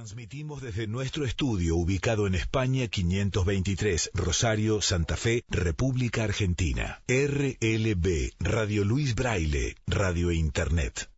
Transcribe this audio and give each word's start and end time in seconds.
Transmitimos 0.00 0.62
desde 0.62 0.86
nuestro 0.86 1.26
estudio 1.26 1.76
ubicado 1.76 2.26
en 2.26 2.34
España 2.34 2.88
523, 2.88 4.12
Rosario, 4.14 4.80
Santa 4.80 5.14
Fe, 5.14 5.44
República 5.50 6.24
Argentina. 6.24 7.02
RLB, 7.06 8.32
Radio 8.38 8.86
Luis 8.86 9.14
Braille, 9.14 9.76
Radio 9.86 10.30
e 10.30 10.36
Internet. 10.36 11.10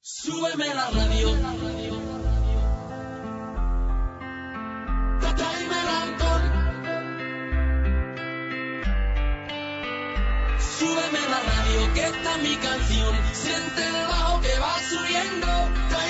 Súbeme 0.00 0.68
la 0.74 0.90
radio. 0.90 1.28
Súbeme 10.78 11.20
la 11.28 11.40
radio, 11.52 11.92
que 11.92 12.06
esta 12.06 12.36
es 12.36 12.42
mi 12.48 12.56
canción. 12.56 13.14
Siente 13.34 13.86
el 13.86 14.06
bajo 14.08 14.40
que 14.40 14.58
va 14.58 14.78
subiendo. 14.88 16.09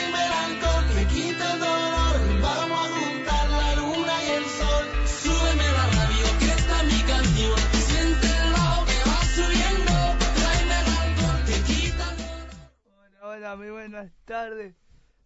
Hola, 13.50 13.54
hola, 13.54 13.56
muy 13.56 13.70
buenas 13.70 14.12
tardes. 14.24 14.74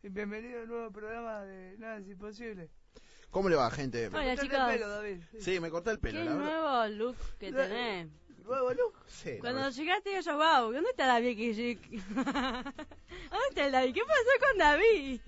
Y 0.03 0.08
bienvenido 0.08 0.61
a 0.61 0.62
un 0.62 0.69
nuevo 0.69 0.91
programa 0.92 1.42
de 1.42 1.77
Nada 1.77 1.98
es 1.98 2.08
Imposible. 2.08 2.70
¿Cómo 3.31 3.50
le 3.50 3.56
va, 3.56 3.70
gente? 3.70 4.06
Hola, 4.06 4.19
Cortate 4.19 4.41
chicos. 4.42 4.58
el 4.61 4.75
pelo, 4.78 4.89
David. 4.89 5.20
Sí. 5.33 5.41
Sí, 5.41 5.61
me 5.61 5.70
corté 5.70 5.91
el 5.91 5.98
pelo, 5.98 6.20
Qué 6.20 6.25
la 6.25 6.34
verdad. 6.34 6.47
nuevo 6.47 6.86
look 7.05 7.16
que 7.39 7.53
tenés. 7.53 8.08
Nuevo 8.44 8.72
look. 8.72 8.94
Sí, 9.08 9.33
la 9.34 9.41
Cuando 9.41 9.61
verdad. 9.61 9.72
llegaste 9.77 10.22
yo, 10.22 10.36
wow, 10.36 10.72
¿dónde 10.72 10.91
está 10.91 11.06
David? 11.06 11.39
Yo- 11.39 11.81
¿Dónde 12.14 13.48
está 13.50 13.66
el 13.66 13.72
David? 13.72 13.94
¿Qué 13.94 14.00
pasó 14.06 14.48
con 14.48 14.59
David? 14.59 15.20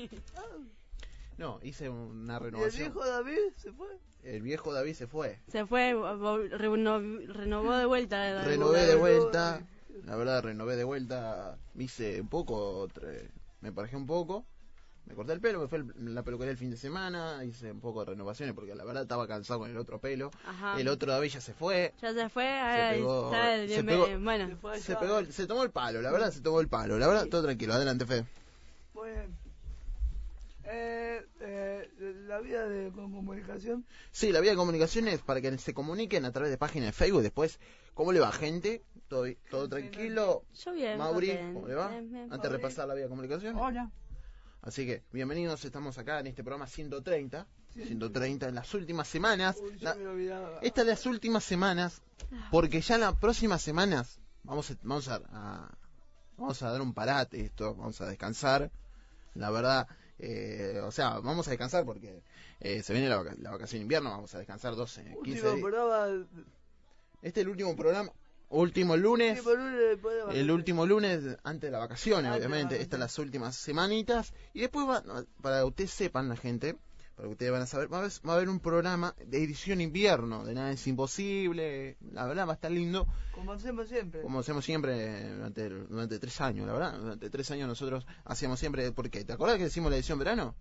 No, 1.37 1.61
hice 1.63 1.91
una 1.91 2.35
¿Y 2.35 2.37
el 2.37 2.43
renovación. 2.45 2.93
viejo 2.95 3.07
David 3.07 3.39
se 3.57 3.73
fue? 3.73 3.89
El 4.23 4.43
viejo 4.43 4.73
David 4.73 4.95
se 4.95 5.07
fue. 5.07 5.39
Se 5.49 5.67
fue, 5.67 5.95
vo- 5.95 6.49
reno- 6.49 7.33
renovó 7.33 7.77
de 7.77 7.85
vuelta. 7.85 8.43
Renové 8.43 8.87
de 8.87 8.95
vuelta. 8.97 9.61
La 10.05 10.17
verdad, 10.17 10.43
renové 10.43 10.77
de 10.77 10.85
vuelta. 10.85 11.57
Me 11.75 11.85
hice 11.85 12.21
un 12.21 12.29
poco, 12.29 12.89
tre- 12.89 13.29
me 13.61 13.73
parejé 13.73 13.97
un 13.97 14.07
poco. 14.07 14.45
Me 15.07 15.15
corté 15.15 15.33
el 15.35 15.41
pelo, 15.41 15.61
me 15.61 15.69
fue 15.69 15.79
el- 15.79 16.15
la 16.17 16.25
peluquería 16.25 16.51
el 16.51 16.59
fin 16.59 16.71
de 16.71 16.77
semana. 16.77 17.45
Hice 17.45 17.71
un 17.71 17.81
poco 17.81 18.01
de 18.05 18.11
renovaciones 18.11 18.55
porque 18.57 18.75
la 18.75 18.85
verdad 18.85 19.03
estaba 19.03 19.29
cansado 19.29 19.61
con 19.61 19.71
el 19.71 19.77
otro 19.79 20.01
pelo. 20.01 20.33
Ajá. 20.45 20.81
El 20.81 20.89
otro 20.89 21.13
David 21.13 21.31
ya 21.31 21.41
se 21.41 21.55
fue. 21.55 21.95
Ya 22.03 22.13
se 22.13 22.29
fue, 22.29 22.49
ahora 22.59 22.91
pegó- 22.93 23.25
está 23.27 23.55
el- 23.55 23.69
se 23.71 23.83
me- 23.85 23.93
pegó- 23.93 24.07
Se 24.07 24.17
bueno. 24.17 24.57
fue 24.61 24.81
Se 24.81 24.97
pegó, 24.97 25.25
se 25.25 25.47
tomó 25.47 25.63
el 25.63 25.71
palo, 25.71 26.03
la 26.03 26.11
verdad 26.11 26.33
se 26.33 26.41
tomó 26.41 26.61
el 26.61 26.69
palo. 26.69 26.99
La 26.99 27.07
verdad, 27.07 27.27
todo 27.29 27.45
tranquilo. 27.45 27.75
Adelante, 27.75 28.05
Fe. 28.05 28.25
Muy 28.95 29.11
bien. 29.11 29.37
Eh, 30.69 31.25
eh, 31.41 31.89
la 32.27 32.41
vida 32.41 32.67
de 32.69 32.91
comunicación. 32.91 33.85
Sí, 34.11 34.33
la 34.33 34.41
vía 34.41 34.51
de 34.51 34.57
comunicación 34.57 35.07
es 35.07 35.21
para 35.21 35.41
que 35.41 35.57
se 35.59 35.73
comuniquen 35.75 36.25
a 36.25 36.33
través 36.33 36.51
de 36.51 36.59
páginas 36.59 36.89
de 36.89 36.93
Facebook. 36.93 37.23
Después, 37.23 37.61
¿cómo 37.95 38.11
le 38.13 38.19
va, 38.19 38.33
gente? 38.33 38.83
¿Todo, 39.09 39.27
todo 39.51 39.69
tranquilo? 39.69 40.45
Yo 40.65 40.73
bien. 40.73 40.99
Mauri, 40.99 41.29
bien, 41.29 41.55
¿cómo 41.55 41.69
le 41.69 41.75
va? 41.75 41.89
bien, 41.89 42.11
bien. 42.11 42.25
Antes 42.33 42.43
de 42.51 42.57
repasar 42.57 42.89
la 42.89 42.95
vía 42.95 43.05
de 43.05 43.09
comunicación. 43.09 43.57
Hola. 43.57 43.91
Así 44.63 44.85
que, 44.85 45.05
bienvenidos, 45.13 45.65
estamos 45.65 45.97
acá 45.99 46.19
en 46.21 46.27
este 46.27 46.43
programa 46.43 46.67
130. 46.67 47.47
130 47.75 48.49
en 48.49 48.55
las 48.55 48.73
últimas 48.75 49.07
semanas. 49.07 49.59
Uy, 49.63 49.79
La-. 49.81 50.59
Estas 50.63 50.87
de 50.87 50.91
las 50.93 51.07
últimas 51.07 51.45
semanas, 51.45 52.03
porque 52.51 52.81
ya 52.81 52.97
en 52.97 53.03
las 53.03 53.15
próximas 53.17 53.63
semanas 53.63 54.19
vamos 54.43 54.71
a, 54.71 54.75
vamos 54.83 55.09
a, 55.09 55.17
a- 55.31 55.71
vamos 56.37 56.63
a 56.63 56.71
dar 56.73 56.81
un 56.81 56.93
parate 56.95 57.43
esto, 57.45 57.75
vamos 57.77 58.01
a 58.01 58.07
descansar. 58.09 58.71
La 59.35 59.51
verdad, 59.51 59.87
eh, 60.19 60.81
o 60.83 60.91
sea, 60.91 61.19
vamos 61.21 61.47
a 61.47 61.51
descansar 61.51 61.85
porque 61.85 62.23
eh, 62.61 62.83
se 62.83 62.93
viene 62.95 63.09
la, 63.11 63.19
vaca- 63.19 63.37
la 63.39 63.51
vacación 63.53 63.81
de 63.81 63.83
invierno, 63.83 64.11
vamos 64.11 64.35
a 64.35 64.39
descansar 64.39 64.75
12, 64.75 65.03
15 65.03 65.19
Último 65.19 65.35
días. 65.51 65.61
programa. 65.61 66.27
Este 67.23 67.41
es 67.41 67.45
el 67.45 67.51
último 67.51 67.77
programa, 67.77 68.11
último 68.49 68.97
lunes, 68.97 69.39
último 69.39 69.55
lunes 69.57 69.81
después 69.91 70.15
de 70.29 70.41
el 70.41 70.51
último 70.51 70.87
lunes 70.87 71.21
antes 71.45 71.63
de 71.69 71.71
las 71.73 71.81
vacaciones, 71.81 72.27
Antes 72.33 72.47
obviamente. 72.47 72.75
las 72.77 72.83
Estas 72.83 73.01
las 73.01 73.19
últimas 73.19 73.57
semanitas. 73.57 74.33
Y 74.55 74.61
después, 74.61 74.87
va- 74.89 75.03
para 75.43 75.59
que 75.61 75.65
ustedes 75.65 75.91
sepan, 75.91 76.29
la 76.29 76.37
gente, 76.37 76.77
para 77.17 77.29
que 77.29 77.33
ustedes 77.33 77.51
van 77.53 77.63
a 77.63 77.67
saber, 77.67 77.93
va 77.93 77.97
a, 77.97 78.01
haber, 78.01 78.13
va 78.29 78.33
a 78.33 78.37
haber 78.37 78.49
un 78.49 78.61
programa 78.61 79.15
de 79.25 79.43
edición 79.43 79.81
invierno, 79.81 80.45
de 80.45 80.55
nada 80.55 80.71
es 80.71 80.87
imposible. 80.87 81.97
La 82.13 82.27
verdad 82.27 82.47
va 82.47 82.53
a 82.53 82.55
estar 82.55 82.71
lindo, 82.71 83.07
Como 83.33 83.53
hacemos 83.53 83.89
siempre. 83.89 84.21
como 84.23 84.41
hacemos 84.41 84.65
siempre 84.65 85.35
durante, 85.35 85.69
durante 85.69 86.19
tres 86.19 86.41
años, 86.41 86.67
la 86.67 86.73
verdad. 86.75 86.99
Durante 86.99 87.31
tres 87.31 87.51
años 87.51 87.69
nosotros 87.69 88.07
hacíamos 88.25 88.61
siempre, 88.61 88.93
porque 88.93 89.25
¿te 89.25 89.33
acordás 89.33 89.59
que 89.59 89.65
hicimos 89.67 89.91
la 89.91 89.97
edición 89.97 90.19
verano? 90.19 90.55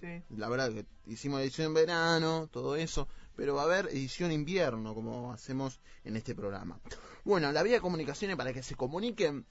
Sí. 0.00 0.22
La 0.36 0.48
verdad 0.50 0.70
que 0.70 0.84
hicimos 1.06 1.38
la 1.38 1.44
edición 1.44 1.72
verano, 1.72 2.48
todo 2.52 2.76
eso, 2.76 3.08
pero 3.36 3.54
va 3.54 3.62
a 3.62 3.64
haber 3.64 3.86
edición 3.88 4.32
invierno 4.32 4.94
como 4.94 5.32
hacemos 5.32 5.80
en 6.04 6.16
este 6.16 6.34
programa. 6.34 6.78
Bueno, 7.24 7.50
la 7.52 7.62
vía 7.62 7.74
de 7.74 7.80
comunicaciones 7.80 8.36
para 8.36 8.52
que 8.52 8.62
se 8.62 8.74
comuniquen, 8.74 9.46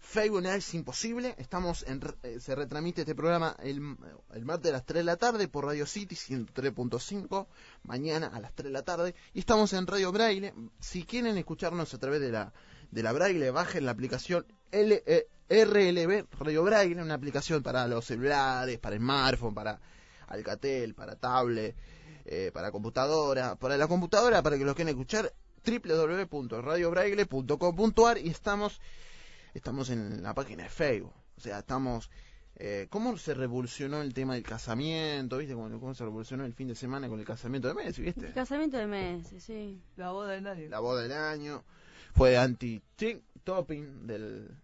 Facebook 0.00 0.46
es 0.46 0.74
imposible, 0.74 1.34
estamos 1.38 1.84
en, 1.86 2.00
eh, 2.22 2.38
se 2.40 2.54
retransmite 2.54 3.02
este 3.02 3.14
programa 3.14 3.56
el, 3.62 3.96
el 4.32 4.44
martes 4.44 4.70
a 4.70 4.74
las 4.74 4.86
3 4.86 5.00
de 5.00 5.04
la 5.04 5.16
tarde 5.16 5.48
por 5.48 5.66
Radio 5.66 5.86
City 5.86 6.14
103.5, 6.14 7.46
mañana 7.82 8.28
a 8.28 8.40
las 8.40 8.54
3 8.54 8.66
de 8.66 8.72
la 8.72 8.82
tarde, 8.82 9.14
y 9.34 9.40
estamos 9.40 9.72
en 9.72 9.86
Radio 9.86 10.12
Braille, 10.12 10.54
si 10.80 11.04
quieren 11.04 11.36
escucharnos 11.36 11.92
a 11.94 11.98
través 11.98 12.20
de 12.20 12.30
la, 12.30 12.52
de 12.90 13.02
la 13.02 13.12
Braille, 13.12 13.50
bajen 13.50 13.84
la 13.84 13.92
aplicación 13.92 14.46
L, 14.70 15.02
eh, 15.06 15.28
RLB 15.50 16.26
Radio 16.38 16.62
Braille, 16.62 17.00
una 17.00 17.14
aplicación 17.14 17.62
para 17.62 17.86
los 17.86 18.04
celulares, 18.04 18.78
para 18.78 18.96
smartphone, 18.96 19.54
para 19.54 19.80
Alcatel, 20.28 20.94
para 20.94 21.16
tablet, 21.16 21.74
eh, 22.30 22.50
para 22.52 22.70
computadora, 22.70 23.56
para 23.56 23.78
la 23.78 23.88
computadora, 23.88 24.42
para 24.42 24.58
que 24.58 24.64
los 24.64 24.74
quieran 24.74 24.90
escuchar, 24.90 25.32
www.radiobraille.com.ar 25.64 28.18
y 28.18 28.28
estamos, 28.28 28.82
estamos 29.54 29.88
en 29.88 30.22
la 30.22 30.34
página 30.34 30.64
de 30.64 30.68
Facebook. 30.68 31.14
O 31.36 31.40
sea, 31.40 31.60
estamos... 31.60 32.10
Eh, 32.60 32.88
¿Cómo 32.90 33.16
se 33.16 33.34
revolucionó 33.34 34.02
el 34.02 34.12
tema 34.12 34.34
del 34.34 34.42
casamiento? 34.42 35.38
¿Viste? 35.38 35.54
¿Cómo, 35.54 35.70
cómo 35.78 35.94
se 35.94 36.02
revolucionó 36.04 36.44
el 36.44 36.52
fin 36.52 36.66
de 36.68 36.74
semana 36.74 37.08
con 37.08 37.18
el 37.20 37.24
casamiento 37.24 37.68
de 37.68 37.74
Messi? 37.74 38.02
¿Viste? 38.02 38.32
Casamiento 38.32 38.76
de 38.76 38.88
meses, 38.88 39.44
sí. 39.44 39.80
La 39.96 40.10
boda 40.10 40.32
de 40.32 40.42
nadie. 40.42 40.68
La 40.68 40.80
boda 40.80 41.02
del 41.02 41.12
año. 41.12 41.64
Fue 42.14 42.36
anti-topping 42.36 44.06
del... 44.06 44.54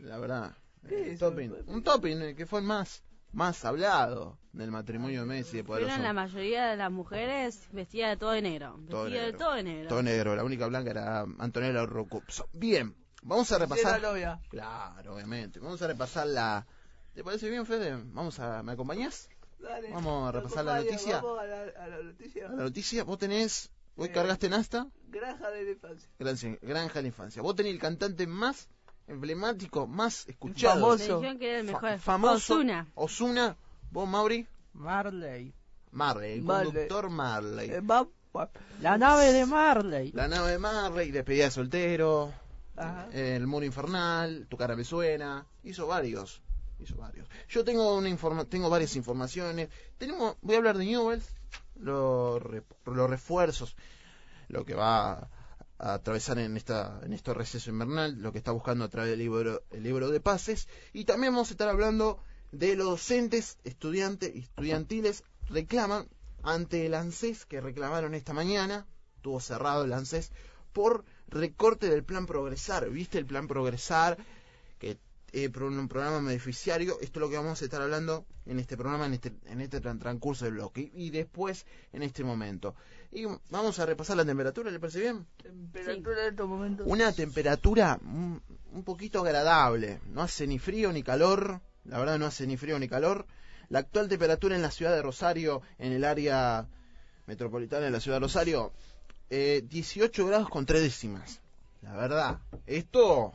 La 0.00 0.18
verdad. 0.18 0.54
¿Qué 0.86 0.96
eh, 0.96 1.12
es 1.12 1.20
topping. 1.20 1.54
Un 1.68 1.82
topping 1.82 2.20
eh, 2.22 2.34
que 2.34 2.44
fue 2.44 2.58
el 2.58 2.66
más, 2.66 3.02
más 3.32 3.64
hablado 3.64 4.38
del 4.52 4.70
matrimonio 4.70 5.20
de 5.20 5.26
Messi. 5.26 5.58
De 5.58 5.64
Poderoso. 5.64 5.88
Fueron 5.90 6.04
la 6.04 6.12
mayoría 6.12 6.66
de 6.66 6.76
las 6.76 6.90
mujeres 6.90 7.68
vestidas 7.72 8.10
de 8.10 8.16
todo 8.18 8.32
de 8.32 8.42
negro. 8.42 8.78
Todo 8.88 9.04
Vestidas 9.04 9.26
de 9.26 9.32
negro. 9.32 9.38
todo 9.38 9.54
de 9.54 9.62
negro. 9.62 9.88
Todo 9.88 10.02
negro, 10.02 10.36
la 10.36 10.44
única 10.44 10.66
blanca 10.66 10.90
era 10.90 11.20
Antonella 11.38 11.86
Rocuzzo. 11.86 12.48
Bien, 12.52 12.94
vamos 13.22 13.50
a 13.52 13.58
repasar. 13.58 14.00
Era. 14.16 14.40
Claro, 14.50 15.14
obviamente. 15.14 15.60
Vamos 15.60 15.80
a 15.82 15.86
repasar 15.86 16.26
la. 16.26 16.66
¿Te 17.14 17.22
parece 17.24 17.48
bien, 17.50 17.66
Fede? 17.66 17.96
Vamos 18.12 18.38
a. 18.40 18.62
¿Me 18.62 18.72
acompañás? 18.72 19.28
Dale. 19.58 19.90
Vamos 19.92 20.28
a 20.28 20.32
¿Te 20.32 20.38
repasar 20.38 20.64
la 20.64 20.76
noticia. 20.82 21.20
Vamos 21.20 21.38
a 21.40 21.44
la, 21.46 21.62
a 21.62 21.86
la 21.88 22.02
noticia. 22.02 22.46
A 22.46 22.50
la 22.50 22.62
noticia, 22.64 23.04
vos 23.04 23.18
tenés. 23.18 23.70
Hoy 23.96 24.08
Eh. 24.08 24.12
cargaste 24.12 24.46
en 24.46 24.54
asta. 24.54 24.86
Granja 25.08 25.50
de 25.50 25.64
la 25.64 25.70
infancia. 25.70 26.08
Gran- 26.18 26.58
Granja 26.62 26.94
de 26.94 27.02
la 27.02 27.08
infancia. 27.08 27.42
Vos 27.42 27.54
tenés 27.54 27.72
el 27.74 27.78
cantante 27.78 28.26
más 28.26 28.68
emblemático, 29.06 29.86
más 29.86 30.28
escuchado. 30.28 30.80
Famoso. 30.96 31.20
Que 31.38 31.48
era 31.50 31.58
el 31.60 31.66
Fa- 31.68 31.80
mejor. 31.80 31.98
famoso. 31.98 32.54
Ozuna. 32.54 32.88
Osuna. 32.94 33.56
Vos, 33.90 34.08
Mauri. 34.08 34.46
Marley. 34.74 35.52
Marley, 35.90 36.32
el 36.34 36.42
Marley. 36.42 36.66
conductor 36.72 37.10
Marley. 37.10 37.70
Eh, 37.70 37.80
va- 37.80 38.08
va- 38.34 38.50
La 38.80 38.96
nave 38.96 39.32
de 39.32 39.44
Marley. 39.44 40.12
La 40.12 40.28
nave 40.28 40.52
de 40.52 40.58
Marley, 40.58 41.10
despedida 41.10 41.44
de 41.44 41.50
soltero. 41.50 42.32
Ajá. 42.76 43.08
El 43.12 43.46
muro 43.46 43.66
infernal, 43.66 44.46
tu 44.48 44.56
cara 44.56 44.74
me 44.74 44.84
suena, 44.84 45.46
hizo 45.62 45.86
varios, 45.86 46.40
hizo 46.78 46.96
varios. 46.96 47.28
Yo 47.48 47.62
tengo 47.64 47.94
una 47.98 48.08
informa 48.08 48.46
tengo 48.46 48.70
varias 48.70 48.96
informaciones. 48.96 49.68
Tenemos, 49.98 50.36
voy 50.40 50.54
a 50.54 50.58
hablar 50.58 50.78
de 50.78 50.86
Newells, 50.86 51.28
los, 51.76 52.42
re- 52.42 52.64
los 52.86 53.10
refuerzos, 53.10 53.76
lo 54.48 54.64
que 54.64 54.74
va 54.74 55.28
atravesar 55.82 56.38
en 56.38 56.56
esta 56.56 57.00
en 57.04 57.12
este 57.12 57.34
receso 57.34 57.70
invernal, 57.70 58.20
lo 58.20 58.32
que 58.32 58.38
está 58.38 58.52
buscando 58.52 58.84
a 58.84 58.88
través 58.88 59.10
del 59.10 59.18
libro, 59.18 59.62
el 59.70 59.82
libro 59.82 60.10
de 60.10 60.20
pases. 60.20 60.68
Y 60.92 61.04
también 61.04 61.32
vamos 61.32 61.50
a 61.50 61.54
estar 61.54 61.68
hablando 61.68 62.18
de 62.52 62.76
los 62.76 62.86
docentes, 62.86 63.58
estudiantes 63.64 64.34
estudiantiles 64.34 65.24
reclaman 65.48 66.08
ante 66.42 66.86
el 66.86 66.94
ANSES 66.94 67.46
que 67.46 67.60
reclamaron 67.60 68.14
esta 68.14 68.32
mañana, 68.32 68.86
estuvo 69.16 69.40
cerrado 69.40 69.84
el 69.84 69.92
ANSES, 69.92 70.30
por 70.72 71.04
recorte 71.28 71.88
del 71.88 72.04
plan 72.04 72.26
Progresar. 72.26 72.88
¿Viste 72.90 73.18
el 73.18 73.26
plan 73.26 73.46
Progresar? 73.48 74.18
Que 74.78 74.98
eh, 75.32 75.50
un 75.54 75.88
programa 75.88 76.18
beneficiario. 76.20 76.98
Esto 77.00 77.18
es 77.18 77.22
lo 77.22 77.30
que 77.30 77.36
vamos 77.36 77.60
a 77.60 77.64
estar 77.64 77.80
hablando 77.80 78.26
en 78.44 78.58
este 78.58 78.76
programa, 78.76 79.06
en 79.06 79.14
este, 79.14 79.32
en 79.46 79.60
este 79.60 79.80
tran- 79.80 79.98
transcurso 79.98 80.44
del 80.44 80.54
bloque. 80.54 80.90
Y 80.94 81.10
después, 81.10 81.64
en 81.92 82.02
este 82.02 82.24
momento. 82.24 82.74
Y 83.12 83.26
vamos 83.50 83.78
a 83.78 83.84
repasar 83.84 84.16
la 84.16 84.24
temperatura, 84.24 84.70
¿le 84.70 84.80
parece 84.80 85.00
bien? 85.00 85.26
Temperatura 85.42 86.22
en 86.22 86.30
estos 86.30 86.48
momentos. 86.48 86.86
Una 86.88 87.12
temperatura 87.12 87.98
un, 88.02 88.40
un 88.72 88.84
poquito 88.84 89.20
agradable. 89.20 90.00
No 90.06 90.22
hace 90.22 90.46
ni 90.46 90.58
frío 90.58 90.92
ni 90.92 91.02
calor. 91.02 91.60
La 91.84 91.98
verdad 91.98 92.18
no 92.18 92.24
hace 92.24 92.46
ni 92.46 92.56
frío 92.56 92.78
ni 92.78 92.88
calor. 92.88 93.26
La 93.68 93.80
actual 93.80 94.08
temperatura 94.08 94.56
en 94.56 94.62
la 94.62 94.70
ciudad 94.70 94.94
de 94.94 95.02
Rosario, 95.02 95.62
en 95.78 95.92
el 95.92 96.04
área 96.04 96.66
metropolitana 97.26 97.84
de 97.84 97.90
la 97.90 98.00
ciudad 98.00 98.16
de 98.16 98.20
Rosario, 98.20 98.72
eh, 99.30 99.62
18 99.68 100.26
grados 100.26 100.48
con 100.48 100.64
3 100.64 100.82
décimas. 100.82 101.40
La 101.82 101.94
verdad, 101.94 102.38
esto 102.66 103.32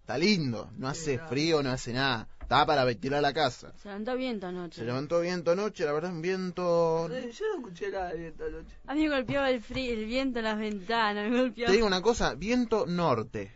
está 0.00 0.18
lindo. 0.18 0.70
No 0.76 0.88
hace 0.88 1.18
frío, 1.18 1.62
no 1.62 1.70
hace 1.70 1.92
nada. 1.92 2.28
Está 2.44 2.66
para 2.66 2.84
ventilar 2.84 3.22
la 3.22 3.32
casa. 3.32 3.72
Se 3.82 3.88
levantó 3.88 4.16
viento 4.16 4.46
anoche. 4.46 4.80
Se 4.80 4.84
levantó 4.86 5.20
viento 5.20 5.50
anoche, 5.50 5.84
la 5.84 5.92
verdad, 5.92 6.12
un 6.12 6.22
viento... 6.22 7.08
Sí, 7.10 7.30
Yo 7.32 7.44
no 7.48 7.56
escuché 7.66 7.90
nada 7.90 8.10
de 8.12 8.18
viento 8.18 8.44
anoche. 8.44 8.76
A 8.86 8.94
mí 8.94 9.02
me 9.08 9.08
golpeó 9.16 9.44
el, 9.46 9.60
frío, 9.62 9.92
el 9.94 10.04
viento 10.04 10.38
en 10.40 10.44
las 10.44 10.58
ventanas, 10.58 11.30
me 11.30 11.40
golpeó. 11.40 11.66
Te 11.66 11.72
digo 11.72 11.86
una 11.86 12.02
cosa, 12.02 12.34
viento 12.34 12.84
norte. 12.86 13.52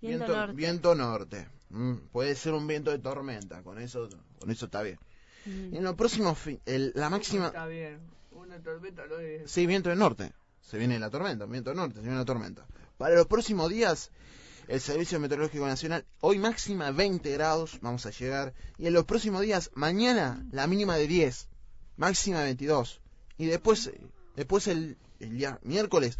Viento 0.00 0.24
Viento, 0.24 0.36
norte. 0.36 0.54
viento 0.54 0.94
norte. 0.94 1.48
Mm, 1.70 1.94
puede 2.12 2.34
ser 2.34 2.52
un 2.54 2.66
viento 2.66 2.90
de 2.90 2.98
tormenta, 3.00 3.62
con 3.62 3.78
eso, 3.80 4.08
con 4.38 4.50
eso 4.50 4.66
está 4.66 4.82
bien. 4.82 4.98
Mm. 5.46 5.76
En 5.76 5.82
los 5.84 5.94
próximos, 5.96 6.38
el- 6.66 6.92
la 6.94 7.10
máxima, 7.10 7.48
Está 7.48 7.66
bien. 7.66 8.00
Una 8.30 8.58
tormenta 8.60 9.04
no 9.06 9.18
es. 9.18 9.50
sí, 9.50 9.66
viento 9.66 9.88
del 9.90 9.98
norte. 9.98 10.32
Se 10.60 10.78
viene 10.78 10.98
la 10.98 11.10
tormenta, 11.10 11.44
viento 11.46 11.70
del 11.70 11.76
norte, 11.76 11.96
se 11.96 12.02
viene 12.02 12.16
la 12.16 12.24
tormenta. 12.24 12.66
Para 12.98 13.16
los 13.16 13.26
próximos 13.26 13.68
días, 13.68 14.10
el 14.72 14.80
Servicio 14.80 15.20
Meteorológico 15.20 15.66
Nacional, 15.66 16.06
hoy 16.22 16.38
máxima 16.38 16.90
20 16.92 17.30
grados, 17.32 17.78
vamos 17.82 18.06
a 18.06 18.10
llegar. 18.10 18.54
Y 18.78 18.86
en 18.86 18.94
los 18.94 19.04
próximos 19.04 19.42
días, 19.42 19.70
mañana 19.74 20.46
la 20.50 20.66
mínima 20.66 20.96
de 20.96 21.06
10, 21.06 21.46
máxima 21.98 22.38
de 22.38 22.44
22. 22.44 23.02
Y 23.36 23.44
después, 23.44 23.88
eh, 23.88 24.00
después 24.34 24.68
el, 24.68 24.96
el 25.20 25.36
día 25.36 25.58
miércoles, 25.62 26.16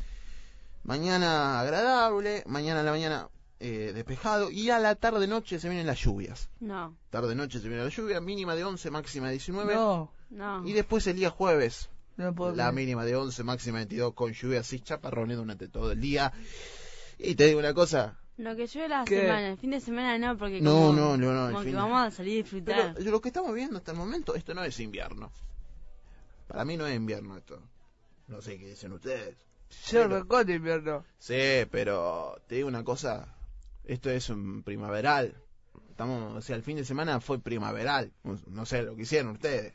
mañana 0.85 1.61
agradable, 1.61 2.45
mañana 2.47 2.81
a 2.81 2.83
la 2.83 2.91
mañana 2.91 3.29
eh, 3.59 3.93
despejado. 3.95 4.51
Y 4.51 4.69
a 4.69 4.79
la 4.79 4.97
tarde-noche 4.97 5.59
se 5.59 5.71
vienen 5.71 5.87
las 5.87 6.01
lluvias. 6.01 6.51
No, 6.61 6.95
Tarde-noche 7.09 7.59
se 7.59 7.69
viene 7.69 7.83
la 7.83 7.89
lluvia, 7.89 8.21
mínima 8.21 8.55
de 8.55 8.65
11, 8.65 8.91
máxima 8.91 9.29
de 9.29 9.33
19. 9.33 9.75
No, 9.75 10.13
no. 10.29 10.69
Y 10.69 10.75
después 10.75 11.07
el 11.07 11.17
día 11.17 11.31
jueves, 11.31 11.89
no 12.19 12.35
puedo. 12.35 12.55
la 12.55 12.71
mínima 12.71 13.07
de 13.07 13.17
11, 13.17 13.45
máxima 13.45 13.79
de 13.79 13.85
22, 13.87 14.13
con 14.13 14.35
lluvia 14.35 14.61
así 14.61 14.79
chaparrones 14.79 15.39
durante 15.39 15.69
todo 15.69 15.93
el 15.93 16.03
día. 16.03 16.35
Y 17.19 17.35
te 17.35 17.47
digo 17.47 17.59
una 17.59 17.73
cosa, 17.73 18.19
Lo 18.39 18.57
que 18.57 18.67
llueve 18.67 18.89
la 18.89 19.05
¿Qué? 19.05 19.21
semana, 19.21 19.49
el 19.51 19.59
fin 19.59 19.71
de 19.71 19.81
semana 19.81 20.19
no, 20.19 20.39
porque 20.39 20.61
No, 20.61 20.73
como, 20.73 20.93
no, 20.95 21.17
no, 21.17 21.33
no, 21.33 21.47
como 21.53 21.61
que 21.65 21.71
de- 21.71 21.75
vamos 21.77 22.01
a 22.01 22.11
salir 22.11 22.33
a 22.41 22.43
disfrutar. 22.43 22.95
pero 22.97 23.11
lo 23.11 23.21
que 23.21 23.29
estamos 23.29 23.55
viendo 23.55 23.77
hasta 23.79 23.93
el 23.93 23.99
momento, 23.99 24.35
esto 24.35 24.55
no 24.55 24.65
es 24.65 24.79
invierno. 24.81 25.31
Para 26.49 26.65
mí 26.65 26.77
no 26.77 26.87
es 26.87 26.97
invierno 26.97 27.37
esto. 27.37 27.63
No 28.29 28.41
sé 28.41 28.59
qué 28.59 28.69
dicen 28.69 28.93
ustedes. 28.93 29.37
Yo 29.91 30.07
recorte 30.09 30.55
invierno. 30.55 31.05
Sí, 31.19 31.67
pero 31.71 32.41
te 32.47 32.57
digo 32.57 32.69
una 32.69 32.85
cosa, 32.85 33.27
esto 33.85 34.11
es 34.11 34.29
un 34.31 34.63
primaveral. 34.63 35.35
Estamos, 35.91 36.35
o 36.37 36.41
sea, 36.41 36.57
el 36.57 36.63
fin 36.63 36.77
de 36.77 36.85
semana 36.85 37.21
fue 37.21 37.39
primaveral. 37.39 38.13
No- 38.47 38.67
sé 38.67 38.83
lo 38.83 38.97
que 38.97 39.03
hicieron 39.03 39.33
ustedes. 39.33 39.75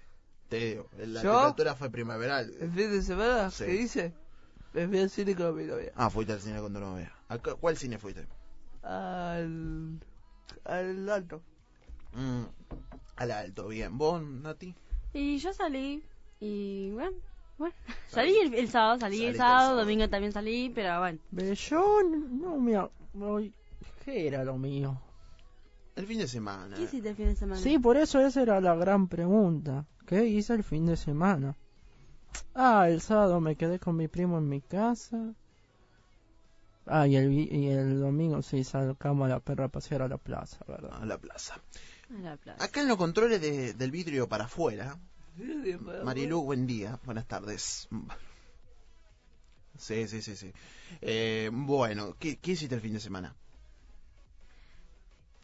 Te 0.50 0.58
digo, 0.58 0.90
la 0.98 1.22
¿Yo? 1.22 1.32
temperatura 1.32 1.76
fue 1.76 1.90
primaveral. 1.90 2.54
¿El 2.60 2.72
fin 2.72 2.92
de 2.92 3.02
semana? 3.02 3.52
Sí. 3.52 3.66
¿Qué 3.66 3.72
dice? 3.72 4.14
Me 4.74 4.88
fui 4.88 5.00
al 5.00 5.10
cine 5.10 5.36
con 5.36 5.56
mi 5.56 5.64
novia. 5.66 5.92
Ah, 5.96 6.10
fuiste 6.10 6.34
al 6.34 6.42
cine 6.42 6.60
con 6.60 6.74
tu 6.74 6.80
novia. 6.80 7.12
¿A 7.30 7.38
cu- 7.38 7.58
¿Cuál 7.60 7.78
cine 7.78 7.98
fuiste? 7.98 8.28
Al. 8.88 10.00
Al 10.66 11.10
alto. 11.10 11.42
Mm, 12.14 12.44
al 13.18 13.32
alto, 13.32 13.68
bien. 13.68 13.98
¿Vos, 13.98 14.22
Nati? 14.24 14.74
Y 15.14 15.38
yo 15.38 15.54
salí, 15.54 16.04
y 16.40 16.92
bueno, 16.92 17.18
bueno. 17.58 17.74
Salí 18.08 18.38
el, 18.44 18.54
el 18.54 18.70
sábado, 18.70 19.00
salí 19.00 19.18
Saliste 19.18 19.28
el 19.30 19.36
el 19.36 19.38
sábado, 19.40 19.76
domingo 19.78 20.10
también 20.10 20.32
salí, 20.32 20.72
pero 20.74 21.00
bueno. 21.00 21.20
Pero 21.36 21.54
yo 21.54 22.02
no 22.32 22.58
me... 22.58 22.76
a- 22.76 22.90
voy- 23.14 23.54
¿Qué 24.06 24.28
era 24.28 24.44
lo 24.44 24.58
mío? 24.58 25.00
El 25.96 26.06
fin 26.06 26.20
de 26.20 26.28
semana. 26.28 26.76
¿Qué 26.78 26.84
hiciste 26.84 27.10
el 27.10 27.16
fin 27.16 27.26
de 27.28 27.36
semana? 27.36 27.60
Sí, 27.62 27.80
por 27.80 27.98
eso 27.98 28.20
esa 28.20 28.42
era 28.42 28.62
la 28.62 28.76
gran 28.76 29.08
pregunta. 29.08 29.86
¿Qué 30.06 30.26
hice 30.26 30.54
el 30.54 30.64
fin 30.64 30.86
de 30.86 30.96
semana? 30.96 31.58
Ah, 32.54 32.88
el 32.90 33.02
sábado 33.02 33.42
me 33.42 33.56
quedé 33.56 33.80
con 33.80 33.96
mi 33.98 34.08
primo 34.08 34.38
en 34.38 34.48
mi 34.48 34.62
casa. 34.62 35.34
Ah, 36.88 37.08
y 37.08 37.16
el, 37.16 37.32
y 37.34 37.68
el 37.70 38.00
domingo 38.00 38.42
sí 38.42 38.64
sacamos 38.64 39.26
a 39.26 39.30
la 39.30 39.40
perra 39.40 39.66
a 39.66 39.68
pasear 39.68 40.02
a 40.04 40.08
la 40.08 40.18
plaza, 40.18 40.58
¿verdad? 40.68 41.02
A 41.02 41.06
la 41.06 41.18
plaza. 41.18 41.60
A 42.18 42.22
la 42.22 42.38
plaza. 42.38 42.64
Acá 42.64 42.82
en 42.82 42.88
los 42.88 42.98
controles 42.98 43.42
de- 43.42 43.74
del 43.74 43.92
vidrio 43.92 44.28
para 44.30 44.46
afuera, 44.46 44.98
Marilu, 46.04 46.42
buen 46.42 46.66
día, 46.66 47.00
buenas 47.04 47.26
tardes. 47.28 47.88
Sí, 49.78 50.08
sí, 50.08 50.22
sí, 50.22 50.36
sí. 50.36 50.52
Eh, 51.02 51.50
bueno, 51.54 52.16
¿qué, 52.20 52.38
¿qué 52.38 52.52
hiciste 52.54 52.74
el 52.76 52.82
fin 52.82 52.94
de 52.94 53.00
semana? 53.00 53.36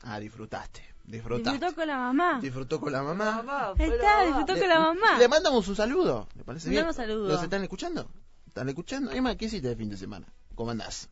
Ah, 0.01 0.19
disfrutaste, 0.19 0.81
disfrutaste. 1.05 1.51
Disfrutó 1.51 1.75
con 1.75 1.87
la 1.87 1.97
mamá. 1.97 2.39
Disfrutó 2.41 2.79
con 2.79 2.91
la 2.91 3.03
mamá. 3.03 3.25
Mamá, 3.43 3.73
está, 3.77 3.95
mamá. 4.17 4.25
disfrutó 4.25 4.53
Le- 4.53 4.59
con 4.59 4.69
la 4.69 4.79
mamá. 4.79 5.17
Le 5.19 5.27
mandamos 5.27 5.67
un 5.67 5.75
saludo, 5.75 6.27
¿le 6.35 6.43
parece 6.43 6.69
bien? 6.69 6.81
Mandamos 6.85 6.95
saludo. 6.95 7.27
¿Los 7.29 7.43
están 7.43 7.63
escuchando? 7.63 8.09
¿Están 8.47 8.69
escuchando? 8.69 9.11
Emma, 9.11 9.35
¿qué 9.35 9.45
hiciste 9.45 9.69
el 9.69 9.77
fin 9.77 9.89
de 9.89 9.97
semana? 9.97 10.27
¿Cómo 10.55 10.71
andás? 10.71 11.09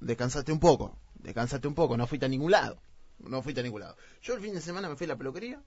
Descansaste 0.00 0.52
un 0.52 0.60
poco, 0.60 0.96
descansaste 1.16 1.66
un 1.68 1.74
poco, 1.74 1.96
no 1.96 2.06
fuiste 2.06 2.26
a 2.26 2.28
ningún 2.28 2.50
lado. 2.52 2.80
No 3.18 3.42
fuiste 3.42 3.60
a 3.60 3.64
ningún 3.64 3.80
lado. 3.80 3.96
Yo 4.22 4.34
el 4.34 4.40
fin 4.40 4.54
de 4.54 4.60
semana 4.60 4.88
me 4.88 4.96
fui 4.96 5.04
a 5.06 5.08
la 5.08 5.16
peluquería, 5.16 5.60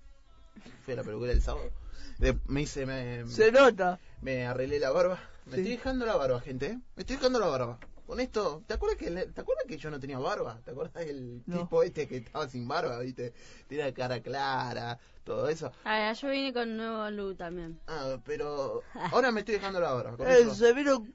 fui 0.86 0.94
a 0.94 0.98
la 0.98 1.04
peluquería 1.04 1.34
el 1.34 1.42
sábado, 1.42 1.70
de- 2.18 2.38
me 2.48 2.62
hice, 2.62 2.86
me, 2.86 3.28
Se 3.28 3.52
nota. 3.52 4.00
me 4.22 4.46
arreglé 4.48 4.80
la 4.80 4.92
barba. 4.92 5.20
Me 5.46 5.56
Sí. 5.56 5.62
estoy 5.62 5.76
dejando 5.78 6.06
la 6.06 6.16
barba, 6.16 6.40
gente, 6.40 6.68
¿eh? 6.68 6.80
Me 6.96 7.02
estoy 7.02 7.18
dejando 7.18 7.40
la 7.40 7.48
barba. 7.48 7.78
Con 8.08 8.20
esto, 8.20 8.64
¿te 8.68 8.74
acuerdas 8.74 8.98
que 8.98 9.10
te 9.10 9.42
acuerdas 9.42 9.66
que 9.68 9.78
yo 9.78 9.90
no 9.90 10.00
tenía 10.00 10.20
barba? 10.20 10.60
¿Te 10.64 10.72
acuerdas 10.72 10.94
del 11.06 11.44
No. 11.46 11.60
tipo 11.62 11.82
este 11.84 12.08
que 12.08 12.18
estaba 12.18 12.48
sin 12.48 12.68
barba, 12.68 13.00
viste? 13.00 13.34
Tenía 13.68 13.94
cara 13.94 14.22
clara, 14.22 15.00
todo 15.24 15.48
eso. 15.50 15.72
Ah, 15.86 16.12
yo 16.14 16.30
vine 16.30 16.54
con 16.54 16.76
nuevo 16.78 17.10
look 17.10 17.38
también. 17.38 17.80
Ah, 17.88 18.18
pero 18.26 18.82
ahora 19.12 19.32
me 19.32 19.40
estoy 19.42 19.56
dejando 19.56 19.80
la 19.80 19.92
barba. 19.94 20.16
Con, 20.18 20.28
eso- 20.54 20.56
se 20.56 20.74
vino 20.74 21.06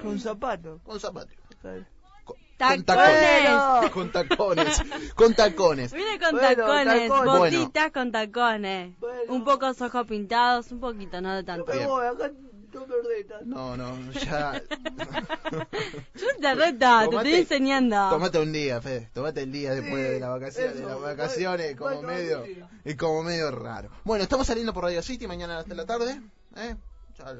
con 0.00 0.18
zapatos. 0.18 0.80
con 0.82 0.98
Con, 2.24 2.36
¡Tacones! 2.56 2.86
tacones. 2.86 3.90
Con 3.92 4.10
tacones. 4.12 4.82
Con 5.14 5.34
tacones. 5.34 5.92
Vine 5.92 6.18
con 6.18 6.32
Bueno, 6.32 6.48
tacones, 6.56 7.08
tacones. 7.10 7.54
botitas 7.58 7.92
con 7.92 8.12
tacones. 8.12 8.98
Bueno. 8.98 9.32
Un 9.34 9.44
poco 9.44 9.66
los 9.66 9.80
ojos 9.82 10.06
pintados, 10.06 10.72
un 10.72 10.80
poquito, 10.80 11.20
no 11.20 11.34
de 11.34 11.42
Yo 11.42 11.46
tanto. 11.46 11.66
me 11.66 11.76
Bien. 11.76 11.88
voy, 11.88 12.06
acá 12.06 12.28
no 12.28 12.40
me. 12.40 13.76
No, 13.76 14.12
ya. 14.12 14.52
Yo 16.14 16.26
te 16.40 16.54
reta, 16.54 17.00
te 17.00 17.06
Tomate- 17.06 17.16
estoy 17.28 17.34
enseñando. 17.34 18.08
Tomate 18.10 18.38
un 18.38 18.52
día, 18.52 18.80
Fede. 18.82 19.10
Tomate 19.14 19.42
el 19.42 19.52
día 19.52 19.74
después 19.74 20.06
Sí, 20.06 20.12
de 20.12 20.20
las 20.20 20.30
vacaciones. 20.30 20.72
eso, 20.72 20.80
de 20.80 20.86
las 20.86 20.98
bueno, 21.00 21.16
vacaciones, 21.16 21.76
como 21.76 21.90
bueno, 22.02 22.08
medio. 22.08 22.44
Es 22.84 22.96
como 22.96 23.22
medio 23.22 23.50
raro. 23.50 23.90
Bueno, 24.04 24.22
estamos 24.24 24.46
saliendo 24.46 24.72
por 24.74 24.84
Radio 24.84 25.02
City 25.02 25.26
mañana 25.26 25.58
hasta 25.58 25.74
la 25.74 25.86
tarde. 25.86 26.20
¿eh? 26.56 26.76
Ya 27.18 27.34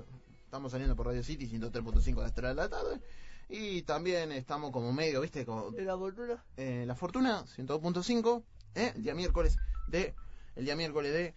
estamos 0.45 0.73
saliendo 0.73 0.97
por 0.97 1.07
Radio 1.07 1.23
City 1.23 1.47
103.5 1.49 2.19
a 2.21 2.23
las 2.23 2.35
3 2.35 2.49
de 2.51 2.55
la 2.55 2.69
tarde. 2.69 3.01
Y 3.49 3.83
también 3.83 4.33
estamos 4.33 4.73
como 4.73 4.93
medio, 4.93 5.21
¿viste? 5.21 5.45
Como, 5.47 5.71
¿De 5.71 5.83
la 5.83 5.97
fortuna? 5.97 6.45
eh, 6.57 6.85
La 6.87 6.95
Fortuna 6.95 7.45
102.5. 7.45 8.43
¿eh? 8.75 8.93
El 8.97 9.03
día 9.03 9.15
miércoles 9.15 9.57
de. 9.89 10.15
El 10.57 10.65
día 10.65 10.75
miércoles 10.75 11.13
de 11.13 11.35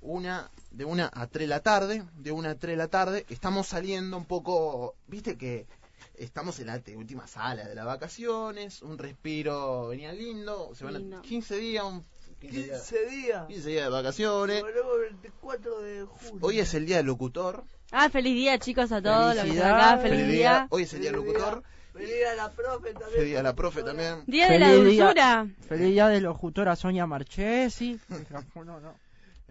una 0.00 0.50
de 0.70 0.84
una 0.84 1.10
a 1.12 1.26
3 1.26 1.44
de 1.44 1.46
la 1.48 1.60
tarde, 1.60 2.04
de 2.16 2.32
una 2.32 2.50
a 2.50 2.54
3 2.56 2.72
de 2.72 2.76
la 2.76 2.88
tarde, 2.88 3.24
estamos 3.28 3.68
saliendo 3.68 4.16
un 4.16 4.24
poco, 4.24 4.96
viste 5.06 5.36
que 5.38 5.66
estamos 6.14 6.58
en 6.60 6.66
la 6.66 6.82
última 6.96 7.26
sala 7.26 7.66
de 7.68 7.74
las 7.74 7.86
vacaciones, 7.86 8.82
un 8.82 8.98
respiro 8.98 9.88
venía 9.88 10.12
lindo, 10.12 10.74
se 10.74 10.84
van 10.84 10.96
a 10.96 10.98
Lindo. 10.98 11.22
15 11.22 11.56
días, 11.56 11.84
un 11.84 12.04
15 12.48 12.62
días, 12.66 12.82
15 12.88 13.06
días. 13.10 13.46
15 13.48 13.68
días 13.70 13.84
de 13.84 13.90
vacaciones. 13.90 14.62
Volvemos 14.62 14.92
el 15.08 15.14
24 15.16 15.80
de 15.82 16.02
julio. 16.04 16.38
Hoy 16.40 16.60
es 16.60 16.74
el 16.74 16.86
día 16.86 16.96
del 16.98 17.06
locutor. 17.06 17.64
Ah, 17.90 18.08
feliz 18.10 18.34
día 18.34 18.58
chicos 18.58 18.90
a 18.92 19.00
todos 19.02 19.34
los 19.36 19.44
que 19.44 19.50
están 19.50 19.74
acá, 19.74 19.98
feliz, 19.98 20.20
Feliz 20.20 20.32
día. 20.32 20.66
Hoy 20.70 20.82
es 20.82 20.92
el 20.94 21.00
día 21.00 21.10
del 21.12 21.20
locutor. 21.20 21.62
Venir 21.94 22.26
a 22.26 22.34
la 22.34 22.50
profe 22.50 22.92
también. 22.92 23.10
Feliz 23.12 23.26
día 23.30 23.40
a 23.40 23.42
la 23.44 23.54
profe 23.54 23.82
también. 23.84 24.24
Día 24.26 24.48
de 24.50 24.58
la 24.58 24.66
Feliz 24.68 24.84
día. 24.90 25.04
dulzura. 25.04 25.46
Feliz 25.68 25.86
día 25.88 26.08
de 26.08 26.20
locutora 26.20 26.74
Sonia 26.76 27.06
Marchesi. 27.06 28.00
Micrófono, 28.08 28.80
no. 28.80 28.94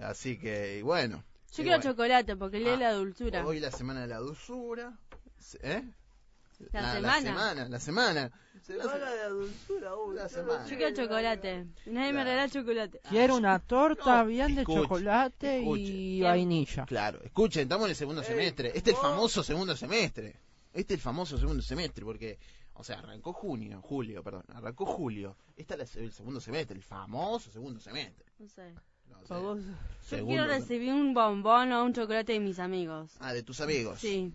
Así 0.01 0.37
que, 0.37 0.77
y 0.79 0.81
bueno. 0.81 1.23
Yo 1.55 1.61
y 1.61 1.65
quiero 1.65 1.77
bueno. 1.77 1.91
chocolate 1.91 2.35
porque 2.35 2.57
el 2.57 2.63
día 2.63 2.77
de 2.77 2.85
Ah, 2.85 2.91
la 2.91 2.93
dulzura. 2.97 3.45
Hoy 3.45 3.59
la 3.59 3.71
semana 3.71 4.01
de 4.01 4.07
la 4.07 4.17
dulzura. 4.17 4.91
¿Eh? 5.61 5.83
La 6.71 6.81
La 6.81 6.93
semana. 6.93 7.11
la 7.11 7.21
semana. 7.21 7.63
Se 7.65 7.69
la- 7.69 7.79
Semana 7.79 8.31
de 8.67 8.77
la 8.77 9.29
dulzura, 9.29 9.95
uy, 9.95 10.15
yo 10.17 10.29
semana. 10.29 10.65
Yo 10.67 10.77
quiero 10.77 10.95
chocolate. 10.95 11.65
Nadie 11.85 12.13
me 12.13 12.21
Claro. 12.23 12.29
regala 12.29 12.49
chocolate. 12.49 12.99
Quiero 13.09 13.35
una 13.35 13.59
torta 13.59 14.21
No, 14.23 14.25
bien 14.27 14.55
de 14.55 14.61
escuche, 14.61 14.81
chocolate 14.81 15.59
escuche. 15.59 15.81
y 15.81 16.21
vainilla. 16.21 16.85
Claro, 16.85 17.19
escuchen, 17.23 17.63
estamos 17.63 17.85
en 17.85 17.89
el 17.91 17.95
segundo 17.95 18.21
Ey, 18.21 18.27
semestre. 18.27 18.67
Este 18.69 18.79
es 18.79 18.87
el 18.87 18.93
vos- 18.93 19.01
famoso 19.01 19.43
segundo 19.43 19.75
semestre. 19.75 20.35
Este 20.73 20.93
es 20.93 20.97
el 20.99 21.01
famoso 21.03 21.37
segundo 21.37 21.61
semestre, 21.61 22.03
porque, 22.05 22.39
o 22.73 22.83
sea, 22.83 22.99
arrancó 22.99 23.33
junio, 23.33 23.81
julio, 23.81 24.23
perdón, 24.23 24.43
arrancó 24.53 24.85
julio. 24.85 25.35
Este 25.55 25.75
es 25.81 25.95
el 25.97 26.11
segundo 26.11 26.39
semestre, 26.41 26.75
el 26.75 26.83
famoso 26.83 27.51
segundo 27.51 27.79
semestre. 27.79 28.25
No 28.39 28.47
sé. 28.47 28.73
No 29.09 29.19
sé, 29.21 29.27
Famoso. 29.27 29.61
Yo 29.61 29.73
segundo 30.07 30.27
quiero 30.29 30.43
sem- 30.45 30.59
recibir 30.59 30.93
un 30.93 31.13
bombón 31.13 31.71
o 31.73 31.83
un 31.83 31.93
chocolate 31.93 32.31
de 32.33 32.39
mis 32.39 32.57
amigos. 32.59 33.11
Ah, 33.19 33.33
de 33.33 33.43
tus 33.43 33.59
amigos. 33.61 33.99
Sí. 33.99 34.33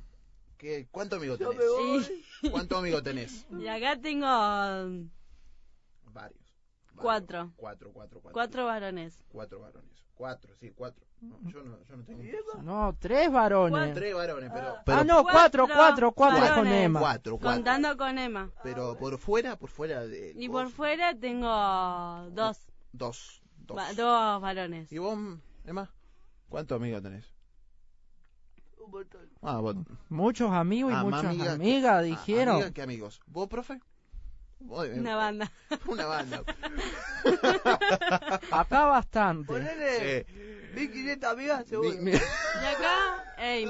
¿Qué, 0.58 0.88
¿Cuántos 0.90 1.18
amigos 1.18 1.38
Yo 1.38 1.50
tenés? 1.50 1.64
me 1.64 1.70
voy. 1.70 2.04
Sí. 2.04 2.50
¿Cuántos 2.50 2.78
amigos 2.78 3.02
tenés? 3.04 3.46
Y 3.58 3.66
acá 3.68 3.98
tengo 4.00 4.26
um, 4.26 5.08
Varios. 6.12 6.12
Varios. 6.12 6.54
Cuatro. 6.96 7.52
Cuatro, 7.56 7.92
cuatro, 7.92 8.20
cuatro. 8.20 8.32
cuatro 8.32 8.64
varones. 8.66 9.22
Cuatro 9.28 9.60
varones. 9.60 10.04
Cuatro, 10.14 10.52
sí, 10.58 10.72
cuatro. 10.74 11.06
No, 11.20 11.38
yo, 11.48 11.62
no, 11.62 11.80
yo 11.84 11.96
no 11.96 12.04
tengo. 12.04 12.22
No, 12.62 12.96
tres 12.98 13.30
varones. 13.30 13.94
Tres 13.94 14.14
varones, 14.14 14.50
pero, 14.52 14.68
Ah. 14.68 14.82
pero, 14.84 14.98
ah, 14.98 15.04
no, 15.04 15.22
cuatro, 15.22 15.66
Cuatro 15.66 15.66
cuatro, 15.66 16.12
cuatro 16.12 16.38
con 16.40 16.48
varones. 16.48 16.84
Emma. 16.86 17.00
cuatro, 17.00 17.38
cuatro. 17.38 17.50
Contando 17.56 17.96
con 17.96 18.18
Emma. 18.18 18.50
Pero 18.64 18.96
por 18.98 19.16
fuera, 19.18 19.56
por 19.56 19.70
fuera 19.70 20.04
de. 20.06 20.32
Y 20.36 20.48
por 20.48 20.70
fuera 20.70 21.14
tengo 21.16 21.48
dos. 22.32 22.58
Dos. 22.92 23.42
Dos. 23.58 23.76
va- 23.78 23.92
dos 23.94 24.40
varones. 24.42 24.90
¿Y 24.90 24.98
vos, 24.98 25.16
Emma? 25.64 25.92
¿Cuántos 26.48 26.76
amigos 26.76 27.00
tenés? 27.02 27.32
Un 28.88 28.92
montón. 28.92 29.28
Ah, 29.42 29.59
vos. 29.59 29.76
Muchos 30.09 30.50
amigos 30.50 30.92
y 30.92 30.95
Ah, 30.97 31.02
muchas 31.04 31.25
amigas 31.26 31.59
que- 31.59 31.88
ah, 31.88 32.02
dijeron. 32.02 32.73
que 32.73 32.83
amigos. 32.83 33.21
¿Vos, 33.26 33.49
profe? 33.49 33.75
Eh, 34.61 34.95
Una 34.99 35.14
banda. 35.14 35.52
Una 35.87 36.07
banda. 36.07 36.42
Acá 38.50 38.87
bastante. 38.87 39.47
Ponele 39.47 40.26
Sí. 40.26 40.33
1500 40.75 41.33
amigas, 41.33 41.66
seguro. 41.66 41.90
Mi- 41.90 41.97
mi- 41.99 42.11
Y 42.12 42.14
acá, 42.16 43.35
ey, 43.38 43.66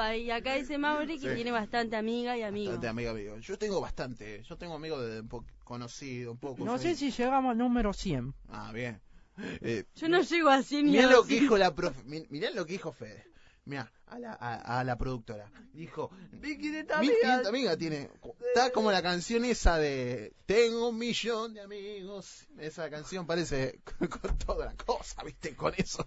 ahí, 0.00 0.30
acá 0.30 0.54
dice 0.54 0.78
Mauri 0.78 1.18
que 1.18 1.28
Sí. 1.30 1.34
tiene 1.34 1.50
bastante 1.50 1.96
amiga 1.96 2.36
y 2.36 2.42
amigos. 2.42 2.74
Bastante 2.74 2.88
amigo, 2.88 3.10
amigo. 3.10 3.38
Yo 3.38 3.58
tengo 3.58 3.80
bastante. 3.80 4.42
Yo 4.44 4.56
tengo 4.56 4.74
amigos 4.74 5.04
de 5.06 5.20
un 5.20 5.28
poco 5.28 5.46
conocido, 5.64 6.32
un 6.32 6.38
poco. 6.38 6.64
No 6.64 6.78
sé 6.78 6.94
si 6.94 7.10
llegamos 7.10 7.50
al 7.52 7.58
número 7.58 7.92
100. 7.92 8.34
Ah, 8.48 8.70
bien. 8.72 9.00
Eh, 9.38 9.84
Yo 9.96 10.08
no 10.08 10.20
llego 10.20 10.50
a 10.50 10.62
100 10.62 10.84
ni 10.86 10.92
Mirá 10.92 11.04
a 11.04 11.10
lo 11.10 11.16
que 11.22 11.34
200. 11.34 11.40
dijo 11.42 11.58
la 11.58 11.74
profe. 11.74 12.02
mi- 12.04 12.26
Mirá 12.30 12.50
lo 12.50 12.64
que 12.66 12.72
dijo 12.74 12.92
Fede. 12.92 13.24
Mirá, 13.64 13.92
a 14.06 14.18
la, 14.18 14.32
a, 14.32 14.80
a 14.80 14.84
la 14.84 14.98
productora. 14.98 15.50
Dijo, 15.72 16.10
1500 16.32 16.98
1500 16.98 16.98
amigas. 16.98 17.46
amigas 17.46 17.78
tiene. 17.78 18.10
Está 18.48 18.72
como 18.72 18.90
la 18.90 19.02
canción 19.02 19.44
esa 19.44 19.78
de 19.78 20.34
Tengo 20.46 20.88
un 20.88 20.98
millón 20.98 21.54
de 21.54 21.60
amigos. 21.60 22.48
Esa 22.58 22.90
canción 22.90 23.26
parece 23.26 23.80
con 24.20 24.38
toda 24.38 24.66
la 24.66 24.74
cosa, 24.74 25.22
¿viste? 25.22 25.54
Con 25.54 25.74
eso. 25.76 26.06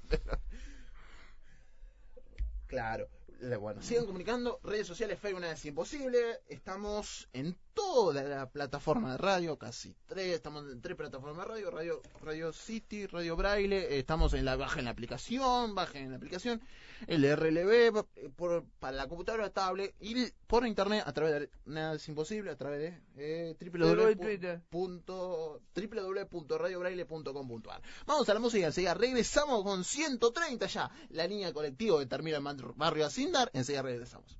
Claro. 2.68 3.08
Bueno, 3.60 3.82
sigan 3.82 4.06
comunicando. 4.06 4.60
Redes 4.64 4.88
sociales, 4.88 5.20
Facebook, 5.20 5.42
nada 5.42 5.54
es 5.54 5.66
imposible. 5.66 6.42
Estamos 6.48 7.30
en 7.32 7.58
toda 7.76 8.24
la 8.24 8.50
plataforma 8.50 9.12
de 9.12 9.18
radio, 9.18 9.58
casi 9.60 9.94
tres. 10.08 10.34
Estamos 10.34 10.66
en 10.72 10.82
tres 10.82 10.96
plataformas 10.98 11.46
de 11.46 11.54
radio: 11.54 11.70
Radio, 11.70 12.02
radio 12.22 12.52
City, 12.52 13.06
Radio 13.06 13.36
Braille. 13.36 13.78
eh, 13.94 14.00
Estamos 14.00 14.34
en 14.34 14.46
la 14.46 14.56
bajen 14.56 14.86
la 14.86 14.92
aplicación, 14.92 15.76
bajen 15.76 16.10
la 16.10 16.18
aplicación. 16.18 16.62
El 17.08 17.24
RLB 17.36 17.72
eh, 18.16 18.30
por, 18.36 18.64
para 18.80 18.96
la 18.96 19.08
computadora 19.08 19.50
tablet 19.52 19.94
y 20.00 20.32
por 20.48 20.66
internet 20.66 21.04
a 21.06 21.12
través 21.14 21.42
de 21.42 21.50
nada 21.66 21.96
es 21.96 22.08
imposible 22.08 22.50
a 22.52 22.56
través 22.56 22.80
de 22.80 23.02
eh, 23.18 23.56
en 23.60 23.72
www.radiobraille.com.ar 26.32 27.82
Vamos 28.06 28.30
a 28.30 28.34
la 28.34 28.40
música 28.40 28.66
enseguida. 28.68 28.94
Regresamos 28.94 29.64
con 29.64 29.84
130 29.84 30.66
ya. 30.68 30.90
La 31.10 31.28
línea 31.28 31.52
colectivo 31.54 32.00
que 32.00 32.06
termina 32.06 32.38
en 32.38 32.44
barrio 32.76 33.06
Asindar. 33.06 33.52
Enseguida 33.54 33.82
regresamos. 33.82 34.40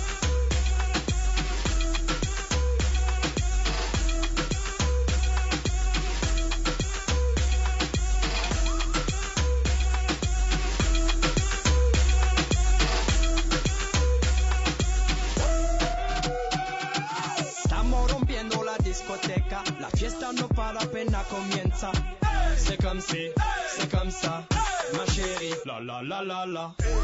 La 26.61 27.00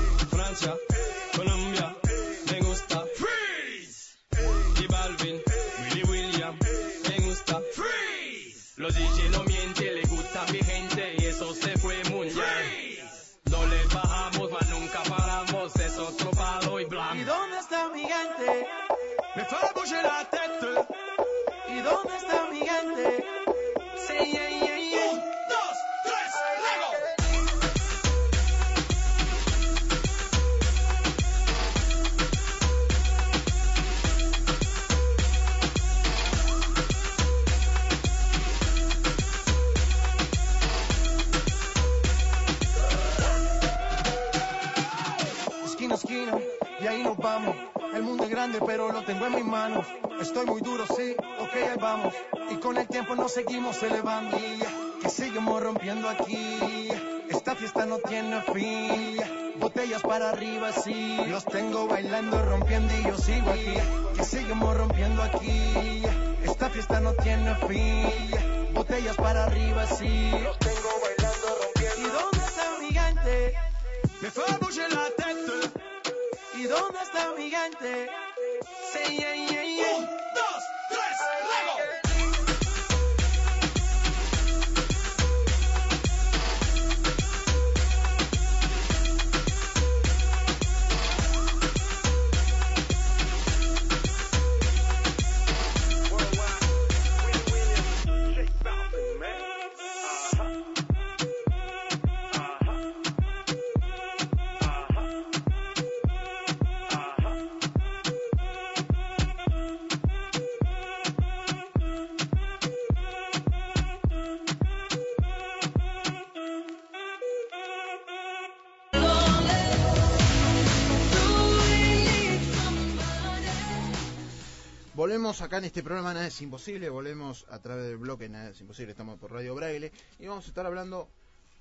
volvemos 125.37 125.53
acá 125.53 125.57
en 125.59 125.65
este 125.65 125.83
programa 125.83 126.15
Nada 126.15 126.25
es 126.25 126.41
Imposible, 126.41 126.89
volvemos 126.89 127.45
a 127.51 127.59
través 127.59 127.85
del 127.85 127.97
bloque 127.97 128.27
Nada 128.27 128.49
es 128.49 128.59
Imposible, 128.59 128.93
estamos 128.93 129.19
por 129.19 129.31
Radio 129.31 129.53
Braille 129.53 129.91
y 130.17 130.25
vamos 130.25 130.45
a 130.45 130.47
estar 130.47 130.65
hablando 130.65 131.09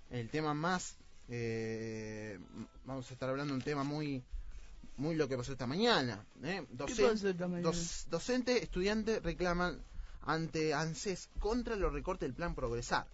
el 0.08 0.30
tema 0.30 0.54
más, 0.54 0.96
eh, 1.28 2.38
vamos 2.86 3.10
a 3.10 3.12
estar 3.12 3.28
hablando 3.28 3.52
un 3.52 3.60
tema 3.60 3.84
muy, 3.84 4.22
muy 4.96 5.14
lo 5.14 5.28
que 5.28 5.36
pasó 5.36 5.52
esta 5.52 5.66
mañana. 5.66 6.24
¿eh? 6.42 6.64
Docente, 6.70 8.62
estudiante 8.62 9.20
reclaman 9.20 9.78
ante 10.22 10.72
ANSES 10.72 11.28
contra 11.38 11.76
los 11.76 11.92
recortes 11.92 12.26
del 12.26 12.34
plan 12.34 12.54
Progresar. 12.54 13.06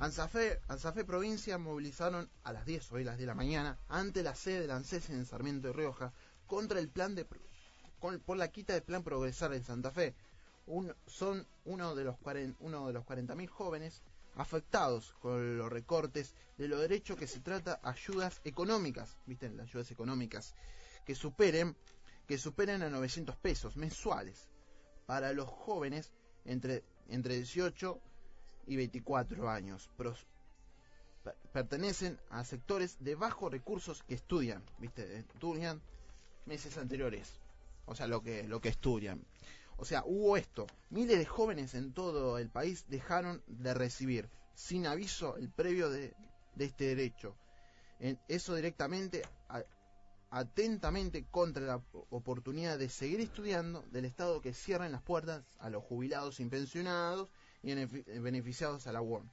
ANSAFE, 0.00 0.62
ANSAFE 0.66 1.04
provincia 1.04 1.58
movilizaron 1.58 2.28
a 2.42 2.52
las 2.52 2.66
10, 2.66 2.90
hoy 2.90 3.04
las 3.04 3.18
10 3.18 3.20
de 3.20 3.26
la 3.26 3.34
mañana, 3.36 3.78
ante 3.88 4.24
la 4.24 4.34
sede 4.34 4.62
del 4.62 4.72
ANSES 4.72 5.10
en 5.10 5.26
Sarmiento 5.26 5.68
de 5.68 5.74
Rioja, 5.74 6.12
contra 6.48 6.80
el 6.80 6.88
plan 6.88 7.14
de 7.14 7.24
con- 8.00 8.20
por 8.20 8.36
la 8.36 8.48
quita 8.48 8.72
del 8.74 8.82
plan 8.82 9.02
Progresar 9.02 9.52
en 9.54 9.64
Santa 9.64 9.90
Fe. 9.90 10.14
Un- 10.66 10.94
son 11.06 11.46
uno 11.64 11.94
de 11.94 12.04
los 12.04 12.16
40 12.18 12.56
uno 12.60 12.86
de 12.86 12.92
los 12.92 13.04
40.000 13.04 13.48
jóvenes 13.48 14.02
afectados 14.34 15.14
con 15.20 15.56
los 15.58 15.70
recortes 15.70 16.34
de 16.58 16.68
los 16.68 16.80
derechos 16.80 17.16
que 17.16 17.26
se 17.26 17.40
trata 17.40 17.80
ayudas 17.82 18.40
económicas, 18.44 19.16
¿viste? 19.26 19.48
Las 19.50 19.68
ayudas 19.68 19.90
económicas 19.90 20.54
que 21.04 21.14
superen 21.14 21.76
que 22.26 22.36
superen 22.38 22.82
a 22.82 22.90
900 22.90 23.36
pesos 23.36 23.76
mensuales 23.76 24.48
para 25.06 25.32
los 25.32 25.48
jóvenes 25.48 26.12
entre 26.44 26.82
entre 27.08 27.36
18 27.36 28.00
y 28.66 28.74
24 28.76 29.48
años. 29.48 29.88
Pros- 29.96 30.26
per- 31.22 31.36
pertenecen 31.52 32.18
a 32.30 32.44
sectores 32.44 32.96
de 32.98 33.14
bajos 33.14 33.52
recursos 33.52 34.02
que 34.02 34.14
estudian, 34.16 34.64
¿viste? 34.78 35.18
Estudian 35.20 35.80
meses 36.46 36.76
anteriores. 36.76 37.38
O 37.86 37.94
sea, 37.94 38.06
lo 38.06 38.22
que 38.22 38.42
lo 38.48 38.60
que 38.60 38.68
estudian. 38.68 39.24
O 39.78 39.84
sea, 39.84 40.02
hubo 40.06 40.36
esto. 40.36 40.66
Miles 40.90 41.18
de 41.18 41.26
jóvenes 41.26 41.74
en 41.74 41.92
todo 41.92 42.38
el 42.38 42.48
país 42.50 42.84
dejaron 42.88 43.42
de 43.46 43.74
recibir 43.74 44.28
sin 44.54 44.86
aviso 44.86 45.36
el 45.36 45.50
previo 45.50 45.90
de, 45.90 46.14
de 46.54 46.64
este 46.64 46.84
derecho. 46.86 47.36
En- 48.00 48.18
eso 48.28 48.54
directamente, 48.54 49.22
atentamente 50.30 51.24
contra 51.30 51.62
la 51.64 51.82
oportunidad 52.10 52.78
de 52.78 52.88
seguir 52.88 53.20
estudiando 53.20 53.82
del 53.92 54.04
Estado 54.06 54.40
que 54.40 54.52
cierren 54.54 54.92
las 54.92 55.02
puertas 55.02 55.44
a 55.58 55.70
los 55.70 55.82
jubilados 55.84 56.40
y 56.40 56.46
pensionados 56.46 57.28
y 57.62 57.70
benefi- 57.72 58.20
beneficiados 58.20 58.86
a 58.86 58.92
la 58.92 59.02
UOM. 59.02 59.28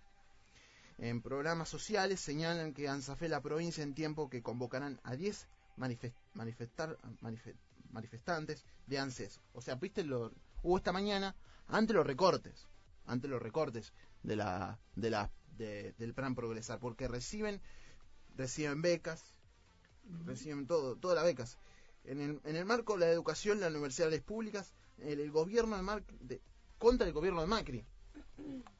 En 1.00 1.22
programas 1.22 1.70
sociales 1.70 2.20
señalan 2.20 2.74
que 2.74 2.88
ANSAFE 2.88 3.28
la 3.28 3.42
provincia 3.42 3.84
en 3.84 3.96
tiempo 3.96 4.30
que 4.30 4.44
convocarán 4.44 5.00
a 5.04 5.16
10 5.16 5.48
manifest- 5.78 6.14
manifestar, 6.34 6.98
manife- 7.22 7.56
manifestantes 7.94 8.66
de 8.88 9.00
ANSES. 9.00 9.40
O 9.54 9.62
sea, 9.62 9.76
viste, 9.76 10.04
lo, 10.04 10.32
hubo 10.64 10.78
esta 10.78 10.92
mañana 10.92 11.36
ante 11.68 11.94
los 11.94 12.06
recortes, 12.06 12.68
ante 13.06 13.28
los 13.28 13.42
recortes 13.42 13.94
de 14.24 14.36
la, 14.36 14.80
de 14.96 15.10
la, 15.10 15.32
de- 15.58 15.94
del 15.98 16.14
plan 16.14 16.36
Progresar, 16.36 16.80
porque 16.80 17.08
reciben, 17.08 17.62
reciben 18.36 18.82
becas, 18.82 19.24
reciben 20.26 20.68
todo, 20.68 20.96
todas 20.98 21.16
las 21.16 21.26
becas. 21.26 21.58
En 22.06 22.20
el, 22.20 22.42
en 22.44 22.56
el 22.58 22.66
marco 22.66 22.94
de 22.94 23.02
la 23.06 23.12
educación, 23.12 23.60
las 23.60 23.70
universidades 23.72 24.22
públicas, 24.22 24.74
el, 24.98 25.20
el 25.20 25.32
gobierno 25.32 25.78
de, 25.78 25.82
Mar- 25.84 26.04
de- 26.20 26.42
contra 26.78 27.08
el 27.08 27.14
gobierno 27.14 27.42
de 27.42 27.48
Macri, 27.48 27.86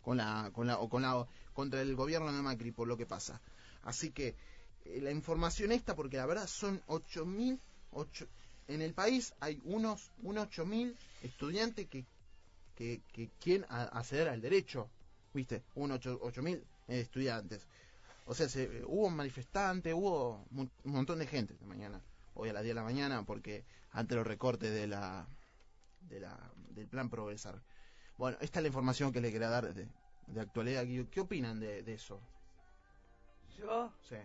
con 0.02 0.18
la, 0.18 0.52
con 0.54 0.68
la, 0.68 0.78
o 0.80 0.90
con 0.90 1.02
la, 1.04 1.26
contra 1.54 1.82
el 1.82 1.96
gobierno 1.96 2.34
de 2.34 2.42
Macri 2.42 2.72
por 2.72 2.88
lo 2.88 2.98
que 2.98 3.06
pasa. 3.06 3.42
Así 3.84 4.12
que 4.12 4.36
eh, 4.86 5.00
la 5.02 5.12
información 5.12 5.72
esta, 5.72 5.96
porque 5.96 6.18
la 6.18 6.26
verdad 6.26 6.48
son 6.48 6.82
8.000, 6.88 7.60
ocho- 7.92 8.28
en 8.68 8.82
el 8.82 8.94
país 8.94 9.34
hay 9.40 9.60
unos, 9.64 10.12
unos 10.22 10.48
8.000 10.50 10.96
estudiantes 11.24 11.88
que, 11.88 12.06
que, 12.76 13.02
que 13.12 13.30
quieren 13.40 13.66
acceder 13.70 14.30
al 14.30 14.42
derecho, 14.42 14.90
¿viste? 15.34 15.64
Unos 15.76 16.00
8.000 16.00 16.64
estudiantes. 16.88 17.68
O 18.26 18.34
sea, 18.34 18.48
se, 18.48 18.64
eh, 18.64 18.84
hubo 18.86 19.10
manifestantes, 19.10 19.94
hubo 19.94 20.46
un 20.52 20.70
montón 20.84 21.20
de 21.20 21.28
gente 21.28 21.54
esta 21.54 21.66
mañana, 21.66 22.02
hoy 22.36 22.50
a 22.50 22.54
las 22.54 22.64
10 22.64 22.72
de 22.72 22.76
la 22.82 22.84
mañana, 22.84 23.24
porque 23.26 23.64
ante 23.92 24.16
los 24.16 24.26
recortes 24.26 24.72
de 24.74 24.88
la, 24.88 25.28
de 26.10 26.20
la, 26.22 26.38
del 26.70 26.88
plan 26.88 27.10
Progresar. 27.10 27.62
Bueno, 28.18 28.38
esta 28.42 28.60
es 28.60 28.64
la 28.64 28.68
información 28.68 29.12
que 29.12 29.22
le 29.22 29.32
quería 29.32 29.50
dar 29.50 29.74
de, 29.74 29.88
de 30.28 30.40
actualidad. 30.42 30.84
¿Qué, 30.86 31.08
qué 31.12 31.20
opinan 31.20 31.60
de, 31.60 31.84
de 31.84 31.94
eso? 31.94 32.20
Yo, 33.58 33.92
Sí. 34.10 34.16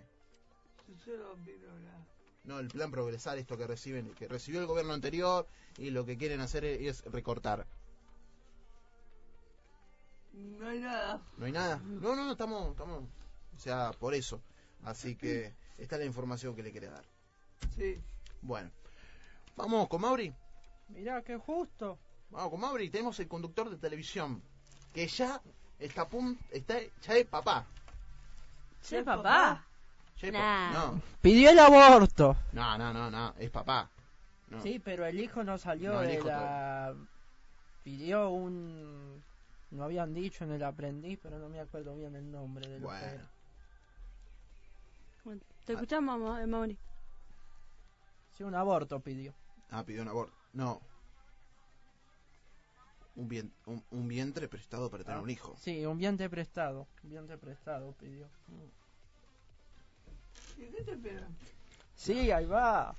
yo 0.88 0.94
solo 1.04 1.32
opino 1.32 1.78
nada. 1.80 2.06
No, 2.44 2.58
el 2.58 2.68
plan 2.68 2.90
Progresar, 2.90 3.38
esto 3.38 3.56
que 3.58 3.66
reciben, 3.66 4.14
que 4.14 4.28
recibió 4.28 4.60
el 4.60 4.66
gobierno 4.66 4.94
anterior 4.94 5.46
y 5.76 5.90
lo 5.90 6.04
que 6.04 6.16
quieren 6.16 6.40
hacer 6.40 6.64
es, 6.64 6.80
es 6.80 7.12
recortar. 7.12 7.66
No 10.32 10.68
hay 10.68 10.80
nada. 10.80 11.20
¿No 11.36 11.46
hay 11.46 11.52
nada? 11.52 11.78
No, 11.84 12.14
no, 12.14 12.24
no, 12.24 12.32
estamos, 12.32 12.70
estamos, 12.70 13.04
o 13.56 13.58
sea, 13.58 13.90
por 13.98 14.14
eso. 14.14 14.40
Así 14.84 15.16
que 15.16 15.52
esta 15.78 15.96
es 15.96 16.00
la 16.00 16.06
información 16.06 16.54
que 16.54 16.62
le 16.62 16.72
quería 16.72 16.90
dar. 16.90 17.04
Sí. 17.76 18.00
Bueno, 18.40 18.70
vamos 19.56 19.88
con 19.88 20.00
Mauri. 20.00 20.32
Mirá, 20.88 21.22
qué 21.22 21.36
justo. 21.36 21.98
Vamos 22.30 22.50
con 22.50 22.60
Mauri. 22.60 22.88
Tenemos 22.88 23.18
el 23.20 23.28
conductor 23.28 23.68
de 23.68 23.76
televisión 23.76 24.42
que 24.92 25.06
ya 25.06 25.42
está 25.78 26.02
a 26.02 26.08
punto, 26.08 26.42
está, 26.50 26.78
ya 27.02 27.16
es 27.16 27.26
papá. 27.26 27.66
¿Sí, 28.80 29.02
papá? 29.02 29.67
Nah. 30.22 30.72
no, 30.72 31.02
Pidió 31.22 31.50
el 31.50 31.58
aborto. 31.58 32.36
no, 32.52 32.76
no, 32.76 32.92
no, 32.92 33.10
no, 33.10 33.34
es 33.38 33.50
papá. 33.50 33.90
No. 34.48 34.60
Sí, 34.62 34.78
pero 34.78 35.04
el 35.06 35.20
hijo 35.20 35.44
no 35.44 35.58
salió 35.58 35.92
No, 35.92 36.00
el 36.02 36.08
de 36.08 36.14
hijo 36.14 36.26
la... 36.28 36.94
Pidió 37.84 38.30
un... 38.30 39.22
No 39.70 39.84
habían 39.84 40.14
dicho 40.14 40.44
en 40.44 40.52
el 40.52 40.62
aprendiz, 40.64 41.18
pero 41.22 41.38
no 41.38 41.48
me 41.48 41.60
acuerdo 41.60 41.94
bien 41.96 42.14
el 42.16 42.30
nombre 42.30 42.68
de 42.68 42.78
lo 42.80 42.86
Bueno. 42.86 43.00
que 43.06 43.14
era. 43.14 43.30
Bueno, 45.24 45.40
te 45.66 45.72
escuchamos, 45.74 46.18
Ma- 46.18 46.46
Mauri. 46.46 46.78
Sí, 48.36 48.42
un 48.44 48.54
aborto 48.54 48.98
pidió. 49.00 49.34
Ah, 49.70 49.84
pidió 49.84 50.02
un 50.02 50.08
aborto. 50.08 50.34
No. 50.54 50.80
Un, 53.16 53.28
bien, 53.28 53.52
un, 53.66 53.84
un 53.90 54.08
vientre 54.08 54.48
prestado 54.48 54.88
para 54.90 55.04
tener 55.04 55.20
un 55.20 55.28
hijo. 55.28 55.54
Sí, 55.58 55.84
un 55.84 55.98
vientre 55.98 56.30
prestado. 56.30 56.86
Un 57.04 57.10
vientre 57.10 57.36
prestado 57.36 57.92
pidió. 57.92 58.26
¿Y 58.48 58.70
qué 60.66 60.82
te 60.82 60.92
esperan? 60.92 61.36
Sí, 61.94 62.30
ahí 62.30 62.46
va. 62.46 62.94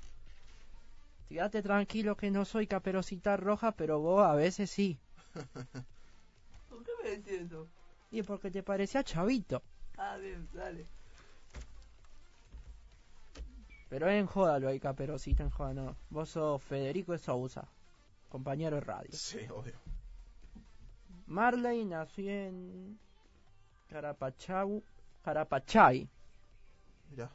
Quédate 1.28 1.62
tranquilo 1.62 2.16
que 2.16 2.30
no 2.30 2.44
soy 2.44 2.66
caperucita 2.66 3.36
roja, 3.36 3.72
pero 3.72 4.00
vos 4.00 4.24
a 4.24 4.34
veces 4.34 4.70
sí. 4.70 4.98
¿Por 6.68 6.82
qué 6.84 6.90
me 7.02 7.10
decís 7.10 7.46
eso? 7.46 7.68
Y 8.10 8.22
porque 8.22 8.50
te 8.50 8.62
parecía 8.62 9.04
chavito. 9.04 9.62
Ah, 9.96 10.16
bien, 10.16 10.48
dale. 10.52 10.86
Pero 13.88 14.08
en 14.08 14.26
joda 14.26 14.58
lo 14.58 14.68
hay 14.68 14.80
caperucita, 14.80 15.42
en 15.42 15.50
joda 15.50 15.74
no. 15.74 15.96
Vos 16.10 16.30
sos 16.30 16.62
Federico 16.62 17.12
de 17.12 17.18
Sousa, 17.18 17.68
compañero 18.28 18.76
de 18.76 18.82
radio. 18.82 19.12
Sí, 19.12 19.40
obvio. 19.50 19.74
Marley 21.26 21.84
nació 21.84 22.30
en 22.30 22.98
Carapachau, 23.88 24.82
Carapachay 25.22 26.08
Mirá. 27.10 27.30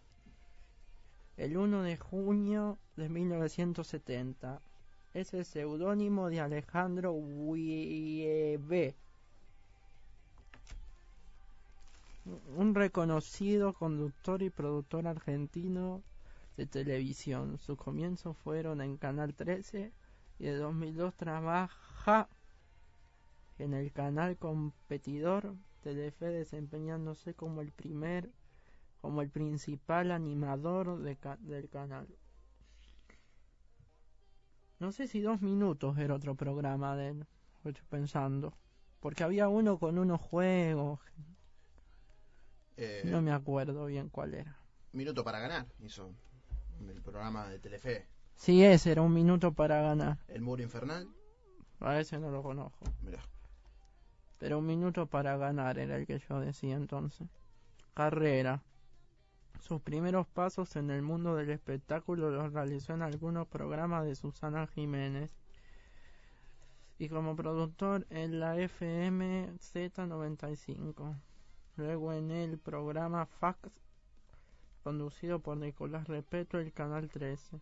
El 1.38 1.58
1 1.58 1.84
de 1.84 1.98
junio 1.98 2.78
de 2.95 3.10
1970. 3.10 4.62
Es 5.13 5.34
el 5.34 5.45
seudónimo 5.45 6.30
de 6.30 6.41
Alejandro 6.41 7.13
Wiebe, 7.13 8.95
un 12.58 12.76
reconocido 12.76 13.74
conductor 13.74 14.41
y 14.41 14.50
productor 14.50 15.08
argentino 15.08 16.02
de 16.58 16.65
televisión. 16.65 17.58
Sus 17.60 17.78
comienzos 17.78 18.36
fueron 18.38 18.82
en 18.82 18.98
Canal 18.98 19.34
13 19.34 19.91
y 20.39 20.43
de 20.43 20.58
2002 20.58 21.13
trabaja 21.15 22.28
en 23.58 23.74
el 23.74 23.91
canal 23.91 24.38
competidor 24.38 25.54
Telefe 25.82 26.26
desempeñándose 26.26 27.36
como 27.36 27.62
el 27.62 27.71
primer 27.71 28.30
como 29.06 29.22
el 29.22 29.30
principal 29.30 30.10
animador 30.12 30.98
de 30.98 31.15
ca- 31.15 31.38
del 31.41 31.70
canal. 31.70 32.08
No 34.80 34.91
sé 34.91 35.08
si 35.08 35.22
dos 35.22 35.41
minutos 35.44 35.98
era 36.00 36.15
otro 36.15 36.34
programa 36.34 36.96
de 36.96 37.10
él, 37.10 37.28
estoy 37.63 37.86
pensando. 37.88 38.58
Porque 39.00 39.24
había 39.24 39.48
uno 39.48 39.78
con 39.78 40.00
unos 40.00 40.20
juegos, 40.20 41.00
Eh, 42.78 43.04
no 43.06 43.22
me 43.22 43.32
acuerdo 43.32 43.86
bien 43.86 44.10
cuál 44.10 44.34
era. 44.34 44.58
Minuto 44.91 45.24
para 45.24 45.39
ganar, 45.39 45.68
hizo 45.80 46.12
el 46.89 47.02
programa 47.04 47.48
de 47.48 47.60
Telefe. 47.60 48.08
Sí, 48.36 48.63
ese 48.63 48.91
era 48.91 49.02
un 49.04 49.13
minuto 49.13 49.54
para 49.54 49.82
ganar. 49.84 50.18
El 50.28 50.41
muro 50.41 50.63
infernal. 50.63 51.08
A 51.80 52.00
ese 52.00 52.20
no 52.20 52.32
lo 52.32 52.41
conozco. 52.41 52.86
Mirá. 53.04 53.20
Pero 54.39 54.58
un 54.58 54.65
minuto 54.65 55.06
para 55.06 55.38
ganar 55.38 55.78
era 55.78 55.96
el 55.96 56.06
que 56.08 56.18
yo 56.20 56.39
decía 56.39 56.76
entonces. 56.76 57.28
Carrera. 57.94 58.62
Sus 59.67 59.82
primeros 59.82 60.28
pasos 60.28 60.75
en 60.75 60.91
el 60.91 61.01
mundo 61.01 61.36
del 61.36 61.49
espectáculo 61.49 62.30
los 62.30 62.54
realizó 62.54 62.93
en 62.93 63.01
algunos 63.01 63.47
programas 63.47 64.06
de 64.06 64.13
Susana 64.13 64.67
Jiménez. 64.67 65.32
y 66.99 67.10
como 67.10 67.36
productor 67.36 68.06
en 68.12 68.39
la 68.39 68.60
FM 68.60 69.56
Z95. 69.58 71.19
Luego 71.78 72.13
en 72.13 72.30
el 72.30 72.60
programa 72.60 73.25
Fax, 73.25 73.82
conducido 74.84 75.39
por 75.39 75.58
Nicolás 75.58 76.08
Repeto, 76.08 76.60
el 76.60 76.71
Canal 76.71 77.10
13, 77.10 77.60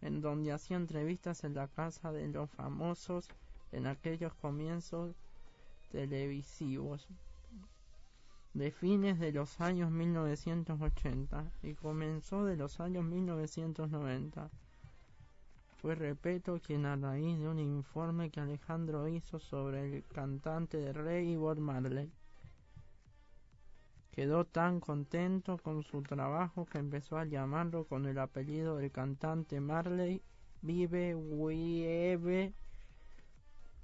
en 0.00 0.22
donde 0.22 0.52
hacía 0.52 0.78
entrevistas 0.78 1.44
en 1.44 1.52
la 1.52 1.68
casa 1.68 2.12
de 2.12 2.28
los 2.28 2.48
famosos 2.48 3.28
en 3.72 3.86
aquellos 3.86 4.32
comienzos 4.32 5.14
televisivos 5.90 7.06
de 8.54 8.70
fines 8.70 9.18
de 9.18 9.32
los 9.32 9.60
años 9.60 9.90
1980 9.90 11.52
y 11.62 11.74
comenzó 11.74 12.44
de 12.44 12.56
los 12.56 12.80
años 12.80 13.04
1990. 13.04 14.50
Fue 15.76 15.94
Repeto 15.94 16.60
quien 16.60 16.86
a 16.86 16.96
raíz 16.96 17.38
de 17.38 17.48
un 17.48 17.58
informe 17.58 18.30
que 18.30 18.40
Alejandro 18.40 19.06
hizo 19.08 19.38
sobre 19.38 19.96
el 19.96 20.04
cantante 20.04 20.78
de 20.78 20.92
reggae 20.92 21.36
Bob 21.36 21.58
Marley 21.58 22.10
quedó 24.18 24.44
tan 24.44 24.80
contento 24.80 25.58
con 25.58 25.84
su 25.84 26.02
trabajo 26.02 26.66
que 26.66 26.78
empezó 26.78 27.18
a 27.18 27.24
llamarlo 27.24 27.84
con 27.84 28.04
el 28.04 28.18
apellido 28.18 28.76
del 28.76 28.90
cantante 28.90 29.60
Marley 29.60 30.24
Vive 30.60 31.14
Wiebe 31.14 32.52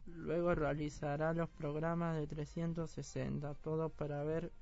Luego 0.07 0.55
realizará 0.55 1.33
los 1.33 1.49
programas 1.51 2.17
de 2.17 2.27
360, 2.27 3.55
todo 3.55 3.88
para 3.88 4.23
ver 4.25 4.53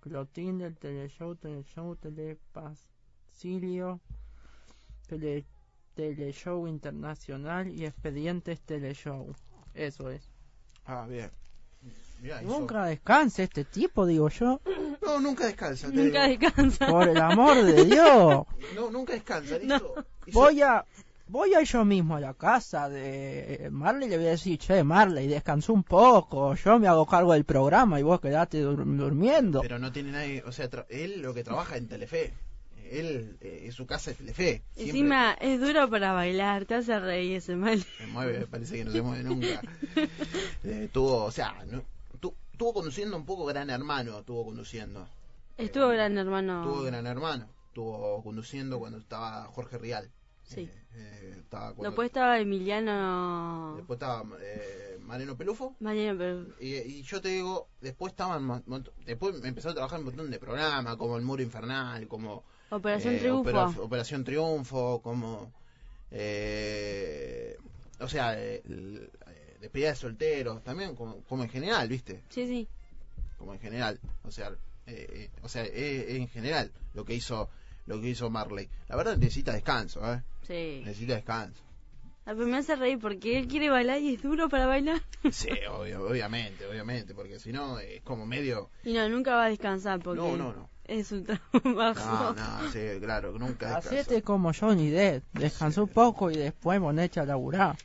Clotilde, 0.00 0.64
el 0.66 0.76
teleshow, 0.78 1.34
teleshow, 1.36 1.94
telepacilio, 1.96 4.00
tele, 5.06 5.44
teleshow 5.94 6.66
internacional 6.66 7.68
y 7.68 7.84
expedientes 7.84 8.60
teleshow. 8.62 9.34
Eso 9.74 10.10
es. 10.10 10.30
Ah, 10.86 11.06
bien. 11.06 11.30
Mirá, 12.20 12.42
hizo- 12.42 12.58
Nunca 12.60 12.84
descanse 12.86 13.42
este 13.44 13.64
tipo, 13.64 14.06
digo 14.06 14.28
yo. 14.30 14.60
No, 15.02 15.20
nunca 15.20 15.46
descansa. 15.46 15.88
Nunca 15.88 16.26
digo. 16.26 16.40
descansa. 16.46 16.86
Por 16.86 17.08
el 17.08 17.16
amor 17.18 17.62
de 17.62 17.84
Dios. 17.84 18.44
No, 18.74 18.90
nunca 18.90 19.12
descansa. 19.14 19.56
Hizo- 19.58 20.04
Voy 20.32 20.60
a 20.62 20.84
voy 21.30 21.54
a 21.54 21.60
ir 21.62 21.66
yo 21.68 21.84
mismo 21.84 22.16
a 22.16 22.20
la 22.20 22.34
casa 22.34 22.88
de 22.88 23.68
Marley 23.70 24.08
y 24.08 24.10
le 24.10 24.16
voy 24.18 24.26
a 24.26 24.30
decir, 24.30 24.58
che, 24.58 24.82
Marley, 24.84 25.26
descansó 25.28 25.72
un 25.72 25.84
poco. 25.84 26.54
Yo 26.54 26.78
me 26.78 26.88
hago 26.88 27.06
cargo 27.06 27.32
del 27.32 27.44
programa 27.44 28.00
y 28.00 28.02
vos 28.02 28.20
quedate 28.20 28.62
dur- 28.64 28.84
durmiendo. 28.84 29.60
Pero 29.60 29.78
no 29.78 29.92
tiene 29.92 30.12
nadie, 30.12 30.42
o 30.44 30.52
sea, 30.52 30.68
tra- 30.70 30.86
él 30.88 31.22
lo 31.22 31.32
que 31.34 31.44
trabaja 31.44 31.76
en 31.76 31.88
Telefe. 31.88 32.34
Él, 32.90 33.36
eh, 33.40 33.70
su 33.72 33.86
casa 33.86 34.10
es 34.10 34.16
Telefe. 34.16 34.62
Siempre 34.72 34.84
Encima 34.86 35.32
es 35.34 35.60
duro 35.60 35.88
para 35.88 36.12
bailar, 36.12 36.64
te 36.64 36.74
hace 36.74 36.98
reír 36.98 37.36
ese 37.36 37.54
mal. 37.54 37.80
Se 37.98 38.06
mueve, 38.08 38.46
parece 38.48 38.76
que 38.78 38.84
no 38.84 38.90
se 38.90 39.00
mueve 39.02 39.22
nunca. 39.22 39.60
Eh, 40.64 40.88
tuvo, 40.92 41.24
o 41.24 41.30
sea, 41.30 41.54
no, 41.70 41.82
tu- 42.20 42.34
estuvo 42.52 42.74
conduciendo 42.74 43.16
un 43.16 43.24
poco 43.24 43.44
Gran 43.46 43.70
Hermano, 43.70 44.18
estuvo 44.18 44.44
conduciendo. 44.44 45.06
Estuvo 45.56 45.88
gran 45.88 46.16
hermano. 46.18 46.62
Estuvo 46.64 46.82
Gran 46.84 47.06
Hermano, 47.06 47.46
estuvo 47.68 48.22
conduciendo 48.22 48.78
cuando 48.78 48.98
estaba 48.98 49.44
Jorge 49.44 49.78
Rial. 49.78 50.10
Sí. 50.54 50.62
Eh, 50.62 50.70
eh, 50.94 51.34
estaba 51.38 51.66
cuando- 51.74 51.84
Después 51.84 52.06
estaba 52.06 52.38
Emiliano. 52.40 53.74
después 53.76 53.96
estaba 53.96 54.24
eh, 54.42 54.98
Mariano 55.02 55.36
Pelufo. 55.36 55.76
Mariano, 55.80 56.46
Y, 56.60 56.74
y 56.76 57.02
yo 57.02 57.20
te 57.20 57.28
digo, 57.28 57.68
después 57.80 58.12
estaban, 58.12 58.62
después 59.06 59.42
empezó 59.44 59.70
a 59.70 59.74
trabajar 59.74 60.00
un 60.00 60.06
montón 60.06 60.30
de 60.30 60.38
programas, 60.38 60.96
como 60.96 61.16
El 61.16 61.22
Muro 61.22 61.42
Infernal, 61.42 62.06
como 62.08 62.44
Operación 62.70 63.14
eh, 63.14 63.18
Triunfo. 63.18 63.40
Opera- 63.50 63.80
Operación 63.80 64.24
Triunfo, 64.24 65.00
como. 65.02 65.52
eh, 66.10 67.56
o 68.00 68.08
sea, 68.08 68.32
despedida 69.60 69.90
de 69.90 69.94
solteros, 69.96 70.62
también 70.64 70.94
como, 70.96 71.22
como 71.24 71.42
en 71.44 71.50
general, 71.50 71.88
¿viste? 71.88 72.22
Sí, 72.30 72.46
sí. 72.46 72.68
Como 73.38 73.52
en 73.54 73.60
general. 73.60 74.00
O 74.24 74.30
sea, 74.30 74.50
o 75.42 75.48
sea 75.48 75.64
eh, 75.64 76.16
en 76.16 76.28
general 76.28 76.72
lo 76.94 77.04
que 77.04 77.14
hizo 77.14 77.48
lo 77.90 78.00
que 78.00 78.08
hizo 78.10 78.30
Marley. 78.30 78.68
La 78.88 78.96
verdad 78.96 79.16
necesita 79.16 79.52
descanso, 79.52 80.00
¿eh? 80.12 80.22
Sí. 80.46 80.82
Necesita 80.84 81.14
descanso. 81.14 81.60
Ah, 82.26 82.32
pero 82.36 82.46
me 82.46 82.58
hace 82.58 82.76
reír 82.76 82.98
porque 83.00 83.38
él 83.38 83.48
quiere 83.48 83.68
bailar 83.70 84.00
y 84.00 84.14
es 84.14 84.22
duro 84.22 84.48
para 84.48 84.66
bailar. 84.66 85.00
Sí, 85.32 85.48
obvio- 85.68 86.06
obviamente, 86.08 86.66
obviamente, 86.66 87.14
porque 87.14 87.38
si 87.40 87.52
no 87.52 87.78
es 87.80 88.00
como 88.02 88.26
medio... 88.26 88.70
Y 88.84 88.92
no, 88.92 89.08
nunca 89.08 89.34
va 89.34 89.46
a 89.46 89.48
descansar 89.48 90.00
porque 90.00 90.20
No, 90.22 90.36
no, 90.36 90.52
no. 90.52 90.70
es 90.84 91.10
un 91.12 91.24
No, 91.24 91.38
trabajo. 91.62 92.34
no, 92.34 92.70
sí, 92.72 92.78
claro, 93.00 93.32
nunca 93.32 93.66
descansa. 93.76 93.88
Hacete 94.00 94.22
como 94.22 94.52
Johnny 94.52 94.90
Depp, 94.90 95.24
descansó 95.32 95.82
un 95.84 95.88
poco 95.88 96.30
y 96.30 96.36
después 96.36 96.78
ponete 96.80 97.18
a 97.20 97.24
laburar. 97.24 97.76